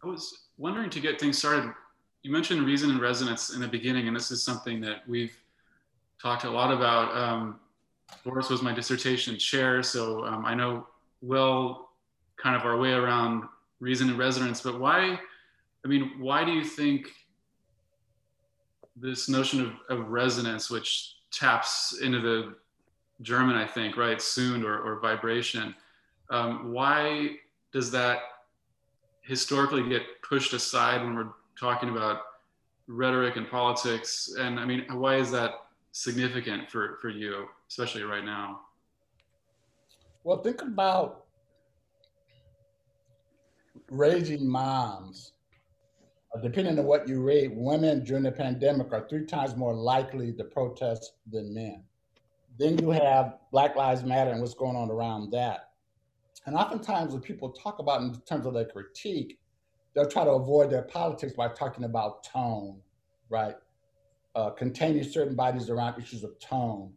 I 0.04 0.06
was 0.06 0.46
wondering 0.58 0.90
to 0.90 1.00
get 1.00 1.20
things 1.20 1.38
started, 1.38 1.72
you 2.22 2.30
mentioned 2.30 2.66
reason 2.66 2.90
and 2.90 3.00
resonance 3.00 3.54
in 3.54 3.60
the 3.60 3.68
beginning, 3.68 4.08
and 4.08 4.16
this 4.16 4.30
is 4.30 4.42
something 4.42 4.80
that 4.82 5.08
we've 5.08 5.36
talked 6.20 6.44
a 6.44 6.50
lot 6.50 6.72
about. 6.72 7.16
Um, 7.16 7.60
Vorris 8.24 8.50
was 8.50 8.62
my 8.62 8.72
dissertation 8.72 9.38
chair, 9.38 9.82
so 9.82 10.24
um, 10.26 10.44
I 10.44 10.54
know 10.54 10.86
well 11.22 11.90
kind 12.36 12.54
of 12.54 12.62
our 12.62 12.76
way 12.76 12.92
around 12.92 13.44
reason 13.80 14.08
and 14.08 14.18
resonance, 14.18 14.60
but 14.60 14.80
why, 14.80 15.18
I 15.84 15.88
mean, 15.88 16.12
why 16.18 16.44
do 16.44 16.52
you 16.52 16.64
think 16.64 17.08
this 18.96 19.28
notion 19.28 19.60
of, 19.60 19.98
of 19.98 20.08
resonance, 20.08 20.70
which 20.70 21.16
taps 21.30 21.98
into 22.00 22.20
the 22.20 22.54
German, 23.22 23.56
I 23.56 23.66
think, 23.66 23.96
right, 23.96 24.20
soon 24.20 24.64
or, 24.64 24.78
or 24.78 25.00
vibration, 25.00 25.74
um, 26.30 26.72
why 26.72 27.36
does 27.72 27.90
that 27.90 28.18
historically 29.22 29.88
get 29.88 30.02
pushed 30.22 30.52
aside 30.52 31.02
when 31.02 31.14
we're 31.14 31.32
talking 31.58 31.90
about 31.90 32.22
rhetoric 32.86 33.36
and 33.36 33.48
politics? 33.48 34.34
And 34.38 34.58
I 34.58 34.64
mean, 34.64 34.86
why 34.90 35.16
is 35.16 35.30
that 35.32 35.52
significant 35.92 36.70
for, 36.70 36.98
for 37.00 37.08
you, 37.08 37.46
especially 37.68 38.02
right 38.02 38.24
now? 38.24 38.60
Well, 40.24 40.38
think 40.38 40.62
about 40.62 41.25
raising 43.90 44.48
moms. 44.48 45.32
Uh, 46.34 46.40
depending 46.40 46.78
on 46.78 46.84
what 46.84 47.08
you 47.08 47.22
read, 47.22 47.50
women 47.54 48.04
during 48.04 48.22
the 48.22 48.32
pandemic 48.32 48.92
are 48.92 49.06
three 49.08 49.24
times 49.24 49.56
more 49.56 49.74
likely 49.74 50.32
to 50.32 50.44
protest 50.44 51.12
than 51.30 51.54
men. 51.54 51.82
Then 52.58 52.78
you 52.78 52.90
have 52.90 53.38
Black 53.52 53.76
Lives 53.76 54.02
Matter 54.02 54.30
and 54.30 54.40
what's 54.40 54.54
going 54.54 54.76
on 54.76 54.90
around 54.90 55.30
that. 55.32 55.70
And 56.46 56.54
oftentimes, 56.54 57.12
when 57.12 57.22
people 57.22 57.50
talk 57.50 57.78
about 57.80 58.02
in 58.02 58.14
terms 58.20 58.46
of 58.46 58.54
their 58.54 58.66
critique, 58.66 59.38
they'll 59.94 60.08
try 60.08 60.24
to 60.24 60.30
avoid 60.30 60.70
their 60.70 60.82
politics 60.82 61.32
by 61.32 61.48
talking 61.48 61.84
about 61.84 62.22
tone, 62.24 62.80
right? 63.28 63.56
Uh, 64.34 64.50
containing 64.50 65.02
certain 65.02 65.34
bodies 65.34 65.70
around 65.70 66.00
issues 66.00 66.22
of 66.22 66.38
tone. 66.38 66.92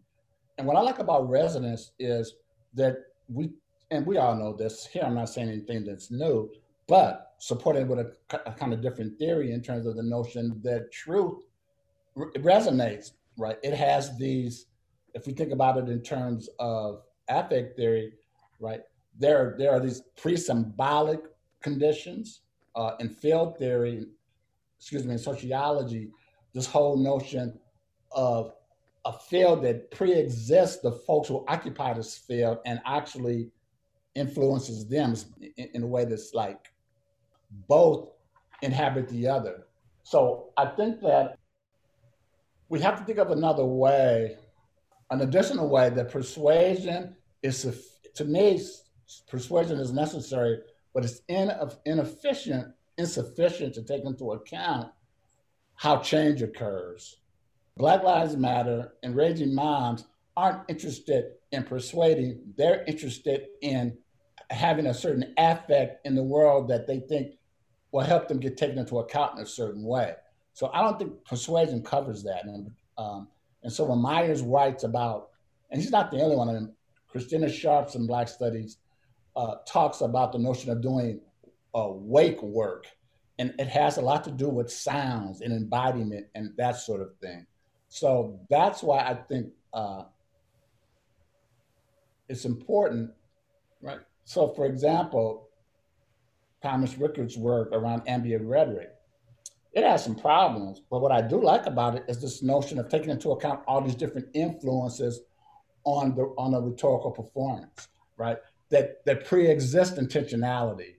And 0.57 0.67
what 0.67 0.75
I 0.75 0.81
like 0.81 0.99
about 0.99 1.29
resonance 1.29 1.91
is 1.99 2.35
that 2.73 2.97
we, 3.27 3.49
and 3.91 4.05
we 4.05 4.17
all 4.17 4.35
know 4.35 4.53
this 4.53 4.85
here, 4.85 5.03
I'm 5.05 5.15
not 5.15 5.29
saying 5.29 5.49
anything 5.49 5.85
that's 5.85 6.11
new, 6.11 6.51
but 6.89 7.33
supported 7.37 7.87
with 7.87 7.99
a, 7.99 8.11
a, 8.45 8.51
kind 8.51 8.73
of 8.73 8.81
different 8.81 9.17
theory 9.17 9.53
in 9.53 9.61
terms 9.61 9.85
of 9.85 9.95
the 9.95 10.03
notion 10.03 10.59
that 10.63 10.91
truth 10.91 11.43
re- 12.15 12.31
resonates, 12.39 13.11
right? 13.37 13.57
It 13.63 13.73
has 13.75 14.17
these, 14.17 14.65
if 15.13 15.25
we 15.25 15.33
think 15.33 15.53
about 15.53 15.77
it 15.77 15.87
in 15.87 16.01
terms 16.01 16.49
of 16.59 17.03
affect 17.29 17.77
theory, 17.77 18.13
right? 18.59 18.81
there 19.19 19.55
there 19.57 19.71
are 19.71 19.79
these 19.79 20.01
pre-symbolic 20.15 21.19
conditions 21.61 22.41
uh, 22.75 22.91
in 22.99 23.09
field 23.09 23.57
theory, 23.57 24.05
excuse 24.79 25.05
me, 25.05 25.13
in 25.13 25.19
sociology, 25.19 26.09
this 26.53 26.65
whole 26.65 26.97
notion 26.97 27.59
of 28.11 28.53
a 29.05 29.13
field 29.13 29.63
that 29.63 29.91
pre-exists 29.91 30.81
the 30.81 30.91
folks 30.91 31.27
who 31.27 31.43
occupy 31.47 31.93
this 31.93 32.17
field 32.17 32.59
and 32.65 32.79
actually 32.85 33.49
influences 34.15 34.87
them 34.87 35.15
in, 35.57 35.69
in 35.73 35.83
a 35.83 35.87
way 35.87 36.05
that's 36.05 36.33
like 36.33 36.71
both 37.67 38.09
inhabit 38.61 39.07
the 39.09 39.27
other. 39.27 39.65
So 40.03 40.49
I 40.57 40.65
think 40.65 41.01
that 41.01 41.37
we 42.67 42.79
have 42.81 42.99
to 42.99 43.05
think 43.05 43.17
of 43.17 43.31
another 43.31 43.65
way, 43.65 44.37
an 45.09 45.21
additional 45.21 45.69
way 45.69 45.89
that 45.89 46.11
persuasion 46.11 47.15
is, 47.41 47.65
to 48.15 48.25
me, 48.25 48.61
persuasion 49.27 49.79
is 49.79 49.91
necessary, 49.91 50.59
but 50.93 51.03
it's 51.03 51.21
inefficient, 51.85 52.73
insufficient 52.97 53.73
to 53.75 53.83
take 53.83 54.03
into 54.03 54.31
account 54.31 54.91
how 55.75 55.97
change 55.97 56.41
occurs. 56.41 57.17
Black 57.77 58.03
Lives 58.03 58.35
Matter 58.35 58.93
and 59.01 59.15
Raging 59.15 59.55
Moms 59.55 60.05
aren't 60.35 60.69
interested 60.69 61.31
in 61.51 61.63
persuading, 61.63 62.41
they're 62.57 62.83
interested 62.83 63.47
in 63.61 63.97
having 64.51 64.87
a 64.87 64.93
certain 64.93 65.33
affect 65.37 66.05
in 66.05 66.15
the 66.15 66.23
world 66.23 66.67
that 66.67 66.85
they 66.85 66.99
think 66.99 67.35
will 67.91 68.01
help 68.01 68.27
them 68.27 68.39
get 68.39 68.57
taken 68.57 68.77
into 68.77 68.99
account 68.99 69.37
in 69.37 69.43
a 69.43 69.47
certain 69.47 69.83
way. 69.83 70.13
So 70.53 70.69
I 70.73 70.81
don't 70.81 70.99
think 70.99 71.23
persuasion 71.25 71.81
covers 71.81 72.23
that. 72.23 72.45
And, 72.45 72.71
um, 72.97 73.27
and 73.63 73.71
so 73.71 73.85
when 73.85 73.99
Myers 73.99 74.41
writes 74.41 74.83
about, 74.83 75.29
and 75.71 75.81
he's 75.81 75.91
not 75.91 76.11
the 76.11 76.21
only 76.21 76.35
one, 76.35 76.49
I 76.49 76.53
mean, 76.53 76.73
Christina 77.07 77.49
Sharpe's 77.49 77.95
in 77.95 78.05
Black 78.05 78.27
Studies 78.27 78.77
uh, 79.35 79.55
talks 79.67 80.01
about 80.01 80.31
the 80.31 80.39
notion 80.39 80.71
of 80.71 80.81
doing 80.81 81.21
uh, 81.73 81.87
wake 81.89 82.41
work, 82.41 82.87
and 83.37 83.53
it 83.57 83.67
has 83.67 83.97
a 83.97 84.01
lot 84.01 84.23
to 84.25 84.31
do 84.31 84.49
with 84.49 84.71
sounds 84.71 85.41
and 85.41 85.53
embodiment 85.53 86.27
and 86.35 86.51
that 86.57 86.75
sort 86.77 87.01
of 87.01 87.15
thing. 87.21 87.45
So 87.87 88.39
that's 88.49 88.83
why 88.83 88.99
I 88.99 89.15
think 89.15 89.47
uh, 89.73 90.03
it's 92.27 92.45
important, 92.45 93.11
right? 93.81 93.99
So, 94.25 94.49
for 94.49 94.65
example, 94.65 95.48
Thomas 96.61 96.97
Rickert's 96.97 97.37
work 97.37 97.69
around 97.71 98.03
ambient 98.07 98.43
rhetoric, 98.43 98.89
it 99.73 99.83
has 99.83 100.03
some 100.03 100.15
problems. 100.15 100.81
But 100.89 100.99
what 100.99 101.11
I 101.11 101.21
do 101.21 101.41
like 101.41 101.65
about 101.65 101.95
it 101.95 102.05
is 102.07 102.21
this 102.21 102.41
notion 102.41 102.79
of 102.79 102.89
taking 102.89 103.09
into 103.09 103.31
account 103.31 103.61
all 103.67 103.81
these 103.81 103.95
different 103.95 104.27
influences 104.33 105.21
on 105.83 106.15
the 106.15 106.23
on 106.37 106.53
a 106.53 106.59
rhetorical 106.59 107.11
performance, 107.11 107.87
right? 108.17 108.37
That 108.69 109.05
that 109.05 109.25
pre-exist 109.25 109.95
intentionality. 109.95 110.95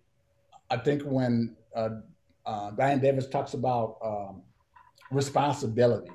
I 0.70 0.76
think 0.76 1.02
when 1.02 1.56
uh, 1.74 1.90
uh, 2.46 2.70
Diane 2.72 3.00
Davis 3.00 3.26
talks 3.26 3.54
about 3.54 3.98
um, 4.02 4.42
responsibility, 5.10 6.12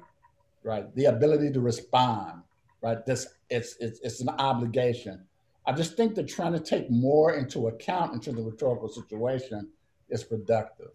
right? 0.63 0.93
The 0.95 1.05
ability 1.05 1.51
to 1.51 1.60
respond, 1.60 2.41
right? 2.81 3.05
This 3.05 3.27
it's 3.49 3.75
it's 3.79 3.99
it's 4.01 4.21
an 4.21 4.29
obligation. 4.29 5.25
I 5.67 5.71
just 5.71 5.97
think 5.97 6.15
that 6.15 6.28
trying 6.28 6.54
to 6.54 6.60
take 6.60 6.89
more 6.91 7.36
into 7.36 7.67
account 7.67 8.13
into 8.13 8.32
the 8.32 8.41
rhetorical 8.41 8.88
situation 8.88 9.69
is 10.10 10.23
productive. 10.23 10.91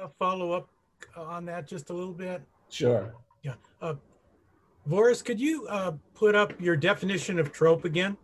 I'll 0.00 0.14
follow 0.18 0.52
up 0.52 0.70
on 1.16 1.44
that 1.46 1.68
just 1.68 1.90
a 1.90 1.92
little 1.92 2.14
bit. 2.14 2.42
Sure. 2.70 3.14
Yeah. 3.42 3.54
Uh, 3.80 3.94
Vorris, 4.88 5.24
could 5.24 5.40
you 5.40 5.66
uh, 5.68 5.92
put 6.14 6.34
up 6.34 6.58
your 6.60 6.76
definition 6.76 7.38
of 7.38 7.52
trope 7.52 7.84
again? 7.84 8.16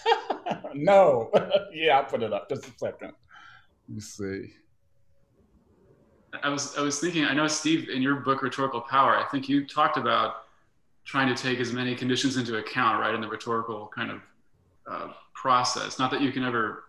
no. 0.74 1.30
yeah, 1.72 1.98
I'll 1.98 2.04
put 2.04 2.22
it 2.22 2.32
up. 2.32 2.48
Just 2.48 2.66
a 2.66 2.72
second. 2.78 3.12
Let 3.88 3.94
me 3.94 4.00
see. 4.00 4.52
I 6.42 6.48
was 6.48 6.76
I 6.76 6.82
was 6.82 6.98
thinking. 6.98 7.24
I 7.24 7.32
know 7.32 7.46
Steve, 7.46 7.88
in 7.88 8.02
your 8.02 8.16
book 8.16 8.42
Rhetorical 8.42 8.82
Power, 8.82 9.16
I 9.16 9.24
think 9.30 9.48
you 9.48 9.66
talked 9.66 9.96
about 9.96 10.45
trying 11.06 11.34
to 11.34 11.40
take 11.40 11.60
as 11.60 11.72
many 11.72 11.94
conditions 11.94 12.36
into 12.36 12.58
account, 12.58 13.00
right, 13.00 13.14
in 13.14 13.20
the 13.20 13.28
rhetorical 13.28 13.90
kind 13.94 14.10
of 14.10 14.20
uh, 14.90 15.12
process. 15.34 15.98
Not 15.98 16.10
that 16.10 16.20
you 16.20 16.32
can 16.32 16.42
ever 16.42 16.84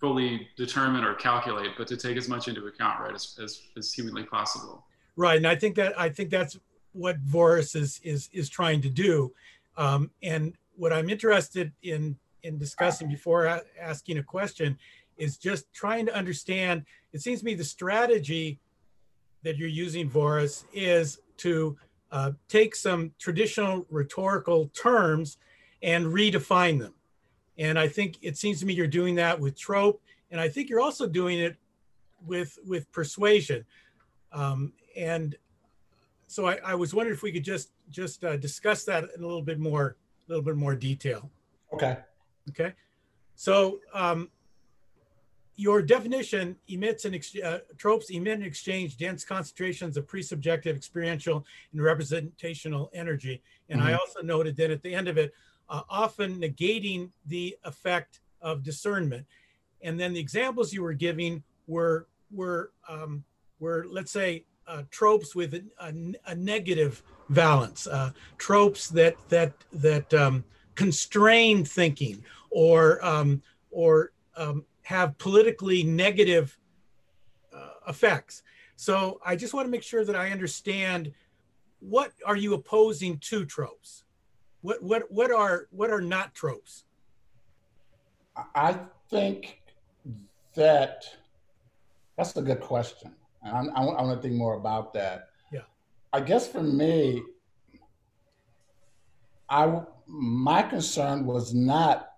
fully 0.00 0.48
determine 0.56 1.04
or 1.04 1.14
calculate, 1.14 1.72
but 1.76 1.86
to 1.88 1.96
take 1.96 2.16
as 2.16 2.28
much 2.28 2.48
into 2.48 2.66
account, 2.66 3.00
right, 3.00 3.14
as, 3.14 3.38
as, 3.40 3.60
as 3.76 3.92
humanly 3.92 4.24
possible. 4.24 4.84
Right, 5.14 5.36
and 5.36 5.46
I 5.46 5.54
think 5.54 5.76
that 5.76 5.98
I 5.98 6.08
think 6.08 6.30
that's 6.30 6.58
what 6.92 7.22
Vorris 7.24 7.76
is 7.76 8.00
is 8.02 8.30
is 8.32 8.48
trying 8.48 8.80
to 8.82 8.88
do. 8.88 9.32
Um, 9.76 10.10
and 10.22 10.54
what 10.76 10.92
I'm 10.92 11.10
interested 11.10 11.72
in 11.82 12.16
in 12.42 12.56
discussing 12.56 13.08
before 13.08 13.62
asking 13.78 14.18
a 14.18 14.22
question 14.22 14.78
is 15.18 15.36
just 15.36 15.70
trying 15.74 16.06
to 16.06 16.14
understand. 16.14 16.86
It 17.12 17.20
seems 17.20 17.40
to 17.40 17.44
me 17.44 17.54
the 17.54 17.64
strategy 17.64 18.58
that 19.42 19.58
you're 19.58 19.68
using, 19.68 20.08
Vorris, 20.08 20.64
is 20.72 21.20
to 21.38 21.76
uh, 22.12 22.32
take 22.48 22.74
some 22.74 23.12
traditional 23.18 23.86
rhetorical 23.90 24.68
terms 24.68 25.38
and 25.82 26.06
redefine 26.06 26.78
them. 26.78 26.94
And 27.58 27.78
I 27.78 27.88
think 27.88 28.16
it 28.22 28.36
seems 28.36 28.60
to 28.60 28.66
me 28.66 28.74
you're 28.74 28.86
doing 28.86 29.14
that 29.16 29.38
with 29.38 29.58
trope, 29.58 30.00
and 30.30 30.40
I 30.40 30.48
think 30.48 30.68
you're 30.68 30.80
also 30.80 31.06
doing 31.06 31.38
it 31.38 31.56
with 32.26 32.58
with 32.66 32.90
persuasion. 32.92 33.64
Um, 34.32 34.72
and 34.96 35.36
so 36.26 36.46
I, 36.46 36.58
I, 36.64 36.74
was 36.74 36.94
wondering 36.94 37.14
if 37.14 37.22
we 37.22 37.32
could 37.32 37.44
just 37.44 37.72
just 37.90 38.24
uh, 38.24 38.36
discuss 38.36 38.84
that 38.84 39.04
in 39.16 39.22
a 39.22 39.26
little 39.26 39.42
bit 39.42 39.58
more 39.58 39.96
a 40.26 40.32
little 40.32 40.44
bit 40.44 40.56
more 40.56 40.74
detail. 40.74 41.30
Okay. 41.72 41.98
Okay. 42.50 42.72
So 43.34 43.80
um, 43.92 44.30
your 45.60 45.82
definition 45.82 46.56
emits 46.68 47.04
and 47.04 47.14
uh, 47.44 47.58
tropes 47.76 48.08
emit 48.08 48.38
and 48.38 48.44
exchange 48.44 48.96
dense 48.96 49.24
concentrations 49.24 49.98
of 49.98 50.08
pre-subjective, 50.08 50.74
experiential, 50.74 51.44
and 51.72 51.82
representational 51.82 52.90
energy. 52.94 53.42
And 53.68 53.78
mm-hmm. 53.78 53.90
I 53.90 53.92
also 53.92 54.22
noted 54.22 54.56
that 54.56 54.70
at 54.70 54.82
the 54.82 54.94
end 54.94 55.06
of 55.06 55.18
it, 55.18 55.34
uh, 55.68 55.82
often 55.90 56.40
negating 56.40 57.10
the 57.26 57.58
effect 57.64 58.20
of 58.40 58.62
discernment. 58.62 59.26
And 59.82 60.00
then 60.00 60.14
the 60.14 60.20
examples 60.20 60.72
you 60.72 60.82
were 60.82 60.94
giving 60.94 61.42
were 61.66 62.06
were 62.32 62.72
um, 62.88 63.22
were 63.58 63.84
let's 63.90 64.12
say 64.12 64.44
uh, 64.66 64.84
tropes 64.90 65.34
with 65.34 65.52
a, 65.52 65.62
a, 65.78 65.92
a 66.32 66.34
negative 66.34 67.02
valence, 67.28 67.86
uh, 67.86 68.12
tropes 68.38 68.88
that 68.88 69.14
that 69.28 69.52
that 69.72 70.12
um, 70.14 70.42
constrain 70.74 71.66
thinking 71.66 72.24
or 72.50 73.04
um, 73.04 73.42
or 73.70 74.12
um, 74.36 74.64
have 74.90 75.16
politically 75.18 75.84
negative 75.84 76.58
uh, 77.54 77.74
effects. 77.86 78.42
So 78.74 79.20
I 79.24 79.36
just 79.36 79.54
want 79.54 79.66
to 79.66 79.70
make 79.70 79.84
sure 79.84 80.04
that 80.04 80.16
I 80.16 80.30
understand 80.30 81.12
what 81.78 82.10
are 82.26 82.36
you 82.36 82.54
opposing 82.54 83.18
to 83.18 83.44
tropes? 83.44 84.04
What 84.62 84.82
what 84.82 85.02
what 85.08 85.30
are 85.30 85.68
what 85.70 85.90
are 85.90 86.00
not 86.00 86.34
tropes? 86.34 86.84
I 88.56 88.78
think 89.08 89.62
that 90.54 91.04
that's 92.16 92.36
a 92.36 92.42
good 92.42 92.60
question. 92.60 93.14
And 93.44 93.70
I, 93.70 93.82
I 93.82 94.02
want 94.02 94.20
to 94.20 94.28
think 94.28 94.34
more 94.34 94.54
about 94.54 94.92
that. 94.94 95.28
Yeah. 95.52 95.60
I 96.12 96.20
guess 96.20 96.48
for 96.48 96.64
me, 96.64 97.22
I 99.48 99.82
my 100.08 100.62
concern 100.62 101.26
was 101.26 101.54
not 101.54 102.09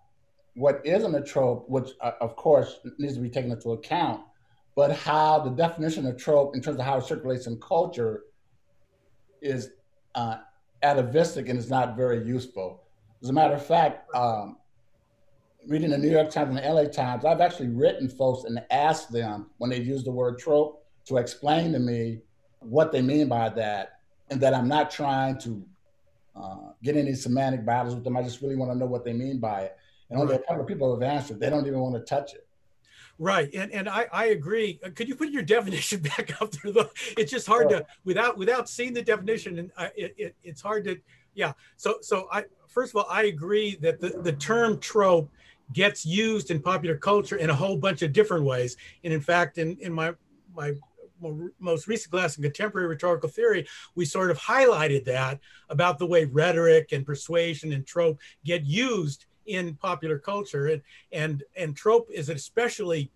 what 0.55 0.85
isn't 0.85 1.15
a 1.15 1.23
trope, 1.23 1.69
which 1.69 1.91
uh, 2.01 2.13
of 2.21 2.37
course 2.37 2.81
needs 2.99 3.15
to 3.15 3.21
be 3.21 3.31
taken 3.31 3.51
into 3.51 3.73
account, 3.73 4.21
but 4.75 4.93
how 4.93 5.39
the 5.39 5.51
definition 5.51 6.07
of 6.07 6.17
trope 6.17 6.55
in 6.55 6.63
terms 6.63 6.79
of 6.79 6.85
how 6.85 6.99
it 6.99 7.05
circulates 7.05 7.47
in 7.47 7.59
culture 7.61 8.25
is 9.41 9.71
uh, 10.15 10.37
atavistic 10.83 11.49
and 11.49 11.59
is 11.59 11.71
not 11.71 11.97
very 11.97 12.25
useful. 12.25 12.83
As 13.23 13.29
a 13.29 13.33
matter 13.33 13.55
of 13.55 13.65
fact, 13.65 14.15
um, 14.15 14.57
reading 15.67 15.91
the 15.91 15.99
New 15.99 16.11
York 16.11 16.31
Times 16.31 16.57
and 16.57 16.59
the 16.59 16.69
LA 16.69 16.85
Times, 16.85 17.25
I've 17.25 17.41
actually 17.41 17.69
written 17.69 18.09
folks 18.09 18.45
and 18.45 18.63
asked 18.71 19.13
them 19.13 19.51
when 19.59 19.71
they 19.71 19.81
use 19.81 20.05
the 20.05 20.11
word 20.11 20.39
trope 20.39 20.85
to 21.07 21.17
explain 21.19 21.73
to 21.73 21.79
me 21.79 22.21
what 22.61 22.93
they 22.93 23.03
mean 23.03 23.29
by 23.29 23.49
that, 23.49 24.01
and 24.31 24.41
that 24.41 24.55
I'm 24.55 24.69
not 24.69 24.91
trying 24.91 25.39
to 25.41 25.65
uh, 26.37 26.71
get 26.83 26.97
any 26.97 27.15
semantic 27.15 27.65
battles 27.65 27.95
with 27.95 28.05
them. 28.05 28.17
I 28.17 28.23
just 28.23 28.41
really 28.41 28.57
want 28.57 28.71
to 28.73 28.79
know 28.79 28.87
what 28.87 29.05
they 29.05 29.13
mean 29.13 29.39
by 29.39 29.63
it. 29.63 29.77
And 30.13 30.21
only 30.21 30.35
right. 30.35 30.43
a 30.43 30.47
couple 30.47 30.61
of 30.61 30.69
people 30.69 30.93
have 30.93 31.03
answered. 31.03 31.41
They 31.41 31.49
don't 31.49 31.67
even 31.67 31.81
want 31.81 31.95
to 31.95 32.03
touch 32.03 32.35
it. 32.35 32.47
Right, 33.19 33.51
and 33.55 33.73
and 33.73 33.89
I, 33.89 34.07
I 34.13 34.27
agree. 34.27 34.79
Could 34.95 35.09
you 35.09 35.15
put 35.15 35.31
your 35.31 35.43
definition 35.57 36.01
back 36.01 36.41
up 36.43 36.51
there? 36.51 36.73
Though 36.73 36.91
it's 37.17 37.31
just 37.31 37.47
hard 37.47 37.71
sure. 37.71 37.81
to 37.81 37.87
without 38.05 38.37
without 38.37 38.69
seeing 38.69 38.93
the 38.93 39.03
definition, 39.03 39.59
and 39.59 39.71
I, 39.77 39.91
it, 39.97 40.15
it, 40.19 40.37
it's 40.45 40.61
hard 40.61 40.85
to 40.85 40.99
yeah. 41.35 41.53
So 41.77 41.97
so 42.03 42.29
I 42.31 42.45
first 42.69 42.93
of 42.93 42.97
all 42.97 43.07
I 43.09 43.25
agree 43.25 43.77
that 43.77 44.01
the 44.01 44.11
the 44.23 44.33
term 44.33 44.79
trope 44.81 45.31
gets 45.73 46.05
used 46.05 46.51
in 46.51 46.61
popular 46.61 46.97
culture 46.97 47.37
in 47.37 47.49
a 47.49 47.55
whole 47.55 47.79
bunch 47.79 48.03
of 48.03 48.13
different 48.13 48.45
ways, 48.45 48.77
and 49.03 49.15
in 49.15 49.21
fact, 49.21 49.57
in 49.57 49.79
in 49.79 49.93
my 49.93 50.13
my 50.55 50.75
most 51.61 51.87
recent 51.87 52.11
class 52.11 52.37
in 52.37 52.43
contemporary 52.43 52.89
rhetorical 52.89 53.29
theory, 53.29 53.67
we 53.95 54.05
sort 54.05 54.31
of 54.31 54.39
highlighted 54.39 55.05
that 55.05 55.39
about 55.69 55.99
the 55.99 56.07
way 56.07 56.25
rhetoric 56.25 56.91
and 56.91 57.07
persuasion 57.07 57.73
and 57.73 57.87
trope 57.87 58.19
get 58.45 58.65
used 58.65 59.27
in 59.47 59.75
popular 59.75 60.19
culture. 60.19 60.67
And, 60.69 60.83
and, 61.13 61.43
and 61.57 61.77
trope 61.77 62.09
is 62.11 62.29
an 62.29 62.37
especially 62.37 63.11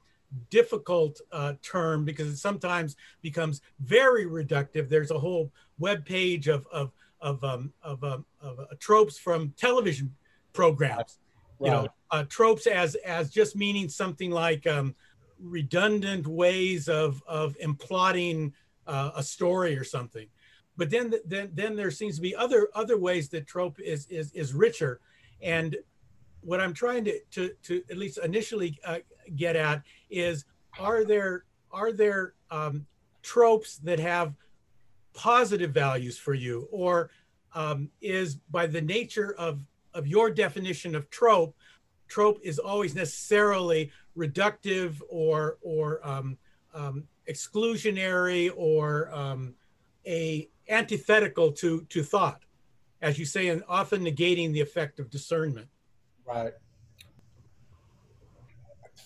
difficult 0.50 1.20
uh, 1.32 1.54
term 1.62 2.04
because 2.04 2.28
it 2.28 2.36
sometimes 2.36 2.96
becomes 3.22 3.60
very 3.80 4.26
reductive. 4.26 4.88
There's 4.88 5.10
a 5.10 5.18
whole 5.18 5.50
web 5.78 6.04
page 6.04 6.48
of, 6.48 6.66
of, 6.72 6.92
of, 7.20 7.42
um, 7.44 7.72
of, 7.82 8.02
um, 8.04 8.24
of 8.40 8.58
uh, 8.60 8.64
tropes 8.78 9.18
from 9.18 9.54
television 9.56 10.14
programs. 10.52 11.18
Right. 11.58 11.68
You 11.68 11.72
know, 11.72 11.88
uh, 12.10 12.24
tropes 12.28 12.66
as 12.66 12.96
as 12.96 13.30
just 13.30 13.56
meaning 13.56 13.88
something 13.88 14.30
like 14.30 14.66
um, 14.66 14.94
redundant 15.40 16.26
ways 16.26 16.88
of 16.88 17.22
of 17.26 17.56
imploding 17.58 18.52
uh, 18.86 19.12
a 19.16 19.22
story 19.22 19.78
or 19.78 19.84
something. 19.84 20.26
But 20.76 20.90
then 20.90 21.14
then 21.24 21.50
then 21.54 21.74
there 21.74 21.90
seems 21.90 22.16
to 22.16 22.22
be 22.22 22.36
other 22.36 22.68
other 22.74 22.98
ways 22.98 23.30
that 23.30 23.46
trope 23.46 23.80
is 23.80 24.06
is 24.08 24.32
is 24.32 24.52
richer, 24.52 25.00
and 25.40 25.76
what 26.46 26.60
I'm 26.60 26.72
trying 26.72 27.04
to, 27.06 27.18
to, 27.32 27.50
to 27.64 27.82
at 27.90 27.98
least 27.98 28.18
initially 28.22 28.78
uh, 28.84 28.98
get 29.34 29.56
at 29.56 29.82
is 30.08 30.44
are 30.78 31.04
there 31.04 31.44
are 31.72 31.92
there 31.92 32.34
um, 32.50 32.86
tropes 33.22 33.78
that 33.78 33.98
have 33.98 34.32
positive 35.12 35.72
values 35.72 36.16
for 36.16 36.34
you? 36.34 36.68
Or 36.70 37.10
um, 37.54 37.90
is 38.00 38.36
by 38.50 38.66
the 38.66 38.80
nature 38.80 39.34
of 39.38 39.66
of 39.92 40.06
your 40.06 40.30
definition 40.30 40.94
of 40.94 41.10
trope 41.10 41.56
trope 42.06 42.38
is 42.44 42.58
always 42.60 42.94
necessarily 42.94 43.90
reductive 44.16 45.00
or 45.08 45.58
or 45.62 46.06
um, 46.06 46.38
um 46.74 47.04
exclusionary 47.28 48.52
or 48.54 49.12
um, 49.12 49.54
a 50.06 50.48
antithetical 50.68 51.50
to 51.50 51.80
to 51.88 52.02
thought 52.02 52.42
as 53.00 53.18
you 53.18 53.24
say 53.24 53.48
and 53.48 53.64
often 53.68 54.04
negating 54.04 54.52
the 54.52 54.60
effect 54.60 55.00
of 55.00 55.10
discernment 55.10 55.68
Right. 56.26 56.52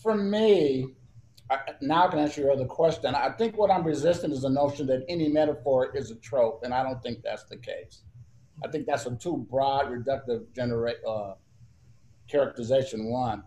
For 0.02 0.14
me, 0.14 0.94
I, 1.50 1.59
now 1.80 2.06
I 2.06 2.11
can 2.11 2.20
answer 2.20 2.40
your 2.40 2.52
other 2.52 2.64
question. 2.64 3.14
I 3.14 3.30
think 3.30 3.59
what 3.59 3.70
I'm 3.70 3.85
resisting 3.85 4.30
is 4.30 4.42
the 4.42 4.50
notion 4.50 4.87
that 4.87 5.04
any 5.09 5.28
metaphor 5.28 5.94
is 5.96 6.11
a 6.11 6.14
trope, 6.16 6.62
and 6.62 6.72
I 6.72 6.83
don't 6.83 7.02
think 7.02 7.22
that's 7.22 7.44
the 7.44 7.56
case. 7.56 8.02
I 8.64 8.68
think 8.68 8.87
that's 8.87 9.06
a 9.06 9.16
too 9.16 9.46
broad, 9.50 9.87
reductive 9.87 10.44
generate 10.54 10.98
uh, 11.06 11.35
characterization. 12.28 13.11
One, 13.11 13.42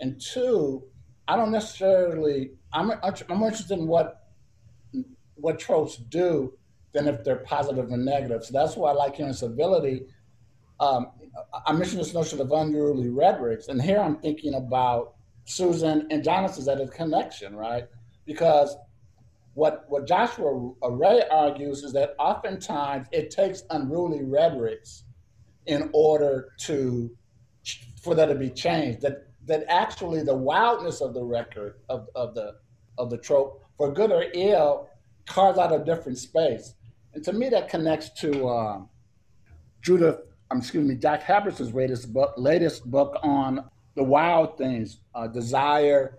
and 0.00 0.20
two, 0.20 0.84
I 1.28 1.36
don't 1.36 1.52
necessarily. 1.52 2.52
I'm 2.72 2.92
I'm 2.92 3.42
interested 3.42 3.78
in 3.78 3.86
what 3.86 4.28
what 5.34 5.58
tropes 5.58 5.96
do 5.96 6.54
than 6.92 7.06
if 7.06 7.22
they're 7.22 7.36
positive 7.36 7.90
and 7.90 8.04
negative. 8.04 8.44
So 8.44 8.52
that's 8.52 8.76
why 8.76 8.90
I 8.90 8.94
like 8.94 9.16
hearing 9.16 9.34
civility. 9.34 10.06
Um, 10.80 11.08
I 11.66 11.72
mentioned 11.72 12.00
this 12.00 12.14
notion 12.14 12.40
of 12.40 12.50
unruly 12.50 13.08
rhetorics, 13.08 13.68
and 13.68 13.80
here 13.80 14.00
I'm 14.00 14.16
thinking 14.18 14.54
about 14.54 15.14
Susan 15.44 16.06
and 16.10 16.24
Jonathan's 16.24 16.68
at 16.68 16.80
a 16.80 16.88
connection, 16.88 17.54
right? 17.54 17.84
Because 18.24 18.76
what 19.54 19.84
what 19.88 20.06
Joshua 20.06 20.72
Ray 20.82 21.22
argues 21.30 21.82
is 21.82 21.92
that 21.94 22.14
oftentimes 22.18 23.08
it 23.12 23.30
takes 23.30 23.62
unruly 23.70 24.22
rhetorics 24.22 25.04
in 25.66 25.90
order 25.92 26.52
to 26.60 27.10
for 28.02 28.14
that 28.14 28.26
to 28.26 28.34
be 28.34 28.50
changed. 28.50 29.00
That 29.00 29.28
that 29.46 29.64
actually 29.68 30.22
the 30.22 30.36
wildness 30.36 31.00
of 31.00 31.14
the 31.14 31.24
record 31.24 31.76
of, 31.88 32.08
of 32.14 32.34
the 32.34 32.56
of 32.98 33.10
the 33.10 33.18
trope, 33.18 33.62
for 33.76 33.92
good 33.92 34.10
or 34.10 34.26
ill, 34.34 34.88
carves 35.26 35.58
out 35.58 35.72
a 35.72 35.84
different 35.84 36.18
space. 36.18 36.74
And 37.14 37.24
to 37.24 37.32
me, 37.32 37.48
that 37.50 37.68
connects 37.68 38.10
to 38.20 38.48
um, 38.48 38.88
Judith, 39.82 40.20
um, 40.50 40.58
excuse 40.58 40.86
me, 40.86 40.94
Jack 40.94 41.22
Halberstam's 41.24 41.74
latest 41.74 42.12
book, 42.12 42.34
latest 42.36 42.90
book 42.90 43.18
on 43.22 43.64
the 43.94 44.02
wild 44.02 44.56
things, 44.58 45.00
uh, 45.14 45.26
desire, 45.26 46.18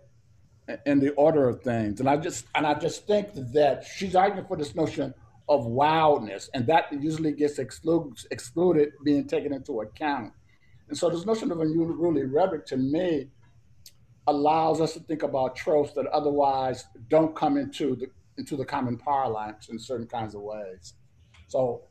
and 0.85 1.01
the 1.01 1.11
order 1.13 1.47
of 1.47 1.61
things. 1.61 1.99
And 1.99 2.09
I 2.09 2.17
just 2.17 2.45
and 2.55 2.65
I 2.65 2.73
just 2.73 3.07
think 3.07 3.29
that 3.53 3.85
she's 3.85 4.15
arguing 4.15 4.47
for 4.47 4.57
this 4.57 4.75
notion 4.75 5.13
of 5.47 5.65
wildness, 5.65 6.49
and 6.53 6.67
that 6.67 6.91
usually 6.91 7.31
gets 7.31 7.57
exclude, 7.57 8.17
excluded 8.31 8.91
being 9.03 9.25
taken 9.27 9.53
into 9.53 9.79
account. 9.81 10.33
And 10.89 10.97
so 10.97 11.09
this 11.09 11.25
notion 11.25 11.51
of 11.51 11.59
unruly 11.59 12.23
rhetoric 12.23 12.65
to 12.67 12.77
me 12.77 13.29
allows 14.27 14.81
us 14.81 14.93
to 14.93 14.99
think 14.99 15.23
about 15.23 15.55
tropes 15.55 15.93
that 15.93 16.05
otherwise 16.07 16.85
don't 17.09 17.33
come 17.35 17.57
into 17.57 17.95
the 17.95 18.07
into 18.37 18.55
the 18.55 18.65
common 18.65 18.97
parlance 18.97 19.69
in 19.69 19.79
certain 19.79 20.05
kinds 20.05 20.35
of 20.35 20.41
ways. 20.41 20.93
So 21.47 21.83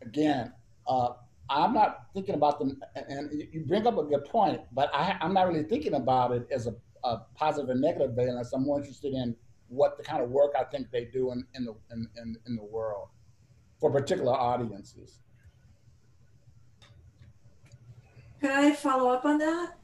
again, 0.00 0.52
uh, 0.86 1.10
I'm 1.52 1.74
not 1.74 2.06
thinking 2.14 2.34
about 2.34 2.58
them, 2.58 2.80
and 2.94 3.30
you 3.52 3.64
bring 3.66 3.86
up 3.86 3.98
a 3.98 4.04
good 4.04 4.24
point, 4.24 4.60
but 4.72 4.90
I, 4.94 5.18
am 5.20 5.34
not 5.34 5.48
really 5.48 5.64
thinking 5.64 5.94
about 5.94 6.32
it 6.32 6.46
as 6.50 6.66
a, 6.66 6.74
a, 7.04 7.18
positive 7.34 7.68
and 7.70 7.80
negative 7.80 8.12
valence. 8.14 8.52
I'm 8.52 8.64
more 8.64 8.78
interested 8.78 9.12
in 9.12 9.36
what 9.68 9.98
the 9.98 10.02
kind 10.02 10.22
of 10.22 10.30
work 10.30 10.52
I 10.58 10.64
think 10.64 10.90
they 10.90 11.04
do 11.04 11.32
in, 11.32 11.44
in 11.54 11.64
the 11.64 11.74
in, 11.90 12.08
in, 12.16 12.36
in 12.46 12.56
the 12.56 12.64
world 12.64 13.08
for 13.80 13.90
particular 13.90 14.32
audiences. 14.32 15.18
Can 18.40 18.50
I 18.50 18.72
follow 18.72 19.10
up 19.10 19.24
on 19.24 19.38
that? 19.38 19.74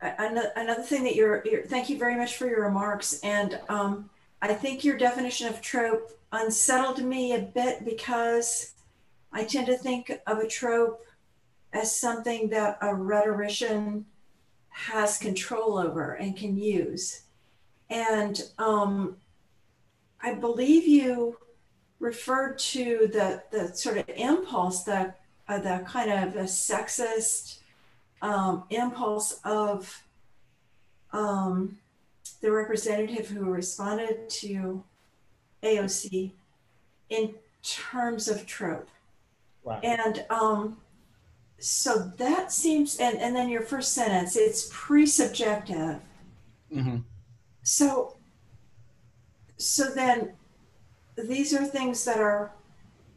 Another 0.00 0.82
thing 0.82 1.04
that 1.04 1.14
you're, 1.14 1.42
you're 1.44 1.64
thank 1.64 1.88
you 1.88 1.98
very 1.98 2.16
much 2.16 2.36
for 2.36 2.46
your 2.46 2.64
remarks. 2.64 3.20
And 3.22 3.60
um, 3.68 4.10
I 4.40 4.54
think 4.54 4.82
your 4.84 4.96
definition 4.96 5.46
of 5.46 5.60
trope 5.60 6.10
unsettled 6.32 7.04
me 7.04 7.34
a 7.34 7.40
bit 7.40 7.84
because 7.84 8.71
I 9.32 9.44
tend 9.44 9.66
to 9.66 9.76
think 9.76 10.12
of 10.26 10.38
a 10.38 10.46
trope 10.46 11.04
as 11.72 11.96
something 11.96 12.50
that 12.50 12.78
a 12.82 12.94
rhetorician 12.94 14.04
has 14.68 15.18
control 15.18 15.78
over 15.78 16.12
and 16.14 16.36
can 16.36 16.56
use. 16.56 17.22
And 17.88 18.42
um, 18.58 19.16
I 20.20 20.34
believe 20.34 20.86
you 20.86 21.38
referred 21.98 22.58
to 22.58 23.08
the, 23.12 23.42
the 23.50 23.74
sort 23.74 23.98
of 23.98 24.08
impulse, 24.08 24.82
the, 24.82 25.14
uh, 25.48 25.58
the 25.58 25.84
kind 25.86 26.10
of 26.10 26.36
a 26.36 26.44
sexist 26.44 27.58
um, 28.20 28.64
impulse 28.70 29.40
of 29.44 30.02
um, 31.12 31.78
the 32.40 32.50
representative 32.50 33.28
who 33.28 33.44
responded 33.44 34.28
to 34.28 34.82
AOC 35.62 36.32
in 37.08 37.34
terms 37.62 38.28
of 38.28 38.46
trope. 38.46 38.88
Right. 39.64 39.84
And 39.84 40.24
um, 40.30 40.78
so 41.58 42.12
that 42.18 42.50
seems, 42.52 42.96
and, 42.98 43.18
and 43.18 43.34
then 43.34 43.48
your 43.48 43.62
first 43.62 43.94
sentence, 43.94 44.36
it's 44.36 44.68
pre-subjective. 44.72 46.00
Mm-hmm. 46.74 46.98
So, 47.62 48.16
so 49.56 49.90
then 49.94 50.32
these 51.16 51.54
are 51.54 51.64
things 51.64 52.04
that 52.04 52.18
are 52.18 52.52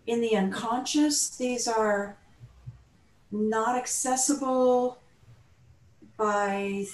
in 0.05 0.21
the 0.21 0.35
unconscious. 0.35 1.35
These 1.35 1.67
are 1.67 2.17
not 3.31 3.75
accessible 3.75 4.99
by 6.17 6.85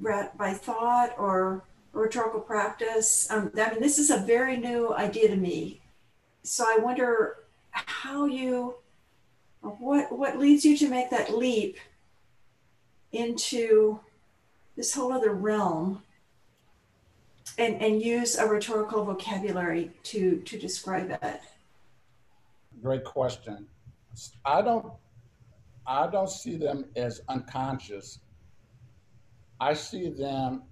by 0.00 0.54
thought 0.54 1.14
or 1.18 1.64
rhetorical 1.92 2.40
practice. 2.40 3.30
Um, 3.30 3.50
I 3.58 3.70
mean, 3.70 3.80
this 3.80 3.98
is 3.98 4.08
a 4.10 4.18
very 4.18 4.56
new 4.56 4.94
idea 4.94 5.28
to 5.28 5.36
me. 5.36 5.82
So 6.42 6.64
I 6.64 6.78
wonder 6.80 7.44
how 7.72 8.24
you, 8.24 8.76
what 9.62 10.16
what 10.16 10.38
leads 10.38 10.64
you 10.64 10.76
to 10.78 10.88
make 10.88 11.10
that 11.10 11.36
leap 11.36 11.78
into 13.12 14.00
this 14.76 14.94
whole 14.94 15.12
other 15.12 15.32
realm 15.32 16.02
and, 17.58 17.80
and 17.82 18.00
use 18.00 18.36
a 18.36 18.46
rhetorical 18.46 19.04
vocabulary 19.04 19.90
to 20.04 20.38
to 20.46 20.58
describe 20.58 21.10
it. 21.10 21.40
Great 22.82 23.04
question. 23.04 23.66
I 24.44 24.62
don't 24.62 24.92
I 25.86 26.06
don't 26.06 26.30
see 26.30 26.56
them 26.56 26.86
as 26.96 27.20
unconscious. 27.28 28.20
I 29.60 29.74
see 29.74 30.08
them 30.08 30.62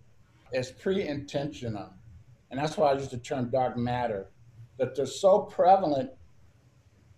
as 0.55 0.71
pre-intentional. 0.71 1.91
And 2.51 2.59
that's 2.59 2.77
why 2.77 2.91
I 2.91 2.95
use 2.95 3.09
the 3.09 3.19
term 3.19 3.51
dark 3.51 3.77
matter, 3.77 4.29
that 4.79 4.95
they're 4.95 5.05
so 5.05 5.41
prevalent 5.41 6.11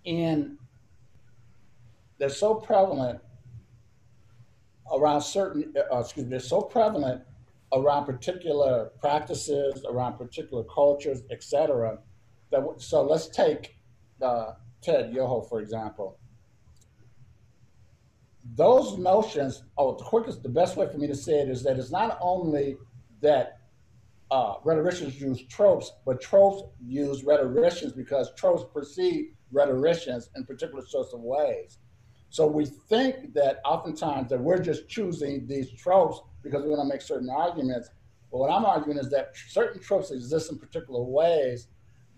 in 0.04 0.58
they're 2.20 2.28
so 2.28 2.54
prevalent 2.54 3.18
around 4.92 5.22
certain 5.22 5.72
uh, 5.92 5.98
excuse 5.98 6.26
me 6.26 6.30
they're 6.30 6.38
so 6.38 6.60
prevalent 6.60 7.22
around 7.72 8.04
particular 8.04 8.90
practices 9.00 9.84
around 9.88 10.16
particular 10.18 10.62
cultures 10.64 11.22
etc 11.32 11.98
that 12.52 12.62
so 12.76 13.02
let's 13.02 13.28
take 13.28 13.76
uh, 14.22 14.52
ted 14.82 15.12
yoho 15.12 15.40
for 15.40 15.60
example 15.60 16.18
those 18.54 18.98
notions 18.98 19.62
oh 19.78 19.96
the 19.96 20.04
quickest 20.04 20.42
the 20.42 20.48
best 20.48 20.76
way 20.76 20.86
for 20.86 20.98
me 20.98 21.06
to 21.06 21.14
say 21.14 21.40
it 21.40 21.48
is 21.48 21.62
that 21.62 21.78
it's 21.78 21.90
not 21.90 22.18
only 22.20 22.76
that 23.22 23.56
uh, 24.30 24.54
rhetoricians 24.62 25.20
use 25.20 25.42
tropes, 25.48 25.92
but 26.06 26.20
tropes 26.20 26.62
use 26.80 27.24
rhetoricians 27.24 27.92
because 27.92 28.32
tropes 28.36 28.62
perceive 28.72 29.32
rhetoricians 29.50 30.30
in 30.36 30.44
particular 30.44 30.84
sorts 30.86 31.12
of 31.12 31.20
ways. 31.20 31.78
So 32.30 32.46
we 32.46 32.64
think 32.64 33.34
that 33.34 33.60
oftentimes 33.64 34.30
that 34.30 34.40
we're 34.40 34.58
just 34.58 34.88
choosing 34.88 35.46
these 35.46 35.70
tropes 35.72 36.20
because 36.42 36.62
we 36.62 36.70
want 36.70 36.80
to 36.80 36.88
make 36.88 37.02
certain 37.02 37.28
arguments. 37.28 37.90
But 38.30 38.38
what 38.38 38.50
I'm 38.50 38.64
arguing 38.64 38.98
is 38.98 39.10
that 39.10 39.32
certain 39.48 39.82
tropes 39.82 40.10
exist 40.10 40.50
in 40.50 40.58
particular 40.58 41.02
ways 41.02 41.68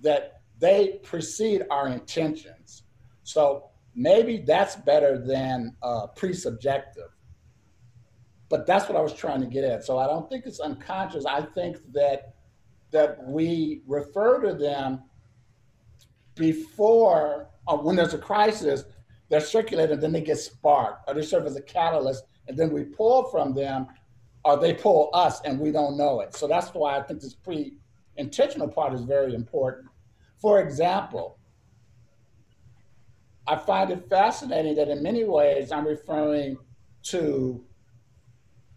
that 0.02 0.42
they 0.58 1.00
precede 1.02 1.64
our 1.70 1.88
intentions. 1.88 2.84
So 3.24 3.70
maybe 3.94 4.38
that's 4.38 4.76
better 4.76 5.18
than 5.18 5.74
uh, 5.82 6.08
pre-subjective 6.08 7.08
but 8.52 8.66
that's 8.66 8.86
what 8.86 8.98
I 8.98 9.00
was 9.00 9.14
trying 9.14 9.40
to 9.40 9.46
get 9.46 9.64
at. 9.64 9.82
So 9.82 9.96
I 9.96 10.06
don't 10.06 10.28
think 10.28 10.44
it's 10.44 10.60
unconscious. 10.60 11.24
I 11.24 11.40
think 11.40 11.78
that 11.94 12.34
that 12.90 13.26
we 13.26 13.80
refer 13.86 14.42
to 14.42 14.52
them 14.52 15.04
before 16.34 17.48
or 17.66 17.82
when 17.82 17.96
there's 17.96 18.12
a 18.12 18.18
crisis, 18.18 18.84
they're 19.32 19.40
circulated, 19.40 19.92
and 19.92 20.02
then 20.02 20.12
they 20.12 20.20
get 20.20 20.36
sparked, 20.36 21.08
or 21.08 21.14
they 21.14 21.22
serve 21.22 21.46
as 21.46 21.56
a 21.56 21.62
catalyst, 21.62 22.24
and 22.48 22.54
then 22.54 22.70
we 22.70 22.84
pull 22.84 23.24
from 23.30 23.54
them, 23.54 23.86
or 24.44 24.58
they 24.58 24.74
pull 24.74 25.08
us, 25.14 25.40
and 25.46 25.58
we 25.58 25.72
don't 25.72 25.96
know 25.96 26.20
it. 26.20 26.36
So 26.36 26.46
that's 26.46 26.68
why 26.74 26.98
I 26.98 27.02
think 27.02 27.22
this 27.22 27.32
pre-intentional 27.32 28.68
part 28.68 28.92
is 28.92 29.00
very 29.00 29.34
important. 29.34 29.86
For 30.38 30.60
example, 30.60 31.38
I 33.46 33.56
find 33.56 33.90
it 33.90 34.06
fascinating 34.10 34.74
that 34.74 34.88
in 34.88 35.02
many 35.02 35.24
ways 35.24 35.72
I'm 35.72 35.86
referring 35.86 36.58
to 37.04 37.64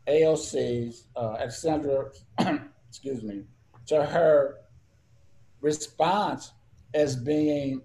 AOC's, 0.08 1.08
uh, 1.18 1.34
Alexandria, 1.34 2.06
excuse 2.88 3.24
me, 3.24 3.44
to 3.88 4.06
her 4.06 4.60
response 5.60 6.54
as 6.94 7.18
being 7.18 7.82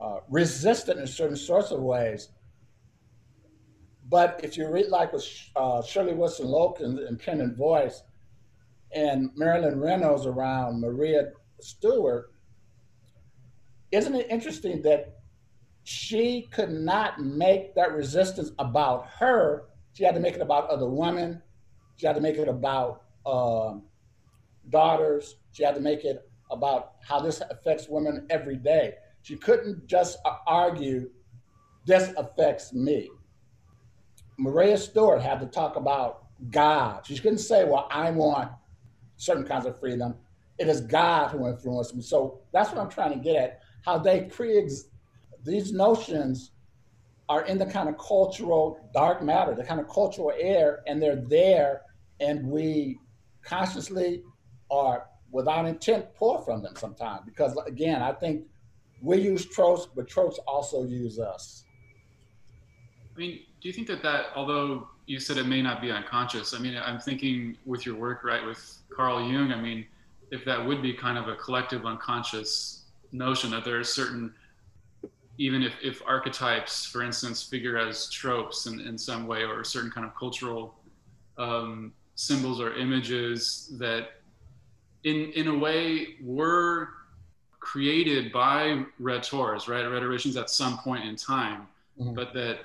uh, 0.00 0.20
resistant 0.28 0.98
in 0.98 1.06
certain 1.06 1.36
sorts 1.36 1.70
of 1.70 1.80
ways. 1.80 2.28
But 4.08 4.40
if 4.42 4.56
you 4.56 4.68
read 4.68 4.88
like 4.88 5.12
with 5.12 5.24
uh, 5.54 5.82
Shirley 5.82 6.14
Wilson 6.14 6.46
Logan 6.46 6.98
in 7.08 7.16
Pen 7.16 7.40
and 7.40 7.56
Voice 7.56 8.02
and 8.92 9.30
Marilyn 9.36 9.78
Reynolds 9.78 10.26
around 10.26 10.80
Maria 10.80 11.30
Stewart, 11.60 12.32
isn't 13.92 14.14
it 14.14 14.26
interesting 14.30 14.82
that 14.82 15.18
she 15.84 16.48
could 16.52 16.70
not 16.70 17.20
make 17.20 17.74
that 17.74 17.92
resistance 17.92 18.50
about 18.58 19.06
her 19.18 19.70
she 19.92 20.04
had 20.04 20.14
to 20.14 20.20
make 20.20 20.34
it 20.34 20.40
about 20.40 20.68
other 20.70 20.88
women. 20.88 21.42
She 21.96 22.06
had 22.06 22.14
to 22.14 22.20
make 22.20 22.36
it 22.36 22.48
about 22.48 23.02
um, 23.26 23.82
daughters. 24.68 25.36
She 25.52 25.62
had 25.62 25.74
to 25.74 25.80
make 25.80 26.04
it 26.04 26.28
about 26.50 26.92
how 27.06 27.20
this 27.20 27.40
affects 27.50 27.88
women 27.88 28.26
every 28.30 28.56
day. 28.56 28.94
She 29.22 29.36
couldn't 29.36 29.86
just 29.86 30.18
uh, 30.24 30.36
argue, 30.46 31.10
this 31.86 32.12
affects 32.16 32.72
me. 32.72 33.10
Maria 34.38 34.78
Stewart 34.78 35.20
had 35.20 35.40
to 35.40 35.46
talk 35.46 35.76
about 35.76 36.24
God. 36.50 37.04
She 37.06 37.18
couldn't 37.18 37.38
say, 37.38 37.64
well, 37.64 37.88
I 37.90 38.10
want 38.10 38.50
certain 39.16 39.44
kinds 39.44 39.66
of 39.66 39.78
freedom. 39.78 40.14
It 40.58 40.68
is 40.68 40.80
God 40.80 41.30
who 41.30 41.46
influenced 41.46 41.94
me. 41.94 42.02
So 42.02 42.40
that's 42.52 42.70
what 42.70 42.78
I'm 42.78 42.90
trying 42.90 43.12
to 43.12 43.18
get 43.18 43.36
at. 43.36 43.60
How 43.84 43.98
they 43.98 44.22
pre 44.22 44.68
these 45.44 45.72
notions 45.72 46.52
are 47.28 47.44
in 47.46 47.58
the 47.58 47.66
kind 47.66 47.88
of 47.88 47.96
cultural 47.96 48.90
dark 48.92 49.22
matter, 49.22 49.54
the 49.54 49.64
kind 49.64 49.80
of 49.80 49.88
cultural 49.88 50.32
air, 50.38 50.80
and 50.86 51.00
they're 51.00 51.22
there, 51.28 51.82
and 52.18 52.46
we 52.46 52.98
consciously 53.42 54.22
or 54.68 55.06
without 55.30 55.66
intent 55.66 56.12
pour 56.14 56.42
from 56.44 56.62
them 56.62 56.74
sometimes. 56.76 57.22
Because 57.24 57.56
again, 57.66 58.02
I 58.02 58.12
think 58.12 58.42
we 59.02 59.18
use 59.18 59.46
tropes, 59.46 59.86
but 59.94 60.08
tropes 60.08 60.38
also 60.46 60.84
use 60.84 61.18
us. 61.18 61.64
I 63.14 63.18
mean, 63.18 63.40
do 63.60 63.68
you 63.68 63.72
think 63.72 63.86
that 63.88 64.02
that, 64.02 64.26
although 64.34 64.88
you 65.06 65.18
said 65.18 65.36
it 65.36 65.46
may 65.46 65.62
not 65.62 65.80
be 65.80 65.90
unconscious, 65.90 66.54
I 66.54 66.58
mean, 66.58 66.76
I'm 66.76 67.00
thinking 67.00 67.56
with 67.66 67.84
your 67.86 67.96
work, 67.96 68.24
right, 68.24 68.44
with 68.44 68.78
Carl 68.94 69.20
Jung, 69.30 69.52
I 69.52 69.60
mean, 69.60 69.86
if 70.30 70.44
that 70.44 70.64
would 70.64 70.80
be 70.82 70.92
kind 70.92 71.18
of 71.18 71.28
a 71.28 71.36
collective 71.36 71.84
unconscious 71.86 72.84
notion 73.12 73.50
that 73.50 73.64
there 73.64 73.78
are 73.78 73.84
certain, 73.84 74.32
even 75.38 75.62
if, 75.62 75.72
if 75.82 76.02
archetypes, 76.06 76.86
for 76.86 77.02
instance, 77.02 77.42
figure 77.42 77.76
as 77.76 78.08
tropes 78.10 78.66
in, 78.66 78.80
in 78.80 78.96
some 78.96 79.26
way 79.26 79.42
or 79.42 79.64
certain 79.64 79.90
kind 79.90 80.06
of 80.06 80.14
cultural 80.14 80.74
um, 81.38 81.92
symbols 82.14 82.60
or 82.60 82.74
images 82.74 83.74
that 83.78 84.20
in, 85.04 85.32
in 85.32 85.48
a 85.48 85.58
way 85.58 86.16
were 86.22 86.90
created 87.60 88.32
by 88.32 88.84
rhetors, 89.00 89.68
right, 89.68 89.84
rhetoricians 89.84 90.36
at 90.36 90.50
some 90.50 90.78
point 90.78 91.04
in 91.04 91.14
time, 91.14 91.68
mm-hmm. 92.00 92.14
but 92.14 92.32
that 92.34 92.58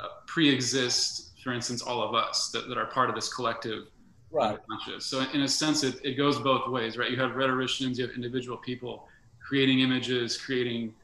uh, 0.00 0.08
pre-exist, 0.26 1.30
for 1.42 1.52
instance, 1.52 1.82
all 1.82 2.02
of 2.02 2.14
us 2.14 2.50
that, 2.50 2.68
that 2.68 2.76
are 2.76 2.86
part 2.86 3.08
of 3.08 3.14
this 3.14 3.32
collective 3.32 3.86
right. 4.30 4.58
conscious. 4.68 5.06
So 5.06 5.24
in 5.32 5.42
a 5.42 5.48
sense, 5.48 5.84
it, 5.84 6.00
it 6.04 6.14
goes 6.14 6.38
both 6.38 6.68
ways, 6.68 6.98
right? 6.98 7.10
You 7.10 7.16
have 7.18 7.36
rhetoricians, 7.36 7.98
you 7.98 8.06
have 8.06 8.14
individual 8.14 8.56
people 8.56 9.06
creating 9.40 9.80
images, 9.80 10.36
creating, 10.36 10.94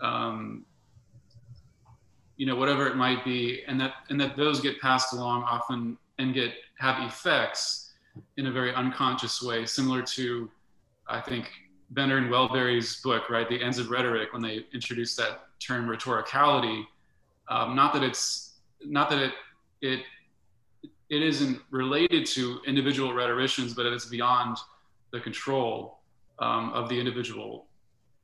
um, 0.00 0.64
you 2.36 2.46
know, 2.46 2.56
whatever 2.56 2.86
it 2.86 2.96
might 2.96 3.24
be, 3.24 3.64
and 3.66 3.80
that 3.80 3.94
and 4.10 4.20
that 4.20 4.36
those 4.36 4.60
get 4.60 4.80
passed 4.80 5.12
along 5.12 5.42
often 5.42 5.98
and 6.18 6.32
get 6.32 6.52
have 6.78 7.04
effects 7.04 7.92
in 8.36 8.46
a 8.46 8.52
very 8.52 8.72
unconscious 8.74 9.42
way, 9.42 9.66
similar 9.66 10.02
to, 10.02 10.48
I 11.08 11.20
think, 11.20 11.50
Bender 11.90 12.18
and 12.18 12.30
Wellbery's 12.30 13.00
book, 13.00 13.30
right, 13.30 13.48
The 13.48 13.62
Ends 13.62 13.78
of 13.78 13.90
Rhetoric, 13.90 14.32
when 14.32 14.42
they 14.42 14.66
introduced 14.72 15.16
that 15.16 15.40
term 15.58 15.86
rhetoricality. 15.86 16.84
Um, 17.48 17.74
not 17.74 17.92
that 17.94 18.02
it's 18.02 18.56
not 18.84 19.08
that 19.10 19.18
it 19.18 19.32
it 19.80 20.00
it 21.08 21.22
isn't 21.22 21.60
related 21.70 22.26
to 22.26 22.60
individual 22.66 23.14
rhetoricians, 23.14 23.72
but 23.72 23.86
it's 23.86 24.06
beyond 24.06 24.58
the 25.12 25.20
control 25.20 26.00
um, 26.38 26.70
of 26.74 26.88
the 26.88 26.98
individual 26.98 27.66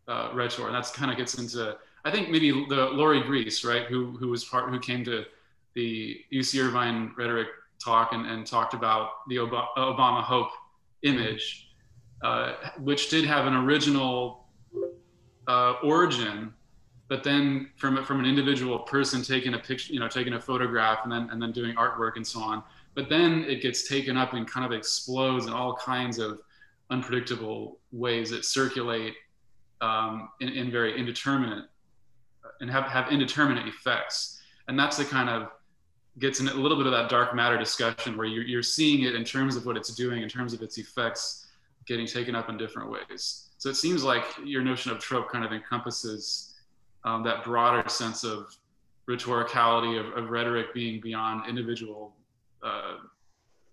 uh, 0.09 0.31
rhetor. 0.35 0.67
And 0.67 0.75
that's 0.75 0.91
kind 0.91 1.11
of 1.11 1.17
gets 1.17 1.39
into, 1.39 1.77
I 2.05 2.11
think 2.11 2.29
maybe 2.29 2.51
the 2.51 2.91
Laurie 2.93 3.23
Gries, 3.23 3.65
right, 3.65 3.87
who 3.87 4.17
who 4.19 4.29
was 4.29 4.45
part, 4.45 4.69
who 4.71 4.79
came 4.79 5.05
to 5.05 5.25
the 5.75 6.21
UC 6.33 6.63
Irvine 6.63 7.13
rhetoric 7.17 7.49
talk 7.83 8.13
and, 8.13 8.27
and 8.27 8.47
talked 8.47 8.75
about 8.75 9.27
the 9.29 9.37
Obama, 9.37 9.67
Obama 9.77 10.23
Hope 10.23 10.51
image, 11.03 11.64
uh, 12.25 12.55
which 12.79 13.11
did 13.11 13.25
have 13.25 13.47
an 13.47 13.55
original 13.55 14.47
uh, 15.47 15.75
origin 15.83 16.53
but 17.09 17.23
then 17.23 17.71
from 17.77 18.03
from 18.05 18.19
an 18.19 18.27
individual 18.27 18.79
person 18.81 19.23
taking 19.23 19.55
a 19.55 19.59
picture, 19.59 19.93
you 19.93 20.01
know, 20.01 20.09
taking 20.09 20.33
a 20.35 20.41
photograph 20.41 21.01
and 21.05 21.13
then 21.13 21.29
and 21.31 21.41
then 21.41 21.53
doing 21.53 21.75
artwork 21.77 22.17
and 22.17 22.27
so 22.27 22.41
on. 22.41 22.63
But 22.95 23.09
then 23.09 23.45
it 23.45 23.61
gets 23.61 23.89
taken 23.89 24.17
up 24.17 24.33
and 24.33 24.49
kind 24.49 24.65
of 24.65 24.73
explodes 24.73 25.47
in 25.47 25.53
all 25.53 25.75
kinds 25.75 26.19
of 26.19 26.41
unpredictable 26.91 27.79
ways 27.93 28.31
that 28.31 28.45
circulate 28.45 29.15
um, 29.81 30.29
in, 30.41 30.49
in 30.49 30.71
very 30.71 30.99
indeterminate 30.99 31.67
and 32.61 32.71
have, 32.71 32.85
have 32.85 33.11
indeterminate 33.11 33.67
effects. 33.67 34.41
And 34.69 34.79
that's 34.79 34.97
the 34.97 35.05
kind 35.05 35.29
of 35.29 35.51
gets 36.21 36.39
in 36.39 36.47
a 36.47 36.55
little 36.55 36.77
bit 36.77 36.87
of 36.87 36.93
that 36.93 37.11
dark 37.11 37.35
matter 37.35 37.59
discussion 37.59 38.17
where 38.17 38.27
you're, 38.27 38.45
you're 38.45 38.63
seeing 38.63 39.03
it 39.03 39.17
in 39.17 39.25
terms 39.25 39.57
of 39.57 39.67
what 39.67 39.77
it's 39.77 39.93
doing, 39.93 40.23
in 40.23 40.29
terms 40.29 40.53
of 40.53 40.63
its 40.63 40.79
effects 40.79 41.44
getting 41.87 42.07
taken 42.07 42.35
up 42.35 42.49
in 42.49 42.57
different 42.57 42.91
ways. 42.91 43.51
So 43.59 43.69
it 43.69 43.77
seems 43.77 44.03
like 44.05 44.25
your 44.45 44.63
notion 44.63 44.91
of 44.93 44.99
trope 44.99 45.31
kind 45.31 45.45
of 45.45 45.53
encompasses 45.53 46.55
um, 47.05 47.23
that 47.25 47.45
broader 47.45 47.89
sense 47.89 48.25
of 48.25 48.57
rhetoricality 49.09 50.01
of, 50.01 50.17
of 50.17 50.31
rhetoric 50.31 50.73
being 50.73 51.01
beyond 51.01 51.49
individual 51.49 52.15
uh, 52.63 52.97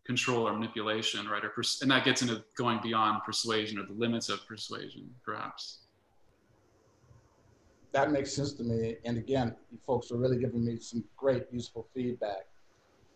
control 0.05 0.47
or 0.47 0.53
manipulation, 0.53 1.27
right? 1.27 1.43
Or 1.43 1.49
pers- 1.49 1.81
and 1.81 1.91
that 1.91 2.03
gets 2.03 2.21
into 2.21 2.43
going 2.57 2.79
beyond 2.83 3.23
persuasion 3.23 3.79
or 3.79 3.85
the 3.85 3.93
limits 3.93 4.29
of 4.29 4.45
persuasion, 4.47 5.09
perhaps. 5.25 5.79
That 7.93 8.11
makes 8.11 8.33
sense 8.33 8.53
to 8.53 8.63
me. 8.63 8.97
And 9.05 9.17
again, 9.17 9.55
you 9.71 9.77
folks 9.85 10.11
are 10.11 10.17
really 10.17 10.37
giving 10.37 10.63
me 10.65 10.77
some 10.79 11.03
great, 11.15 11.43
useful 11.51 11.87
feedback. 11.93 12.47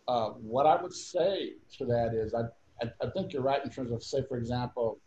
Uh, 0.08 0.30
what 0.30 0.66
I 0.66 0.80
would 0.80 0.94
say 0.94 1.54
to 1.78 1.86
that 1.86 2.14
is, 2.14 2.34
I, 2.34 2.42
I, 2.82 2.86
I 3.02 3.10
think 3.10 3.32
you're 3.32 3.42
right 3.42 3.64
in 3.64 3.70
terms 3.70 3.92
of, 3.92 4.02
say, 4.02 4.22
for 4.28 4.36
example, 4.36 4.98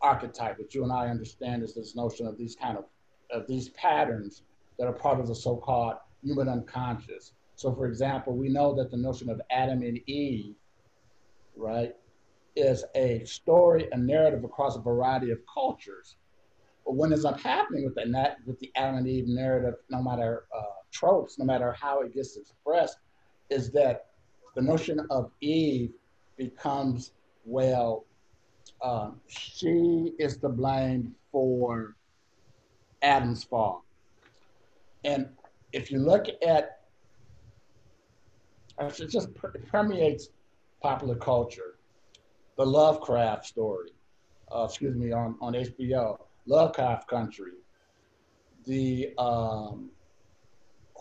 archetype, 0.00 0.58
which 0.58 0.74
you 0.74 0.84
and 0.84 0.92
I 0.92 1.08
understand 1.08 1.62
is 1.62 1.74
this 1.74 1.96
notion 1.96 2.26
of 2.26 2.38
these 2.38 2.54
kind 2.54 2.78
of 2.78 2.84
of 3.30 3.46
these 3.46 3.68
patterns 3.70 4.42
that 4.78 4.86
are 4.86 4.92
part 4.92 5.20
of 5.20 5.26
the 5.26 5.34
so-called 5.34 5.96
human 6.22 6.48
unconscious. 6.48 7.32
So, 7.56 7.74
for 7.74 7.86
example, 7.86 8.36
we 8.36 8.48
know 8.48 8.74
that 8.76 8.90
the 8.90 8.96
notion 8.96 9.28
of 9.28 9.40
Adam 9.50 9.82
and 9.82 9.98
Eve, 10.08 10.54
right, 11.56 11.94
is 12.56 12.84
a 12.94 13.24
story, 13.24 13.88
a 13.92 13.98
narrative 13.98 14.44
across 14.44 14.76
a 14.76 14.80
variety 14.80 15.30
of 15.30 15.38
cultures. 15.52 16.16
But 16.86 16.94
what 16.94 17.12
ends 17.12 17.24
up 17.24 17.38
happening 17.40 17.84
with 17.84 17.94
the, 17.96 18.36
with 18.46 18.58
the 18.60 18.70
Adam 18.76 18.98
and 18.98 19.08
Eve 19.08 19.28
narrative, 19.28 19.74
no 19.90 20.02
matter 20.02 20.44
uh, 20.56 20.62
tropes, 20.90 21.38
no 21.38 21.44
matter 21.44 21.72
how 21.72 22.00
it 22.00 22.14
gets 22.14 22.36
expressed, 22.36 22.98
is 23.50 23.70
that 23.72 24.06
the 24.54 24.62
notion 24.62 25.06
of 25.10 25.30
Eve 25.40 25.92
becomes, 26.38 27.12
well, 27.44 28.06
uh, 28.80 29.10
she 29.26 30.12
is 30.18 30.38
to 30.38 30.48
blame 30.48 31.14
for 31.30 31.96
Adam's 33.02 33.44
fall. 33.44 33.84
And 35.04 35.28
if 35.72 35.90
you 35.90 35.98
look 35.98 36.26
at, 36.46 36.80
it 38.78 39.10
just 39.10 39.28
permeates 39.70 40.28
popular 40.80 41.16
culture. 41.16 41.74
The 42.56 42.64
Lovecraft 42.64 43.46
story, 43.46 43.90
uh, 44.54 44.64
excuse 44.64 44.96
me, 44.96 45.12
on, 45.12 45.36
on 45.40 45.52
HBO, 45.52 46.18
Lovecraft 46.46 47.08
Country, 47.08 47.52
the 48.64 49.12
um, 49.18 49.90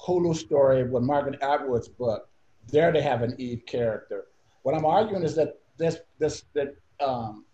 Hulu 0.06 0.36
story 0.36 0.84
with 0.84 1.04
Margaret 1.04 1.42
Atwood's 1.42 1.88
book. 1.88 2.30
There 2.72 2.92
they 2.92 3.02
have 3.02 3.22
an 3.22 3.36
Eve 3.38 3.64
character. 3.66 4.26
What 4.64 4.76
I'm 4.76 4.86
arguing 4.86 5.24
is 5.24 5.36
that 5.36 5.60
this 5.78 5.98
this 6.20 6.44
that 6.54 6.76
um, 7.00 7.46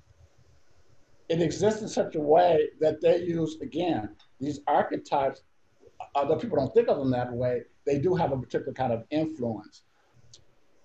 it 1.30 1.42
exists 1.42 1.82
in 1.82 1.88
such 1.88 2.16
a 2.16 2.20
way 2.20 2.70
that 2.80 3.02
they 3.02 3.18
use 3.22 3.58
again 3.62 4.16
these 4.40 4.60
archetypes, 4.68 5.44
although 6.16 6.36
people 6.36 6.58
don't 6.58 6.74
think 6.74 6.90
of 6.90 6.98
them 6.98 7.12
that 7.12 7.32
way, 7.32 7.64
they 7.86 8.00
do 8.00 8.16
have 8.16 8.32
a 8.32 8.38
particular 8.38 8.74
kind 8.74 8.94
of 8.94 9.04
influence. 9.10 9.84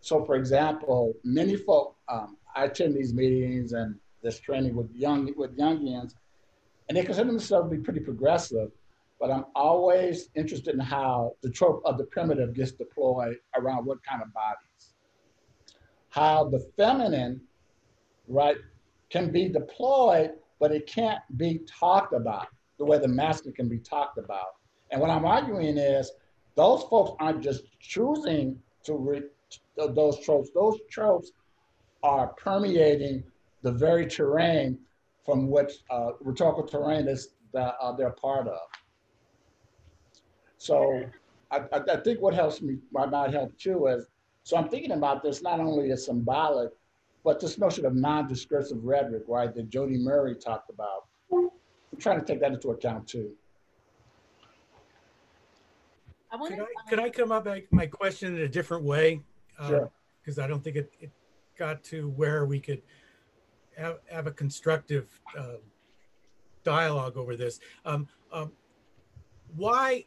So, 0.01 0.25
for 0.25 0.37
example, 0.37 1.13
many 1.25 1.57
folk, 1.57 1.97
um, 2.09 2.37
I 2.55 2.65
attend 2.65 2.95
these 2.95 3.13
meetings 3.13 3.73
and 3.73 3.97
this 4.23 4.39
training 4.39 4.75
with 4.75 4.91
young 4.95 5.33
with 5.37 5.57
Jungians, 5.57 6.15
and 6.89 6.97
they 6.97 7.05
consider 7.05 7.31
themselves 7.31 7.71
to 7.71 7.77
be 7.77 7.83
pretty 7.83 8.01
progressive. 8.01 8.71
But 9.21 9.33
I'm 9.33 9.47
always 9.57 10.29
interested 10.37 10.75
in 10.75 10.81
how 10.81 11.35
the 11.43 11.51
trope 11.51 11.83
of 11.85 11.99
the 11.99 12.05
primitive 12.05 12.55
gets 12.55 12.73
deployed 12.73 13.37
around 13.57 13.85
what 13.85 13.99
kind 14.05 14.23
of 14.23 14.33
bodies. 14.33 14.68
How 16.11 16.45
the 16.45 16.61
feminine, 16.77 17.41
right, 18.29 18.57
can 19.11 19.31
be 19.31 19.49
deployed, 19.49 20.33
but 20.59 20.73
it 20.73 20.87
can't 20.87 21.21
be 21.37 21.61
talked 21.67 22.13
about 22.13 22.49
the 22.79 22.85
way 22.85 22.99
the 22.99 23.09
masculine 23.09 23.55
can 23.55 23.69
be 23.69 23.79
talked 23.79 24.19
about. 24.19 24.57
And 24.91 25.01
what 25.01 25.11
I'm 25.11 25.25
arguing 25.25 25.77
is 25.77 26.13
those 26.55 26.85
folks 26.85 27.13
aren't 27.21 27.43
just 27.43 27.65
choosing 27.81 28.59
to 28.85 28.95
read 28.95 29.25
those 29.77 30.21
tropes. 30.25 30.51
Those 30.55 30.79
tropes 30.91 31.33
are 32.03 32.29
permeating 32.29 33.25
the 33.63 33.73
very 33.73 34.07
terrain 34.07 34.79
from 35.25 35.51
which 35.51 35.73
uh, 35.91 36.13
rhetorical 36.21 36.65
terrain 36.65 37.07
is 37.09 37.35
that 37.53 37.75
uh, 37.81 37.93
they're 37.93 38.11
part 38.11 38.49
of. 38.49 38.61
So 40.59 41.05
I, 41.51 41.61
I, 41.73 41.97
think 41.99 42.21
what 42.21 42.35
helps 42.35 42.61
me, 42.61 42.79
might 42.93 43.31
help 43.31 43.57
too, 43.59 43.87
is 43.87 44.09
so 44.49 44.57
I'm 44.57 44.71
thinking 44.71 44.93
about 44.93 45.23
this 45.23 45.43
not 45.43 45.61
only 45.61 45.91
as 45.91 46.07
symbolic, 46.07 46.71
but 47.23 47.39
this 47.39 47.59
notion 47.59 47.85
of 47.85 47.95
non-discursive 47.95 48.83
rhetoric, 48.83 49.25
right, 49.29 49.55
that 49.55 49.69
Joddy 49.69 50.01
Murray 50.01 50.35
talked 50.35 50.71
about, 50.71 51.05
I'm 51.31 51.51
trying 51.99 52.19
to 52.19 52.25
take 52.25 52.41
that 52.41 52.53
into 52.53 52.71
account 52.71 53.07
too. 53.07 53.33
I 56.33 56.39
could, 56.39 56.61
I, 56.61 56.67
could 56.89 56.99
I 56.99 57.11
come 57.11 57.31
up 57.31 57.45
with 57.45 57.71
my 57.73 57.85
question 57.85 58.37
in 58.37 58.41
a 58.41 58.49
different 58.49 58.85
way? 58.85 59.21
Sure. 59.67 59.91
Because 60.23 60.39
uh, 60.39 60.45
I 60.45 60.47
don't 60.47 60.65
think 60.65 60.77
it, 60.77 60.95
it 60.99 61.11
got 61.59 61.85
to 61.85 62.09
where 62.09 62.47
we 62.47 62.59
could 62.59 62.81
have, 63.77 63.99
have 64.11 64.27
a 64.29 64.33
constructive 64.33 65.11
uh, 65.39 65.59
dialogue 66.65 67.19
over 67.19 67.37
this. 67.37 67.61
Um, 67.85 68.09
um, 68.33 68.53
why, 69.57 70.07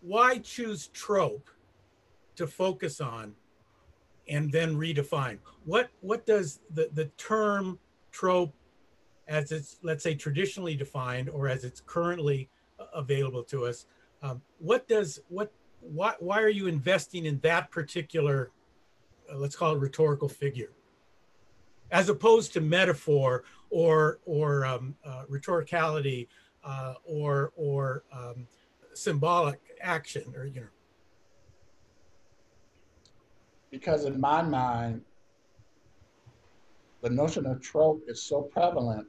why 0.00 0.38
choose 0.38 0.86
trope 0.86 1.50
to 2.36 2.46
focus 2.46 3.02
on 3.02 3.34
and 4.30 4.50
then 4.50 4.74
redefine? 4.74 5.38
What, 5.66 5.90
what 6.00 6.24
does 6.24 6.60
the, 6.72 6.88
the 6.94 7.06
term 7.18 7.78
trope 8.10 8.54
as 9.28 9.52
it's, 9.52 9.76
let's 9.82 10.02
say, 10.02 10.14
traditionally 10.14 10.74
defined 10.74 11.28
or 11.28 11.48
as 11.48 11.64
it's 11.64 11.80
currently 11.80 12.48
available 12.94 13.42
to 13.44 13.66
us, 13.66 13.86
um, 14.22 14.42
what 14.58 14.86
does 14.88 15.20
what 15.28 15.52
why 15.80 16.14
why 16.18 16.40
are 16.40 16.48
you 16.48 16.66
investing 16.66 17.24
in 17.24 17.38
that 17.40 17.70
particular 17.70 18.50
uh, 19.32 19.36
let's 19.36 19.56
call 19.56 19.74
it 19.74 19.78
rhetorical 19.78 20.28
figure 20.28 20.72
as 21.90 22.08
opposed 22.08 22.52
to 22.52 22.60
metaphor 22.60 23.44
or 23.70 24.18
or 24.26 24.64
um, 24.66 24.94
uh, 25.04 25.24
rhetoricality 25.30 26.28
uh, 26.64 26.94
or 27.04 27.52
or 27.56 28.04
um, 28.12 28.46
symbolic 28.92 29.60
action 29.80 30.34
or 30.36 30.44
you 30.44 30.60
know 30.60 30.66
because 33.70 34.04
in 34.04 34.20
my 34.20 34.42
mind 34.42 35.02
the 37.02 37.10
notion 37.10 37.46
of 37.46 37.60
trope 37.60 38.02
is 38.08 38.22
so 38.22 38.42
prevalent 38.42 39.06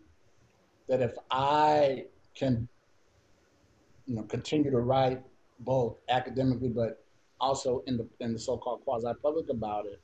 that 0.88 1.02
if 1.02 1.16
i 1.32 2.06
can 2.36 2.68
you 4.12 4.18
know, 4.18 4.24
continue 4.24 4.70
to 4.70 4.80
write 4.80 5.22
both 5.62 5.98
academically, 6.10 6.70
but 6.70 7.04
also 7.40 7.82
in 7.88 7.98
the 7.98 8.08
in 8.20 8.34
the 8.34 8.40
so-called 8.40 8.82
quasi-public 8.84 9.50
about 9.50 9.86
it, 9.86 10.02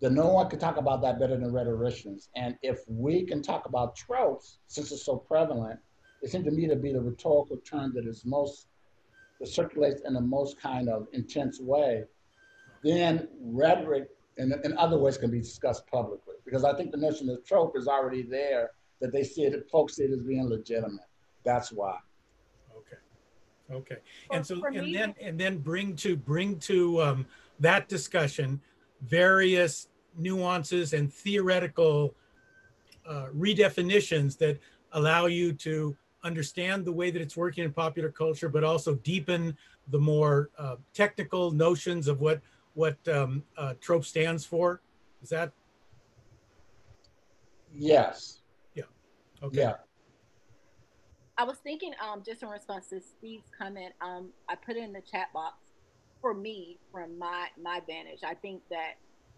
then 0.00 0.14
no 0.14 0.28
one 0.28 0.48
can 0.48 0.58
talk 0.58 0.78
about 0.78 1.02
that 1.02 1.20
better 1.20 1.36
than 1.36 1.52
rhetoricians. 1.52 2.30
And 2.36 2.56
if 2.62 2.80
we 2.88 3.24
can 3.24 3.42
talk 3.42 3.66
about 3.66 3.94
tropes, 3.94 4.58
since 4.66 4.92
it's 4.92 5.04
so 5.04 5.16
prevalent, 5.16 5.78
it 6.22 6.30
seems 6.30 6.44
to 6.46 6.50
me 6.50 6.66
to 6.68 6.76
be 6.76 6.92
the 6.92 7.00
rhetorical 7.00 7.58
term 7.58 7.92
that 7.94 8.06
is 8.06 8.24
most 8.24 8.68
that 9.38 9.48
circulates 9.48 10.02
in 10.06 10.14
the 10.14 10.20
most 10.20 10.60
kind 10.60 10.88
of 10.88 11.08
intense 11.12 11.60
way. 11.60 12.04
Then 12.82 13.28
rhetoric 13.40 14.08
in, 14.36 14.52
in 14.64 14.76
other 14.78 14.98
ways 14.98 15.18
can 15.18 15.30
be 15.30 15.40
discussed 15.40 15.86
publicly 15.86 16.34
because 16.44 16.64
I 16.64 16.74
think 16.74 16.90
the 16.90 16.96
notion 16.96 17.28
of 17.28 17.44
trope 17.44 17.76
is 17.76 17.86
already 17.86 18.22
there 18.22 18.70
that 19.00 19.12
they 19.12 19.24
see 19.24 19.42
it, 19.42 19.68
folks 19.70 19.96
see 19.96 20.04
it 20.04 20.12
as 20.12 20.20
being 20.20 20.48
legitimate. 20.48 21.06
That's 21.44 21.72
why. 21.72 21.98
Okay, 22.76 22.96
Okay. 23.70 23.96
and 24.30 24.46
so 24.46 24.64
and 24.64 24.86
me, 24.86 24.92
then 24.92 25.14
and 25.20 25.38
then 25.38 25.58
bring 25.58 25.96
to 25.96 26.16
bring 26.16 26.58
to 26.60 27.02
um, 27.02 27.26
that 27.60 27.88
discussion 27.88 28.60
various 29.02 29.88
nuances 30.16 30.92
and 30.92 31.12
theoretical 31.12 32.14
uh, 33.06 33.26
redefinitions 33.36 34.38
that 34.38 34.58
allow 34.92 35.26
you 35.26 35.52
to 35.52 35.96
understand 36.22 36.84
the 36.84 36.92
way 36.92 37.10
that 37.10 37.20
it's 37.20 37.36
working 37.36 37.64
in 37.64 37.72
popular 37.72 38.08
culture, 38.08 38.48
but 38.48 38.62
also 38.62 38.94
deepen 38.96 39.56
the 39.88 39.98
more 39.98 40.50
uh, 40.58 40.76
technical 40.94 41.50
notions 41.50 42.06
of 42.06 42.20
what 42.20 42.40
what 42.74 42.96
um, 43.08 43.42
uh, 43.56 43.74
trope 43.80 44.04
stands 44.04 44.44
for. 44.44 44.80
Is 45.22 45.28
that? 45.30 45.52
Yes. 47.74 48.40
Yeah. 48.74 48.84
Okay. 49.42 49.58
Yeah. 49.58 49.74
I 51.38 51.44
was 51.44 51.56
thinking, 51.64 51.92
um, 52.02 52.22
just 52.24 52.42
in 52.42 52.48
response 52.48 52.88
to 52.88 53.00
Steve's 53.00 53.50
comment, 53.56 53.94
um, 54.00 54.28
I 54.48 54.54
put 54.54 54.76
it 54.76 54.82
in 54.82 54.92
the 54.92 55.00
chat 55.00 55.32
box. 55.32 55.56
For 56.20 56.34
me, 56.34 56.78
from 56.92 57.18
my 57.18 57.48
my 57.60 57.80
vantage, 57.84 58.20
I 58.24 58.34
think 58.34 58.62
that 58.70 58.92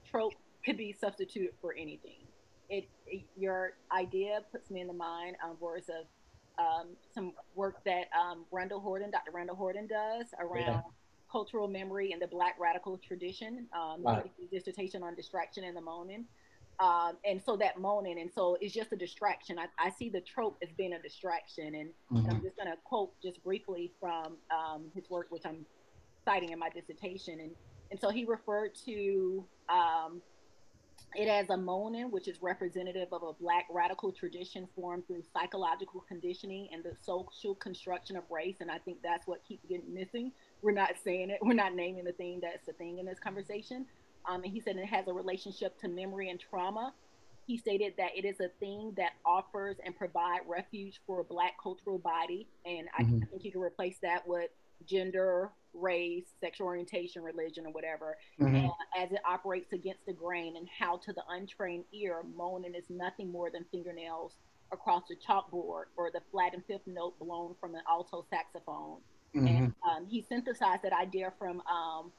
trope 0.05 0.35
could 0.65 0.77
be 0.77 0.93
substituted 0.93 1.55
for 1.61 1.75
anything. 1.75 2.27
It, 2.69 2.89
it 3.07 3.25
your 3.39 3.73
idea 3.91 4.41
puts 4.53 4.71
me 4.71 4.83
in 4.83 4.87
the 4.87 4.93
mind 4.93 5.37
of 5.43 5.59
words 5.61 5.89
of 5.89 6.05
um, 6.59 6.89
some 7.15 7.33
work 7.55 7.83
that 7.85 8.09
um, 8.19 8.45
Randall 8.51 8.81
Horton, 8.81 9.11
Dr. 9.11 9.31
Randall 9.33 9.57
Horton, 9.57 9.87
does 9.87 10.27
around 10.39 10.67
yeah. 10.67 10.81
Cultural 11.35 11.67
memory 11.67 12.13
and 12.13 12.23
the 12.23 12.29
Black 12.29 12.55
radical 12.61 12.97
tradition. 12.97 13.67
Um, 13.77 14.05
right. 14.05 14.31
dissertation 14.53 15.03
on 15.03 15.17
distraction 15.17 15.65
and 15.65 15.77
the 15.77 15.81
moaning. 15.81 16.27
Um, 16.79 17.17
and 17.25 17.43
so 17.45 17.57
that 17.57 17.81
moaning, 17.81 18.21
and 18.21 18.31
so 18.33 18.57
it's 18.61 18.73
just 18.73 18.93
a 18.93 18.97
distraction. 18.97 19.59
I, 19.59 19.67
I 19.79 19.91
see 19.91 20.09
the 20.11 20.21
trope 20.21 20.57
as 20.63 20.69
being 20.77 20.93
a 20.93 21.03
distraction, 21.03 21.75
and, 21.75 21.89
mm-hmm. 21.91 22.17
and 22.19 22.31
I'm 22.31 22.43
just 22.43 22.57
going 22.57 22.69
to 22.69 22.77
quote 22.85 23.13
just 23.21 23.43
briefly 23.43 23.93
from 24.01 24.37
um, 24.51 24.85
his 24.95 25.11
work, 25.11 25.27
which 25.31 25.43
I'm 25.45 25.67
citing 26.25 26.51
in 26.51 26.59
my 26.59 26.71
dissertation, 26.71 27.41
and 27.41 27.51
and 27.91 28.01
so 28.01 28.11
he 28.11 28.25
referred 28.25 28.73
to 28.87 29.45
um, 29.69 30.21
it 31.15 31.29
as 31.29 31.49
a 31.51 31.57
moaning, 31.57 32.11
which 32.11 32.27
is 32.27 32.43
representative 32.43 33.09
of 33.13 33.23
a 33.23 33.33
Black 33.33 33.67
radical 33.71 34.11
tradition 34.11 34.67
formed 34.75 35.07
through 35.07 35.23
psychological 35.33 36.05
conditioning 36.09 36.69
and 36.73 36.83
the 36.83 36.95
social 37.03 37.55
construction 37.55 38.17
of 38.17 38.25
race, 38.31 38.57
and 38.61 38.71
I 38.71 38.79
think 38.79 38.99
that's 39.03 39.27
what 39.29 39.45
keeps 39.47 39.65
getting 39.67 39.95
missing. 39.95 40.33
We're 40.65 40.73
not 40.73 40.95
saying 41.05 41.29
it. 41.29 41.41
We're 41.43 41.53
not 41.53 41.75
naming 41.75 42.05
the 42.05 42.13
thing 42.13 42.41
that's 42.41 42.65
the 42.67 42.73
thing 42.73 42.99
in 42.99 43.05
this 43.05 43.21
conversation. 43.21 43.85
Um, 44.27 44.43
and 44.43 44.51
he 44.51 44.61
said 44.61 44.77
it 44.77 44.87
has 44.87 45.07
a 45.07 45.13
relationship 45.13 45.79
to 45.81 45.89
memory 45.89 46.31
and 46.31 46.41
trauma. 46.41 46.95
He 47.47 47.59
stated 47.59 47.93
that 47.99 48.17
it 48.17 48.25
is 48.25 48.41
a 48.41 48.49
thing 48.59 48.95
that 48.97 49.13
offers 49.27 49.77
and 49.85 49.95
provide 49.95 50.41
refuge 50.49 51.03
for 51.07 51.21
a 51.21 51.25
Black 51.25 51.53
cultural 51.63 51.99
body. 51.99 52.49
And 52.65 52.89
I, 52.99 53.03
mm-hmm. 53.03 53.23
I 53.23 53.27
think 53.27 53.45
you 53.45 53.53
can 53.53 53.61
replace 53.61 53.97
that 54.01 54.27
with 54.27 54.49
gender, 54.89 55.51
race, 55.75 56.25
sexual 56.41 56.69
orientation, 56.69 57.23
religion, 57.23 57.67
or 57.67 57.73
whatever, 57.73 58.17
mm-hmm. 58.41 58.69
as 58.99 59.13
it 59.13 59.21
operates 59.29 59.75
against 59.75 60.07
the 60.07 60.15
grain, 60.15 60.57
and 60.57 60.67
how 60.79 60.97
to 60.97 61.13
the 61.13 61.23
untrained 61.29 61.85
ear, 61.93 62.23
moaning 62.35 62.75
is 62.75 62.85
nothing 62.89 63.31
more 63.31 63.51
than 63.51 63.67
fingernails 63.71 64.33
across 64.73 65.03
the 65.11 65.17
chalkboard 65.17 65.85
or 65.99 66.11
the 66.11 66.21
flat 66.31 66.55
and 66.55 66.65
fifth 66.65 66.87
note 66.87 67.19
blown 67.19 67.55
from 67.61 67.75
an 67.75 67.83
alto 67.87 68.25
saxophone. 68.31 68.99
Mm-hmm. 69.35 69.47
And 69.47 69.75
um, 69.89 70.07
he 70.09 70.25
synthesized 70.29 70.83
that 70.83 70.93
idea 70.93 71.33
from 71.39 71.61
um, 71.63 72.13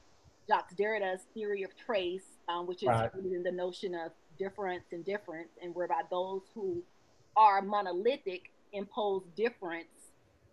Jacques 0.47 0.75
Derrida's 0.75 1.21
theory 1.33 1.63
of 1.63 1.71
trace, 1.77 2.37
um, 2.49 2.67
which 2.67 2.83
is 2.83 2.89
right. 2.89 3.09
in 3.13 3.43
the 3.43 3.51
notion 3.51 3.95
of 3.95 4.11
difference 4.37 4.85
and 4.91 5.03
difference, 5.05 5.49
and 5.61 5.73
whereby 5.73 6.01
those 6.11 6.41
who 6.53 6.83
are 7.37 7.61
monolithic 7.61 8.51
impose 8.73 9.23
difference 9.35 9.87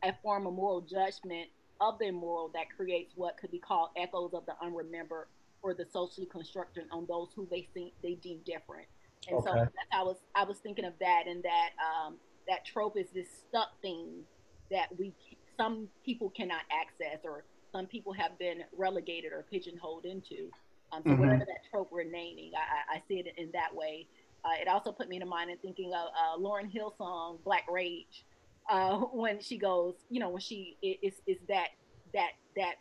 and 0.02 0.14
form 0.22 0.46
a 0.46 0.50
moral 0.50 0.80
judgment 0.80 1.48
of 1.80 1.98
their 1.98 2.12
moral 2.12 2.50
that 2.54 2.66
creates 2.74 3.12
what 3.16 3.36
could 3.36 3.50
be 3.50 3.58
called 3.58 3.90
echoes 3.96 4.30
of 4.34 4.46
the 4.46 4.54
unremembered 4.62 5.26
or 5.62 5.74
the 5.74 5.84
socially 5.92 6.26
constructed 6.26 6.84
on 6.92 7.06
those 7.06 7.28
who 7.34 7.46
they 7.50 7.68
think 7.74 7.92
they 8.02 8.14
deem 8.14 8.38
different. 8.44 8.86
And 9.28 9.38
okay. 9.38 9.50
so 9.50 9.54
that's 9.54 9.70
I 9.92 10.02
was 10.02 10.16
I 10.34 10.44
was 10.44 10.58
thinking 10.58 10.84
of 10.84 10.94
that 11.00 11.24
and 11.28 11.42
that 11.42 11.70
um, 11.80 12.16
that 12.48 12.64
trope 12.64 12.96
is 12.96 13.10
this 13.14 13.28
stuck 13.48 13.80
thing 13.80 14.24
that 14.70 14.88
we 14.98 15.12
some 15.56 15.88
people 16.04 16.30
cannot 16.30 16.62
access 16.70 17.20
or 17.24 17.44
some 17.72 17.86
people 17.86 18.12
have 18.12 18.38
been 18.38 18.62
relegated 18.76 19.32
or 19.32 19.44
pigeonholed 19.50 20.04
into. 20.04 20.50
Um, 20.92 21.02
so 21.04 21.10
mm-hmm. 21.10 21.20
whatever 21.20 21.44
that 21.46 21.70
trope 21.70 21.90
we're 21.90 22.04
naming, 22.04 22.52
I, 22.54 22.96
I 22.96 23.02
see 23.08 23.14
it 23.14 23.34
in 23.38 23.50
that 23.52 23.74
way. 23.74 24.06
Uh, 24.44 24.60
it 24.60 24.68
also 24.68 24.92
put 24.92 25.08
me 25.08 25.20
in 25.20 25.28
mind 25.28 25.50
in 25.50 25.56
thinking 25.58 25.92
of 25.94 26.08
uh, 26.08 26.38
Lauryn 26.38 26.70
Hill 26.70 26.94
song 26.98 27.38
"Black 27.44 27.64
Rage," 27.70 28.24
uh, 28.70 28.96
when 29.12 29.40
she 29.40 29.56
goes, 29.56 29.94
you 30.10 30.20
know, 30.20 30.28
when 30.28 30.40
she 30.40 30.76
is 30.82 31.14
is 31.26 31.38
that 31.48 31.68
that 32.12 32.32
that 32.56 32.74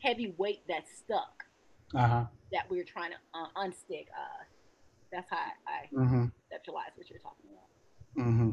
heavy 0.00 0.34
weight 0.36 0.62
that's 0.68 0.90
stuck 0.98 1.44
uh-huh. 1.94 2.24
that 2.52 2.68
we're 2.68 2.84
trying 2.84 3.12
to 3.12 3.16
uh, 3.38 3.46
unstick. 3.56 4.06
Uh, 4.08 4.44
that's 5.10 5.30
how 5.30 5.36
I, 5.36 5.50
I 5.70 5.86
mm-hmm. 5.94 6.24
conceptualize 6.24 6.92
what 6.96 7.08
you're 7.08 7.20
talking 7.20 7.46
about. 7.50 8.26
Mm-hmm. 8.26 8.50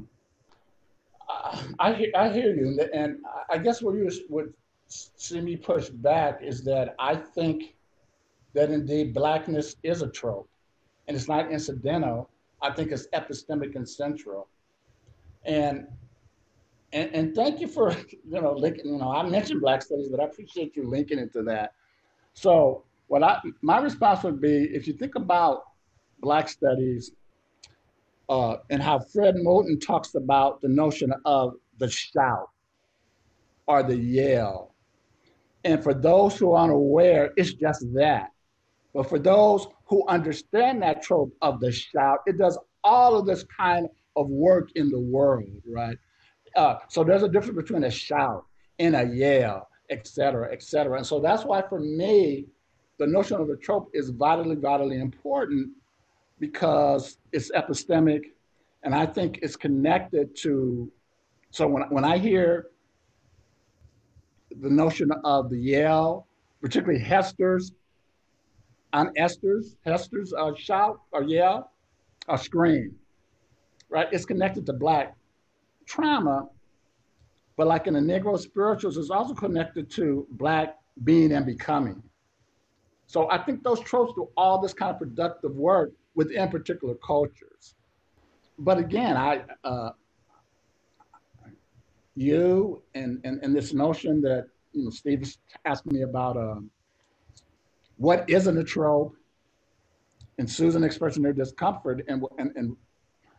I 1.80 1.93
hear, 1.93 2.11
I 2.15 2.30
hear 2.30 2.55
you, 2.55 2.80
and 2.93 3.17
I 3.49 3.57
guess 3.57 3.82
what 3.82 3.95
you 3.95 4.09
would 4.30 4.53
see 4.88 5.41
me 5.41 5.55
push 5.55 5.89
back 5.89 6.41
is 6.41 6.63
that 6.65 6.95
I 6.99 7.15
think 7.15 7.76
that 8.53 8.69
indeed 8.69 9.13
blackness 9.13 9.76
is 9.84 10.01
a 10.01 10.09
trope, 10.09 10.49
and 11.07 11.15
it's 11.15 11.28
not 11.28 11.51
incidental. 11.51 12.30
I 12.61 12.72
think 12.72 12.91
it's 12.91 13.07
epistemic 13.07 13.76
and 13.76 13.88
central. 13.88 14.47
And 15.45 15.88
and, 16.93 17.09
and 17.13 17.36
thank 17.36 17.61
you 17.61 17.67
for 17.67 17.91
you 17.91 18.41
know 18.41 18.53
linking. 18.53 18.88
You 18.88 18.97
know, 18.97 19.11
I 19.11 19.24
mentioned 19.28 19.61
Black 19.61 19.82
Studies, 19.82 20.09
but 20.09 20.19
I 20.19 20.26
appreciate 20.26 20.76
you 20.76 20.88
linking 20.88 21.19
it 21.19 21.32
to 21.34 21.43
that. 21.43 21.74
So, 22.34 22.84
what 23.07 23.24
I 23.24 23.39
my 23.61 23.80
response 23.80 24.24
would 24.24 24.41
be, 24.41 24.65
if 24.74 24.88
you 24.88 24.93
think 24.93 25.15
about 25.15 25.63
Black 26.19 26.49
Studies 26.49 27.11
uh, 28.32 28.58
and 28.72 28.82
how 28.82 29.00
Fred 29.00 29.36
Moten 29.36 29.80
talks 29.80 30.16
about 30.16 30.62
the 30.62 30.70
notion 30.70 31.14
of 31.26 31.54
the 31.78 31.90
shout 31.90 32.50
or 33.68 33.84
the 33.84 33.96
yell 33.96 34.72
and 35.64 35.84
for 35.84 35.94
those 35.94 36.38
who 36.38 36.54
are 36.54 36.64
unaware, 36.64 37.32
it's 37.38 37.54
just 37.54 37.86
that. 37.94 38.32
But 38.94 39.08
for 39.08 39.20
those 39.20 39.68
who 39.86 40.08
understand 40.08 40.82
that 40.82 41.02
trope 41.02 41.34
of 41.42 41.60
the 41.60 41.72
shout. 41.72 42.20
It 42.26 42.38
does 42.38 42.58
all 42.84 43.18
of 43.18 43.26
this 43.26 43.44
kind 43.56 43.88
of 44.16 44.30
work 44.30 44.70
in 44.76 44.90
the 44.90 45.00
world, 45.00 45.50
right? 45.68 45.98
Uh, 46.56 46.76
so 46.88 47.04
there's 47.04 47.24
a 47.24 47.30
difference 47.30 47.58
between 47.58 47.84
a 47.84 47.92
shout 47.92 48.46
and 48.80 48.96
a 48.96 49.04
yell, 49.04 49.68
et 49.90 50.08
cetera, 50.08 50.52
et 50.52 50.64
cetera. 50.64 50.98
And 50.98 51.06
so 51.06 51.20
that's 51.20 51.44
why 51.44 51.62
for 51.62 51.80
me, 51.80 52.48
the 52.98 53.08
notion 53.08 53.40
of 53.40 53.48
the 53.48 53.58
trope 53.58 53.90
is 53.94 54.10
vitally, 54.10 54.56
vitally 54.56 55.00
important 55.00 55.72
because 56.42 57.20
it's 57.32 57.52
epistemic 57.52 58.24
and 58.84 58.94
I 58.94 59.06
think 59.06 59.39
it's 59.44 59.56
connected 59.56 60.36
to, 60.38 60.92
so 61.52 61.68
when, 61.68 61.84
when 61.89 62.04
I 62.04 62.18
hear 62.18 62.68
the 64.60 64.70
notion 64.70 65.12
of 65.24 65.50
the 65.52 65.58
yell, 65.58 66.28
particularly 66.60 67.00
Hester's, 67.00 67.72
on 68.92 69.12
Esther's, 69.16 69.78
Hester's 69.86 70.34
uh, 70.34 70.52
shout 70.58 71.00
or 71.12 71.24
yell 71.24 71.72
or 72.28 72.38
scream, 72.38 72.96
right? 73.89 74.08
It's 74.12 74.26
connected 74.26 74.66
to 74.66 74.74
Black 74.74 75.16
trauma, 75.86 76.50
but 77.56 77.68
like 77.68 77.86
in 77.86 77.94
the 77.94 78.00
Negro 78.00 78.38
spirituals, 78.38 78.98
it's 78.98 79.12
also 79.12 79.36
connected 79.36 79.92
to 79.92 80.28
Black 80.32 80.76
being 81.04 81.32
and 81.34 81.46
becoming. 81.46 82.02
So 83.06 83.30
I 83.30 83.38
think 83.38 83.64
those 83.64 83.80
tropes 83.82 84.14
do 84.16 84.28
all 84.36 84.60
this 84.60 84.74
kind 84.74 84.92
of 84.92 84.98
productive 84.98 85.56
work 85.56 85.92
within 86.16 86.49
particular 86.49 86.95
cultures. 87.05 87.76
But 88.59 88.78
again, 88.78 89.18
I, 89.18 89.43
uh, 89.64 89.91
you 92.16 92.82
and, 92.93 93.20
and, 93.24 93.39
and 93.43 93.55
this 93.55 93.74
notion 93.74 94.22
that, 94.22 94.47
you 94.74 94.84
know, 94.84 94.89
Steve 94.89 95.36
asked 95.66 95.86
me 95.86 96.01
about 96.03 96.38
um, 96.38 96.70
what 97.97 98.30
isn't 98.30 98.57
a 98.57 98.64
trope 98.64 99.16
and 100.38 100.49
Susan 100.49 100.84
expressing 100.84 101.24
their 101.24 101.34
discomfort 101.34 102.03
and, 102.07 102.24
and, 102.38 102.51
and 102.55 102.76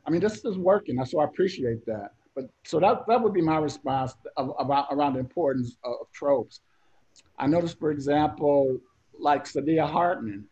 I 0.07 0.11
mean, 0.11 0.21
this 0.21 0.45
is 0.45 0.59
working, 0.59 1.03
so 1.05 1.21
I 1.21 1.25
appreciate 1.25 1.87
that. 1.87 2.11
But 2.35 2.47
so 2.65 2.81
that, 2.81 3.07
that 3.07 3.23
would 3.23 3.35
be 3.35 3.43
my 3.43 3.59
response 3.59 4.15
of, 4.37 4.53
about 4.59 4.87
around 4.91 5.15
the 5.15 5.21
importance 5.21 5.77
of, 5.85 5.93
of 6.01 6.13
tropes. 6.13 6.61
I 7.39 7.47
noticed, 7.47 7.79
for 7.79 7.91
example, 7.91 8.79
like 9.19 9.45
Saidiya 9.45 9.89
Hartman, 9.89 10.47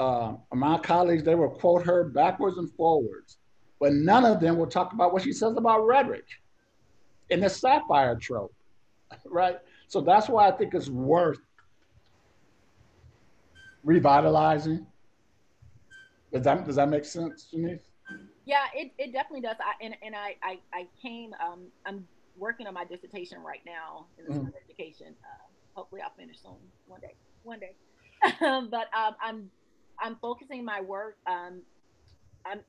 uh, 0.00 0.32
my 0.54 0.78
colleagues, 0.78 1.22
they 1.22 1.34
will 1.34 1.50
quote 1.50 1.84
her 1.84 2.04
backwards 2.04 2.56
and 2.56 2.72
forwards, 2.72 3.36
but 3.78 3.92
none 3.92 4.24
of 4.24 4.40
them 4.40 4.56
will 4.56 4.66
talk 4.66 4.94
about 4.94 5.12
what 5.12 5.22
she 5.22 5.32
says 5.32 5.54
about 5.58 5.86
rhetoric 5.86 6.24
in 7.28 7.40
the 7.40 7.50
sapphire 7.50 8.16
trope, 8.16 8.54
right? 9.26 9.58
So 9.88 10.00
that's 10.00 10.26
why 10.28 10.48
I 10.48 10.52
think 10.52 10.72
it's 10.72 10.88
worth 10.88 11.40
revitalizing. 13.84 14.86
Does 16.32 16.44
that, 16.44 16.64
does 16.64 16.76
that 16.76 16.88
make 16.88 17.04
sense, 17.04 17.48
Janice? 17.50 17.82
Yeah, 18.46 18.64
it, 18.74 18.92
it 18.96 19.12
definitely 19.12 19.42
does. 19.42 19.56
I, 19.60 19.84
and 19.84 19.94
and 20.02 20.16
I, 20.16 20.34
I, 20.42 20.58
I 20.72 20.86
came, 21.00 21.34
um, 21.44 21.66
I'm 21.84 22.06
working 22.38 22.66
on 22.66 22.74
my 22.74 22.84
dissertation 22.84 23.42
right 23.42 23.60
now 23.66 24.06
in 24.18 24.24
the 24.24 24.40
mm. 24.40 24.52
education. 24.64 25.08
Uh, 25.22 25.44
hopefully 25.74 26.00
I'll 26.00 26.14
finish 26.16 26.40
soon 26.40 26.56
one 26.86 27.00
day, 27.00 27.14
one 27.42 27.60
day. 27.60 27.74
but 28.40 28.88
um, 28.96 29.14
I'm 29.22 29.50
I'm 30.00 30.16
focusing 30.16 30.64
my 30.64 30.80
work. 30.80 31.16
Um, 31.26 31.62
I'm 32.46 32.60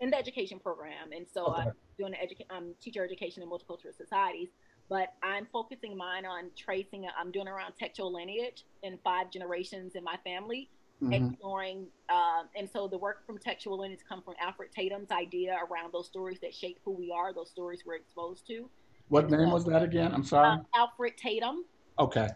in 0.00 0.10
the 0.10 0.18
education 0.18 0.58
program, 0.58 1.12
and 1.14 1.26
so 1.32 1.46
okay. 1.46 1.62
I'm 1.62 1.72
doing 1.98 2.12
the 2.12 2.22
education, 2.22 2.46
um, 2.50 2.74
teacher 2.80 3.04
education 3.04 3.42
in 3.42 3.48
multicultural 3.48 3.96
societies. 3.96 4.48
But 4.88 5.12
I'm 5.22 5.46
focusing 5.52 5.96
mine 5.96 6.24
on 6.24 6.50
tracing. 6.56 7.06
I'm 7.18 7.30
doing 7.30 7.46
around 7.46 7.74
textual 7.78 8.12
lineage 8.12 8.64
in 8.82 8.98
five 9.04 9.30
generations 9.30 9.96
in 9.96 10.02
my 10.04 10.16
family, 10.24 10.70
mm-hmm. 11.02 11.12
exploring. 11.12 11.86
Uh, 12.08 12.44
and 12.56 12.68
so 12.70 12.88
the 12.88 12.96
work 12.96 13.26
from 13.26 13.36
textual 13.36 13.78
lineage 13.78 14.00
come 14.08 14.22
from 14.22 14.34
Alfred 14.40 14.72
Tatum's 14.72 15.10
idea 15.10 15.58
around 15.70 15.92
those 15.92 16.06
stories 16.06 16.38
that 16.40 16.54
shape 16.54 16.78
who 16.86 16.92
we 16.92 17.12
are, 17.12 17.34
those 17.34 17.50
stories 17.50 17.82
we're 17.84 17.96
exposed 17.96 18.46
to. 18.46 18.70
What 19.08 19.30
name 19.30 19.50
was 19.50 19.66
that 19.66 19.82
again? 19.82 20.12
I'm 20.14 20.24
sorry. 20.24 20.48
Um, 20.48 20.66
Alfred 20.74 21.18
Tatum. 21.18 21.64
Okay. 21.98 22.28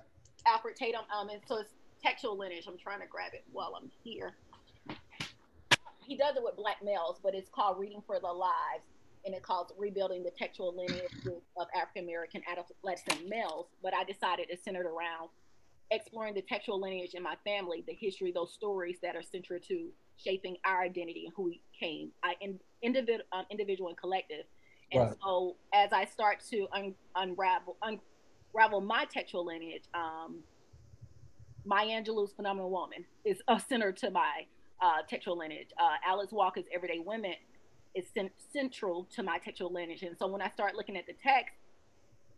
Alfred 0.47 0.77
Tatum. 0.77 1.03
Um, 1.15 1.31
and 1.31 1.41
so 1.47 1.59
it's 1.59 1.73
textual 2.03 2.37
lineage. 2.37 2.65
I'm 2.69 2.79
trying 2.79 3.01
to 3.01 3.07
grab 3.07 3.33
it 3.35 3.45
while 3.53 3.75
I'm 3.81 3.91
here. 4.03 4.33
He 6.05 6.17
does 6.17 6.37
it 6.37 6.43
with 6.43 6.57
black 6.57 6.79
males, 6.85 7.21
but 7.23 7.35
it's 7.35 7.49
called 7.49 7.79
Reading 7.79 8.03
for 8.07 8.19
the 8.21 8.27
Lives, 8.27 8.85
and 9.25 9.35
it 9.35 9.43
calls 9.43 9.73
Rebuilding 9.79 10.25
the 10.25 10.33
Textual 10.33 10.75
Lineage 10.77 11.13
of 11.57 11.69
African 11.81 12.05
American 12.05 12.43
adolescent 12.51 13.29
males. 13.29 13.67
But 13.83 13.95
I 13.95 14.05
decided 14.05 14.51
it 14.51 14.63
centered 14.63 14.87
around 14.87 15.31
exploring 15.93 16.35
the 16.35 16.43
textual 16.43 16.81
lineage 16.81 17.15
in 17.15 17.23
my 17.23 17.37
family, 17.45 17.85
the 17.87 17.95
history, 17.95 18.33
those 18.33 18.53
stories 18.53 18.99
that 19.03 19.15
are 19.15 19.23
central 19.23 19.61
to 19.61 19.91
shaping 20.17 20.57
our 20.65 20.83
identity 20.83 21.25
and 21.27 21.35
who 21.37 21.45
we 21.45 21.63
came, 21.79 22.11
I 22.23 22.35
in, 22.41 22.59
individual, 22.83 23.25
um, 23.33 23.45
individual 23.51 23.89
and 23.89 23.99
collective. 23.99 24.45
And 24.91 25.03
right. 25.03 25.17
so, 25.23 25.57
as 25.73 25.93
I 25.93 26.05
start 26.05 26.43
to 26.51 26.67
un, 26.73 26.95
unravel 27.17 27.77
unravel 27.83 28.81
my 28.81 29.07
textual 29.07 29.47
lineage, 29.47 29.85
um, 29.95 30.39
Maya 31.65 32.03
Angelou's 32.03 32.33
Phenomenal 32.33 32.71
Woman 32.71 33.05
is 33.25 33.41
a 33.49 33.61
center 33.61 33.93
to 33.93 34.11
my 34.11 34.47
uh, 34.81 35.03
textual 35.09 35.39
lineage. 35.39 35.69
Uh, 35.79 35.97
Alice 36.07 36.33
Walker's 36.33 36.65
Everyday 36.75 36.99
Women 36.99 37.35
is 37.95 38.07
cent- 38.15 38.33
central 38.53 39.07
to 39.15 39.23
my 39.23 39.39
textual 39.39 39.73
lineage. 39.73 40.03
And 40.03 40.17
so 40.19 40.27
when 40.27 40.43
I 40.43 40.51
start 40.51 40.75
looking 40.75 40.97
at 40.97 41.07
the 41.07 41.15
text, 41.23 41.55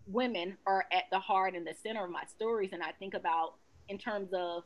women 0.06 0.58
are 0.66 0.84
at 0.92 1.04
the 1.10 1.18
heart 1.18 1.54
and 1.54 1.66
the 1.66 1.74
center 1.82 2.04
of 2.04 2.10
my 2.10 2.24
stories. 2.26 2.70
And 2.72 2.82
I 2.82 2.92
think 2.98 3.14
about 3.14 3.54
in 3.88 3.98
terms 3.98 4.30
of 4.34 4.64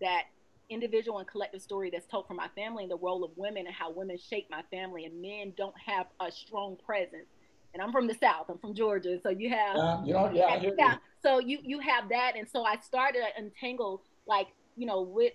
that 0.00 0.24
individual 0.68 1.18
and 1.18 1.28
collective 1.28 1.62
story 1.62 1.90
that's 1.90 2.06
told 2.06 2.26
from 2.26 2.36
my 2.36 2.48
family 2.54 2.84
and 2.84 2.90
the 2.90 2.98
role 2.98 3.24
of 3.24 3.30
women 3.36 3.66
and 3.66 3.74
how 3.74 3.90
women 3.90 4.18
shape 4.18 4.48
my 4.50 4.62
family 4.70 5.04
and 5.04 5.20
men 5.20 5.52
don't 5.56 5.74
have 5.86 6.06
a 6.20 6.30
strong 6.30 6.76
presence. 6.84 7.26
And 7.74 7.82
I'm 7.82 7.90
from 7.92 8.06
the 8.06 8.14
South. 8.14 8.46
I'm 8.48 8.58
from 8.58 8.72
Georgia, 8.72 9.18
so 9.20 9.30
you 9.30 9.50
have 9.50 9.76
uh, 9.76 10.00
you 10.04 10.14
know, 10.14 10.30
yeah, 10.32 10.62
yeah. 10.78 10.96
So 11.22 11.40
you 11.40 11.58
you 11.62 11.80
have 11.80 12.08
that, 12.08 12.34
and 12.36 12.48
so 12.48 12.64
I 12.64 12.76
started 12.78 13.20
to 13.20 13.42
untangle 13.42 14.02
like 14.26 14.46
you 14.76 14.86
know 14.86 15.02
with 15.02 15.32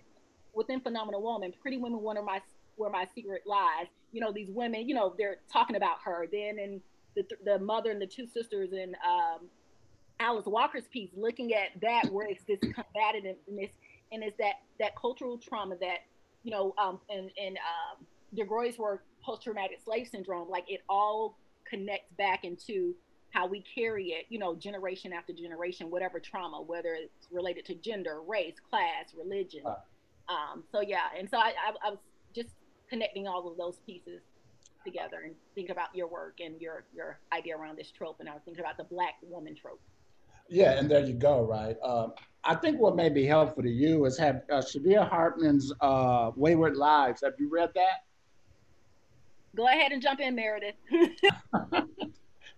within 0.53 0.79
Phenomenal 0.79 1.21
Woman, 1.21 1.53
Pretty 1.61 1.77
Women 1.77 2.01
Wonder 2.01 2.23
my 2.23 2.41
where 2.77 2.89
my 2.89 3.05
secret 3.13 3.43
lies. 3.45 3.87
You 4.13 4.21
know 4.21 4.31
these 4.31 4.49
women, 4.49 4.87
you 4.87 4.95
know 4.95 5.13
they're 5.17 5.37
talking 5.51 5.75
about 5.75 5.97
her. 6.05 6.27
Then 6.31 6.59
and 6.59 6.81
the 7.15 7.25
the 7.43 7.59
mother 7.59 7.91
and 7.91 8.01
the 8.01 8.07
two 8.07 8.25
sisters 8.25 8.69
and 8.71 8.95
um, 9.05 9.47
Alice 10.19 10.45
Walker's 10.45 10.87
piece, 10.87 11.09
looking 11.15 11.53
at 11.53 11.79
that 11.81 12.11
where 12.11 12.27
it's 12.27 12.43
this 12.43 12.59
combativeness 12.59 13.71
and 14.11 14.23
it's 14.23 14.37
that 14.37 14.55
that 14.79 14.95
cultural 14.95 15.37
trauma 15.37 15.75
that 15.81 15.99
you 16.43 16.51
know 16.51 16.73
um, 16.77 16.99
and 17.09 17.29
and 17.41 17.57
um, 17.57 18.05
DeGruy 18.35 18.77
work 18.77 19.03
post 19.23 19.43
traumatic 19.43 19.79
slave 19.83 20.07
syndrome, 20.07 20.49
like 20.49 20.65
it 20.67 20.81
all 20.89 21.37
connects 21.69 22.11
back 22.17 22.43
into 22.43 22.95
how 23.31 23.47
we 23.47 23.63
carry 23.75 24.07
it, 24.07 24.25
you 24.29 24.39
know, 24.39 24.55
generation 24.55 25.13
after 25.13 25.33
generation, 25.33 25.91
whatever 25.91 26.19
trauma, 26.19 26.61
whether 26.61 26.95
it's 26.95 27.27
related 27.31 27.65
to 27.65 27.75
gender, 27.75 28.21
race, 28.27 28.55
class, 28.69 29.13
religion. 29.15 29.63
Um, 30.27 30.63
so 30.71 30.81
yeah, 30.81 31.07
and 31.17 31.29
so 31.29 31.37
I, 31.37 31.53
I, 31.67 31.87
I, 31.87 31.89
was 31.91 31.99
just 32.35 32.49
connecting 32.89 33.27
all 33.27 33.49
of 33.49 33.57
those 33.57 33.77
pieces 33.85 34.21
together 34.85 35.21
and 35.25 35.35
think 35.55 35.69
about 35.69 35.93
your 35.93 36.07
work 36.07 36.37
and 36.39 36.59
your 36.61 36.83
your 36.95 37.19
idea 37.33 37.57
around 37.57 37.77
this 37.77 37.91
trope, 37.91 38.17
and 38.19 38.29
I 38.29 38.33
was 38.33 38.41
thinking 38.45 38.63
about 38.63 38.77
the 38.77 38.83
black 38.83 39.15
woman 39.23 39.55
trope. 39.55 39.81
Yeah, 40.47 40.71
and 40.79 40.89
there 40.89 41.05
you 41.05 41.13
go, 41.13 41.45
right? 41.45 41.77
Um, 41.83 42.13
I 42.43 42.55
think 42.55 42.79
what 42.79 42.95
may 42.95 43.09
be 43.09 43.25
helpful 43.25 43.61
to 43.63 43.69
you 43.69 44.05
is 44.05 44.17
have 44.17 44.41
uh, 44.51 44.55
Saidiya 44.55 45.07
Hartman's 45.07 45.71
uh, 45.81 46.31
Wayward 46.35 46.75
Lives. 46.75 47.21
Have 47.23 47.33
you 47.37 47.49
read 47.49 47.69
that? 47.75 48.05
Go 49.55 49.67
ahead 49.67 49.91
and 49.91 50.01
jump 50.01 50.19
in, 50.19 50.35
Meredith. 50.35 50.75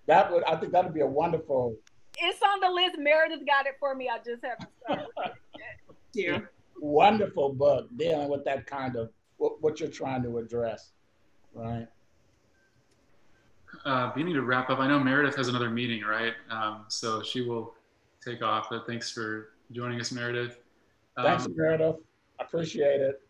that 0.07 0.31
would 0.31 0.43
I 0.43 0.55
think 0.57 0.71
that 0.73 0.83
would 0.83 0.93
be 0.93 1.01
a 1.01 1.07
wonderful. 1.07 1.75
It's 2.17 2.41
on 2.41 2.59
the 2.59 2.69
list. 2.69 2.97
Meredith 2.97 3.45
got 3.45 3.65
it 3.65 3.75
for 3.79 3.95
me. 3.95 4.09
I 4.09 4.17
just 4.17 4.43
haven't 4.43 4.69
started. 4.83 5.07
yeah. 6.13 6.39
Wonderful 6.79 7.53
book 7.53 7.87
dealing 7.95 8.29
with 8.29 8.43
that 8.45 8.65
kind 8.65 8.95
of 8.95 9.11
what, 9.37 9.61
what 9.61 9.79
you're 9.79 9.89
trying 9.89 10.23
to 10.23 10.37
address, 10.37 10.91
right? 11.53 11.87
Uh, 13.85 14.11
we 14.15 14.23
need 14.23 14.33
to 14.33 14.41
wrap 14.41 14.69
up. 14.69 14.79
I 14.79 14.87
know 14.87 14.99
Meredith 14.99 15.35
has 15.35 15.47
another 15.47 15.69
meeting, 15.69 16.03
right? 16.03 16.33
Um, 16.49 16.85
so 16.89 17.23
she 17.23 17.41
will 17.41 17.73
take 18.23 18.43
off. 18.43 18.67
But 18.69 18.85
thanks 18.85 19.09
for 19.09 19.49
joining 19.71 19.99
us, 19.99 20.11
Meredith. 20.11 20.59
Um, 21.17 21.25
thanks, 21.25 21.47
Meredith. 21.47 21.97
I 22.39 22.43
appreciate 22.43 23.01
it. 23.01 23.21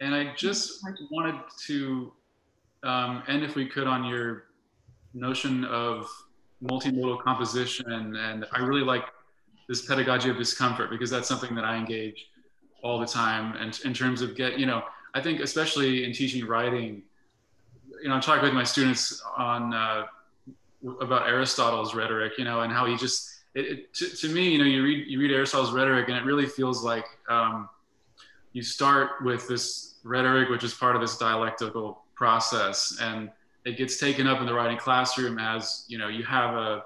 And 0.00 0.14
I 0.14 0.34
just 0.34 0.84
wanted 1.10 1.40
to 1.66 2.12
um, 2.82 3.22
end, 3.28 3.42
if 3.42 3.54
we 3.54 3.66
could, 3.66 3.86
on 3.86 4.04
your 4.04 4.44
notion 5.14 5.64
of 5.64 6.08
multimodal 6.62 7.22
composition. 7.22 8.16
And 8.16 8.46
I 8.52 8.60
really 8.60 8.82
like 8.82 9.04
this 9.68 9.86
pedagogy 9.86 10.30
of 10.30 10.36
discomfort 10.36 10.90
because 10.90 11.10
that's 11.10 11.28
something 11.28 11.54
that 11.54 11.64
I 11.64 11.76
engage 11.76 12.26
all 12.82 12.98
the 12.98 13.06
time. 13.06 13.56
And 13.56 13.78
in 13.84 13.94
terms 13.94 14.22
of 14.22 14.36
get, 14.36 14.58
you 14.58 14.66
know, 14.66 14.82
I 15.14 15.20
think 15.20 15.40
especially 15.40 16.04
in 16.04 16.12
teaching 16.12 16.46
writing, 16.46 17.02
you 18.02 18.08
know, 18.08 18.14
I'm 18.14 18.20
talking 18.20 18.44
with 18.44 18.54
my 18.54 18.64
students 18.64 19.22
on 19.36 19.74
uh, 19.74 20.06
about 21.00 21.28
Aristotle's 21.28 21.94
rhetoric, 21.94 22.32
you 22.38 22.44
know, 22.44 22.60
and 22.60 22.72
how 22.72 22.86
he 22.86 22.96
just, 22.96 23.28
it, 23.54 23.66
it, 23.66 23.94
to, 23.94 24.08
to, 24.08 24.28
me, 24.28 24.50
you 24.50 24.58
know, 24.58 24.64
you 24.64 24.82
read 24.82 25.06
you 25.08 25.18
read 25.18 25.32
Aristotle's 25.32 25.72
rhetoric, 25.72 26.08
and 26.08 26.16
it 26.16 26.24
really 26.24 26.46
feels 26.46 26.84
like 26.84 27.04
um, 27.28 27.68
you 28.52 28.62
start 28.62 29.22
with 29.22 29.46
this 29.48 29.96
rhetoric, 30.04 30.48
which 30.48 30.62
is 30.62 30.72
part 30.72 30.94
of 30.94 31.02
this 31.02 31.18
dialectical 31.18 31.99
process, 32.20 32.98
and 33.00 33.30
it 33.64 33.78
gets 33.78 33.98
taken 33.98 34.26
up 34.26 34.40
in 34.40 34.46
the 34.46 34.52
writing 34.52 34.76
classroom 34.76 35.38
as 35.38 35.86
you 35.88 35.96
know 35.96 36.08
you 36.08 36.22
have 36.22 36.54
a 36.54 36.84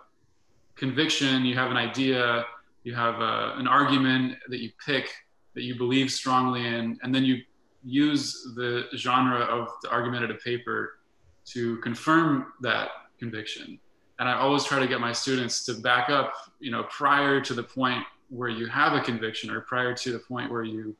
conviction, 0.77 1.45
you 1.45 1.57
have 1.57 1.73
an 1.73 1.77
idea, 1.77 2.45
you 2.85 2.95
have 2.95 3.17
a, 3.21 3.55
an 3.57 3.67
argument 3.67 4.37
that 4.49 4.61
you 4.61 4.71
pick 4.87 5.07
that 5.55 5.63
you 5.63 5.75
believe 5.77 6.09
strongly 6.11 6.65
in, 6.67 6.99
and 7.03 7.13
then 7.13 7.25
you 7.25 7.37
use 7.83 8.53
the 8.55 8.85
genre 8.97 9.41
of 9.41 9.69
the 9.83 9.91
argumentative 9.91 10.41
paper 10.51 11.01
to 11.45 11.79
confirm 11.79 12.53
that 12.61 12.89
conviction. 13.19 13.79
And 14.21 14.29
I 14.29 14.35
always 14.35 14.65
try 14.65 14.79
to 14.79 14.87
get 14.87 15.01
my 15.01 15.13
students 15.13 15.65
to 15.67 15.75
back 15.75 16.11
up, 16.11 16.33
you 16.61 16.71
know, 16.71 16.85
prior 16.85 17.41
to 17.41 17.55
the 17.55 17.63
point 17.63 18.05
where 18.29 18.49
you 18.49 18.67
have 18.67 18.93
a 18.93 19.01
conviction 19.01 19.51
or 19.51 19.61
prior 19.61 19.95
to 19.95 20.13
the 20.13 20.19
point 20.19 20.51
where 20.51 20.63
you 20.63 20.97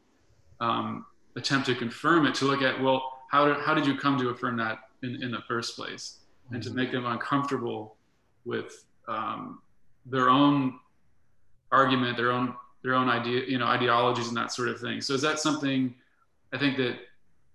um, 0.61 1.07
attempt 1.37 1.67
to 1.67 1.75
confirm 1.75 2.27
it, 2.27 2.35
to 2.37 2.45
look 2.45 2.63
at, 2.63 2.81
well, 2.83 3.14
how 3.35 3.49
did, 3.49 3.57
how 3.57 3.75
did 3.75 3.85
you 3.85 3.97
come 3.97 4.17
to 4.17 4.29
affirm 4.29 4.57
that 4.57 4.79
in, 5.03 5.21
in 5.21 5.33
the 5.33 5.41
first 5.49 5.75
place? 5.75 6.21
And 6.53 6.63
to 6.63 6.69
mm-hmm. 6.69 6.79
make 6.79 6.93
them 6.93 7.05
uncomfortable 7.05 7.97
with 8.45 8.85
um, 9.09 9.61
their 10.07 10.31
own 10.31 10.79
argument, 11.73 12.17
their 12.17 12.31
own 12.31 12.55
their 12.85 12.95
own 12.95 13.09
idea, 13.09 13.43
you 13.49 13.59
know, 13.59 13.67
ideologies 13.67 14.29
and 14.29 14.37
that 14.37 14.53
sort 14.53 14.69
of 14.69 14.79
thing. 14.79 15.01
So 15.01 15.15
is 15.15 15.23
that 15.23 15.41
something 15.41 15.95
I 16.53 16.59
think 16.59 16.77
that 16.77 16.97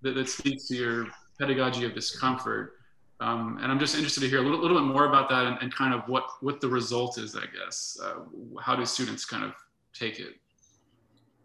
that, 0.02 0.16
that 0.16 0.28
speaks 0.28 0.68
to 0.68 0.76
your 0.76 1.08
pedagogy 1.40 1.86
of 1.86 1.94
discomfort? 1.94 2.74
Um, 3.22 3.58
and 3.62 3.72
I'm 3.72 3.80
just 3.80 3.96
interested 3.96 4.22
to 4.22 4.28
hear 4.28 4.40
a 4.40 4.42
little, 4.42 4.60
little 4.60 4.78
bit 4.78 4.86
more 4.86 5.06
about 5.06 5.30
that 5.30 5.46
and, 5.46 5.58
and, 5.62 5.74
kind 5.74 5.94
of 5.94 6.02
what 6.10 6.26
what 6.42 6.60
the 6.60 6.68
result 6.68 7.18
is. 7.18 7.38
I 7.38 7.46
guess 7.58 7.98
uh, 8.04 8.16
how 8.60 8.76
do 8.76 8.86
students 8.86 9.24
kind 9.24 9.46
of 9.46 9.54
take 9.94 10.20
it? 10.20 10.34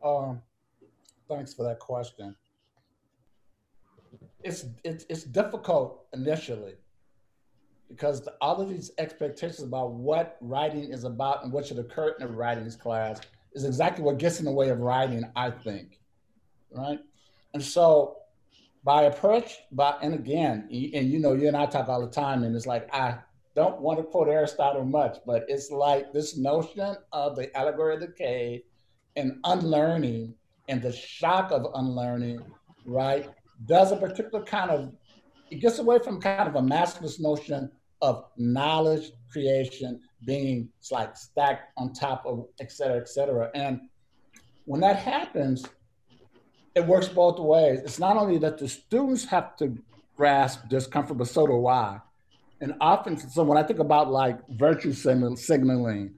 Um, 0.05 0.41
thanks 1.29 1.55
for 1.55 1.63
that 1.69 1.79
question. 1.79 2.35
It's 4.45 4.67
it's 4.85 5.05
it's 5.09 5.25
difficult 5.25 6.07
initially 6.13 6.75
because 7.89 8.23
the, 8.23 8.35
all 8.41 8.61
of 8.61 8.69
these 8.69 8.91
expectations 8.99 9.63
about 9.63 9.93
what 9.93 10.37
writing 10.41 10.93
is 10.93 11.05
about 11.05 11.45
and 11.45 11.53
what 11.53 11.67
should 11.67 11.79
occur 11.79 12.15
in 12.19 12.27
a 12.27 12.29
writing 12.29 12.71
class 12.73 13.21
is 13.55 13.65
exactly 13.65 14.05
what 14.05 14.19
gets 14.19 14.39
in 14.39 14.45
the 14.45 14.53
way 14.53 14.69
of 14.69 14.81
writing, 14.81 15.25
I 15.37 15.51
think. 15.51 16.01
Right. 16.71 16.99
And 17.53 17.63
so 17.63 18.19
by 18.83 19.05
approach, 19.05 19.59
by 19.73 19.97
and 20.03 20.15
again, 20.15 20.69
and 20.71 21.11
you 21.11 21.19
know, 21.19 21.33
you 21.33 21.49
and 21.49 21.57
I 21.57 21.67
talk 21.67 21.89
all 21.89 22.01
the 22.01 22.13
time, 22.13 22.43
and 22.43 22.55
it's 22.55 22.67
like 22.67 22.93
I 22.95 23.19
don't 23.55 23.81
want 23.81 23.99
to 23.99 24.05
quote 24.05 24.29
Aristotle 24.29 24.85
much, 24.85 25.19
but 25.25 25.45
it's 25.49 25.71
like 25.71 26.13
this 26.13 26.37
notion 26.37 26.97
of 27.13 27.37
the 27.37 27.57
allegory 27.57 27.95
of 27.95 28.01
the 28.01 28.09
cave 28.09 28.63
and 29.17 29.39
unlearning 29.45 30.35
and 30.69 30.83
the 30.83 30.93
shock 30.93 31.53
of 31.53 31.67
unlearning, 31.75 32.41
right, 32.85 33.31
does 33.67 33.93
a 33.93 33.97
particular 33.97 34.45
kind 34.45 34.71
of 34.71 34.93
it 35.51 35.61
gets 35.61 35.79
away 35.79 35.99
from 35.99 36.21
kind 36.21 36.49
of 36.49 36.55
a 36.57 36.63
masculine 36.63 37.13
notion 37.21 37.71
of 38.03 38.25
knowledge 38.37 39.13
creation 39.31 40.01
being 40.27 40.69
like 40.91 41.17
stacked 41.17 41.73
on 41.77 41.93
top 41.93 42.25
of 42.27 42.47
et 42.61 42.73
cetera, 42.73 42.97
et 42.97 43.09
cetera. 43.09 43.51
And 43.55 43.81
when 44.65 44.81
that 44.81 44.97
happens, 44.97 45.65
it 46.75 46.85
works 46.85 47.09
both 47.09 47.39
ways. 47.39 47.81
It's 47.81 47.99
not 47.99 48.17
only 48.17 48.39
that 48.39 48.59
the 48.59 48.69
students 48.69 49.25
have 49.27 49.57
to 49.57 49.77
grasp 50.17 50.69
discomfort, 50.69 51.19
but 51.19 51.29
so 51.29 51.47
do 51.47 51.67
I. 51.67 52.01
And 52.61 52.75
often, 52.81 53.17
so 53.17 53.43
when 53.45 53.59
I 53.59 53.63
think 53.63 53.79
about 53.79 54.11
like 54.11 54.39
virtue 54.49 54.93
signaling, 54.93 56.15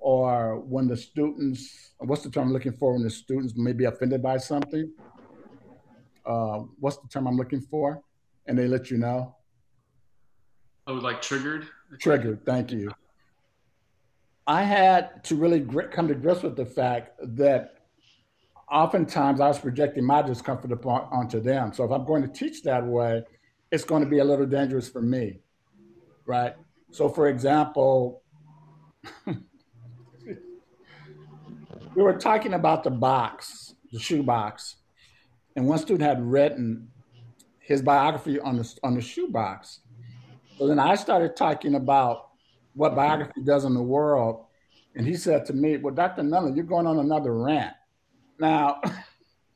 or 0.00 0.58
when 0.58 0.88
the 0.88 0.96
students, 0.96 1.92
what's 1.98 2.22
the 2.22 2.30
term 2.30 2.48
I'm 2.48 2.52
looking 2.52 2.72
for 2.72 2.94
when 2.94 3.04
the 3.04 3.10
students 3.10 3.54
may 3.56 3.72
be 3.72 3.84
offended 3.84 4.22
by 4.22 4.38
something? 4.38 4.92
Uh, 6.24 6.60
what's 6.78 6.98
the 6.98 7.08
term 7.08 7.26
I'm 7.26 7.36
looking 7.36 7.60
for? 7.60 8.02
And 8.46 8.58
they 8.58 8.66
let 8.66 8.90
you 8.90 8.98
know. 8.98 9.36
Oh, 10.86 10.94
like 10.94 11.22
triggered? 11.22 11.66
Triggered, 11.98 12.44
thank 12.44 12.72
you. 12.72 12.90
I 14.46 14.62
had 14.62 15.22
to 15.24 15.36
really 15.36 15.64
come 15.92 16.08
to 16.08 16.14
grips 16.14 16.42
with 16.42 16.56
the 16.56 16.66
fact 16.66 17.12
that 17.36 17.74
oftentimes 18.70 19.40
I 19.40 19.48
was 19.48 19.58
projecting 19.58 20.04
my 20.04 20.22
discomfort 20.22 20.72
upon, 20.72 21.02
onto 21.12 21.40
them. 21.40 21.72
So 21.72 21.84
if 21.84 21.92
I'm 21.92 22.04
going 22.04 22.22
to 22.22 22.28
teach 22.28 22.62
that 22.64 22.84
way, 22.84 23.22
it's 23.70 23.84
going 23.84 24.02
to 24.02 24.08
be 24.08 24.18
a 24.18 24.24
little 24.24 24.46
dangerous 24.46 24.88
for 24.88 25.00
me, 25.00 25.40
right? 26.26 26.54
So, 26.90 27.08
for 27.08 27.28
example, 27.28 28.22
we 29.26 29.36
were 31.94 32.18
talking 32.18 32.54
about 32.54 32.82
the 32.82 32.90
box, 32.90 33.74
the 33.92 33.98
shoe 33.98 34.22
box, 34.22 34.76
and 35.56 35.66
one 35.66 35.78
student 35.78 36.08
had 36.08 36.24
written 36.24 36.88
his 37.58 37.82
biography 37.82 38.40
on 38.40 38.56
the 38.56 38.78
on 38.82 38.94
the 38.94 39.00
shoe 39.00 39.28
box, 39.28 39.80
so 40.58 40.66
then 40.66 40.78
I 40.78 40.94
started 40.94 41.36
talking 41.36 41.74
about 41.74 42.28
what 42.74 42.94
biography 42.94 43.42
does 43.42 43.64
in 43.64 43.74
the 43.74 43.82
world. 43.82 44.44
And 44.94 45.06
he 45.06 45.16
said 45.16 45.46
to 45.46 45.52
me, 45.52 45.76
Well, 45.76 45.94
Dr. 45.94 46.22
Nunley, 46.22 46.54
you're 46.54 46.64
going 46.64 46.86
on 46.86 46.98
another 46.98 47.34
rant. 47.34 47.74
Now, 48.38 48.80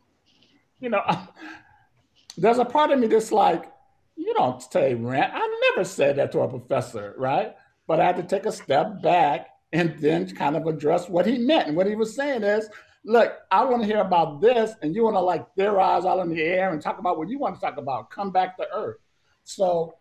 you 0.80 0.88
know, 0.88 1.02
there's 2.36 2.58
a 2.58 2.64
part 2.64 2.90
of 2.90 2.98
me 2.98 3.06
that's 3.06 3.32
like, 3.32 3.70
you 4.16 4.32
don't 4.34 4.62
say 4.62 4.94
rant. 4.94 5.32
I 5.34 5.70
never 5.70 5.84
said 5.84 6.16
that 6.16 6.32
to 6.32 6.40
a 6.40 6.48
professor, 6.48 7.14
right? 7.18 7.54
But 7.86 8.00
I 8.00 8.04
had 8.04 8.16
to 8.16 8.22
take 8.22 8.46
a 8.46 8.52
step 8.52 9.02
back 9.02 9.48
and 9.72 9.98
then 9.98 10.34
kind 10.34 10.56
of 10.56 10.66
address 10.66 11.08
what 11.08 11.26
he 11.26 11.38
meant. 11.38 11.68
And 11.68 11.76
what 11.76 11.86
he 11.86 11.94
was 11.94 12.16
saying 12.16 12.42
is, 12.42 12.68
look, 13.06 13.32
I 13.52 13.64
want 13.64 13.82
to 13.82 13.86
hear 13.86 14.00
about 14.00 14.40
this, 14.40 14.72
and 14.82 14.94
you 14.94 15.04
want 15.04 15.14
to 15.14 15.20
like 15.20 15.46
theorize 15.54 16.04
all 16.04 16.20
in 16.20 16.28
the 16.28 16.42
air 16.42 16.72
and 16.72 16.82
talk 16.82 16.98
about 16.98 17.16
what 17.16 17.28
you 17.28 17.38
want 17.38 17.54
to 17.54 17.60
talk 17.60 17.78
about. 17.78 18.10
Come 18.10 18.30
back 18.30 18.56
to 18.58 18.66
earth. 18.74 18.96
So 19.44 19.94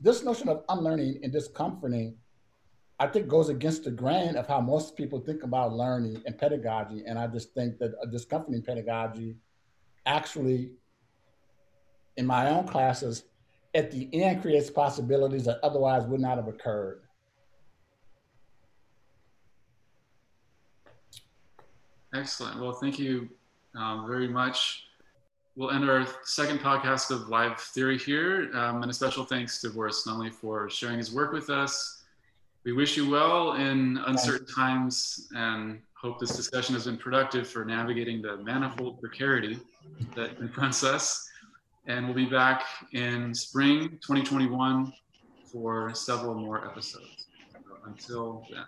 this 0.00 0.22
notion 0.22 0.48
of 0.48 0.62
unlearning 0.68 1.18
and 1.24 1.32
discomforting, 1.32 2.16
I 3.00 3.08
think 3.08 3.26
goes 3.26 3.48
against 3.48 3.84
the 3.84 3.90
grain 3.90 4.36
of 4.36 4.46
how 4.46 4.60
most 4.60 4.96
people 4.96 5.18
think 5.18 5.42
about 5.42 5.72
learning 5.72 6.22
and 6.24 6.38
pedagogy. 6.38 7.02
And 7.06 7.18
I 7.18 7.26
just 7.26 7.52
think 7.54 7.78
that 7.78 7.92
a 8.00 8.06
discomforting 8.06 8.62
pedagogy 8.62 9.36
actually, 10.06 10.70
in 12.16 12.24
my 12.24 12.48
own 12.50 12.68
classes, 12.68 13.24
at 13.74 13.90
the 13.90 14.08
end 14.12 14.42
creates 14.42 14.70
possibilities 14.70 15.44
that 15.46 15.58
otherwise 15.64 16.06
would 16.06 16.20
not 16.20 16.36
have 16.36 16.46
occurred. 16.46 17.02
Excellent. 22.14 22.60
Well, 22.60 22.72
thank 22.72 22.98
you 22.98 23.28
um, 23.74 24.06
very 24.06 24.28
much 24.28 24.86
we'll 25.56 25.70
end 25.70 25.88
our 25.88 26.06
second 26.24 26.60
podcast 26.60 27.10
of 27.10 27.28
Live 27.28 27.58
Theory 27.58 27.98
here. 27.98 28.50
Um, 28.54 28.82
and 28.82 28.90
a 28.90 28.94
special 28.94 29.24
thanks 29.24 29.60
to 29.62 29.70
Vorris 29.70 30.06
Nunley 30.06 30.32
for 30.32 30.68
sharing 30.68 30.98
his 30.98 31.12
work 31.12 31.32
with 31.32 31.50
us. 31.50 32.04
We 32.64 32.72
wish 32.72 32.96
you 32.96 33.08
well 33.08 33.54
in 33.54 33.98
uncertain 34.06 34.46
times 34.46 35.28
and 35.34 35.80
hope 35.94 36.20
this 36.20 36.36
discussion 36.36 36.74
has 36.74 36.84
been 36.84 36.98
productive 36.98 37.48
for 37.48 37.64
navigating 37.64 38.20
the 38.20 38.36
manifold 38.38 39.00
precarity 39.00 39.58
that 40.14 40.36
confronts 40.36 40.84
us. 40.84 41.28
And 41.86 42.04
we'll 42.04 42.16
be 42.16 42.26
back 42.26 42.64
in 42.92 43.34
spring 43.34 43.90
2021 44.02 44.92
for 45.44 45.94
several 45.94 46.34
more 46.34 46.66
episodes. 46.66 47.28
So 47.52 47.76
until 47.86 48.46
then. 48.50 48.64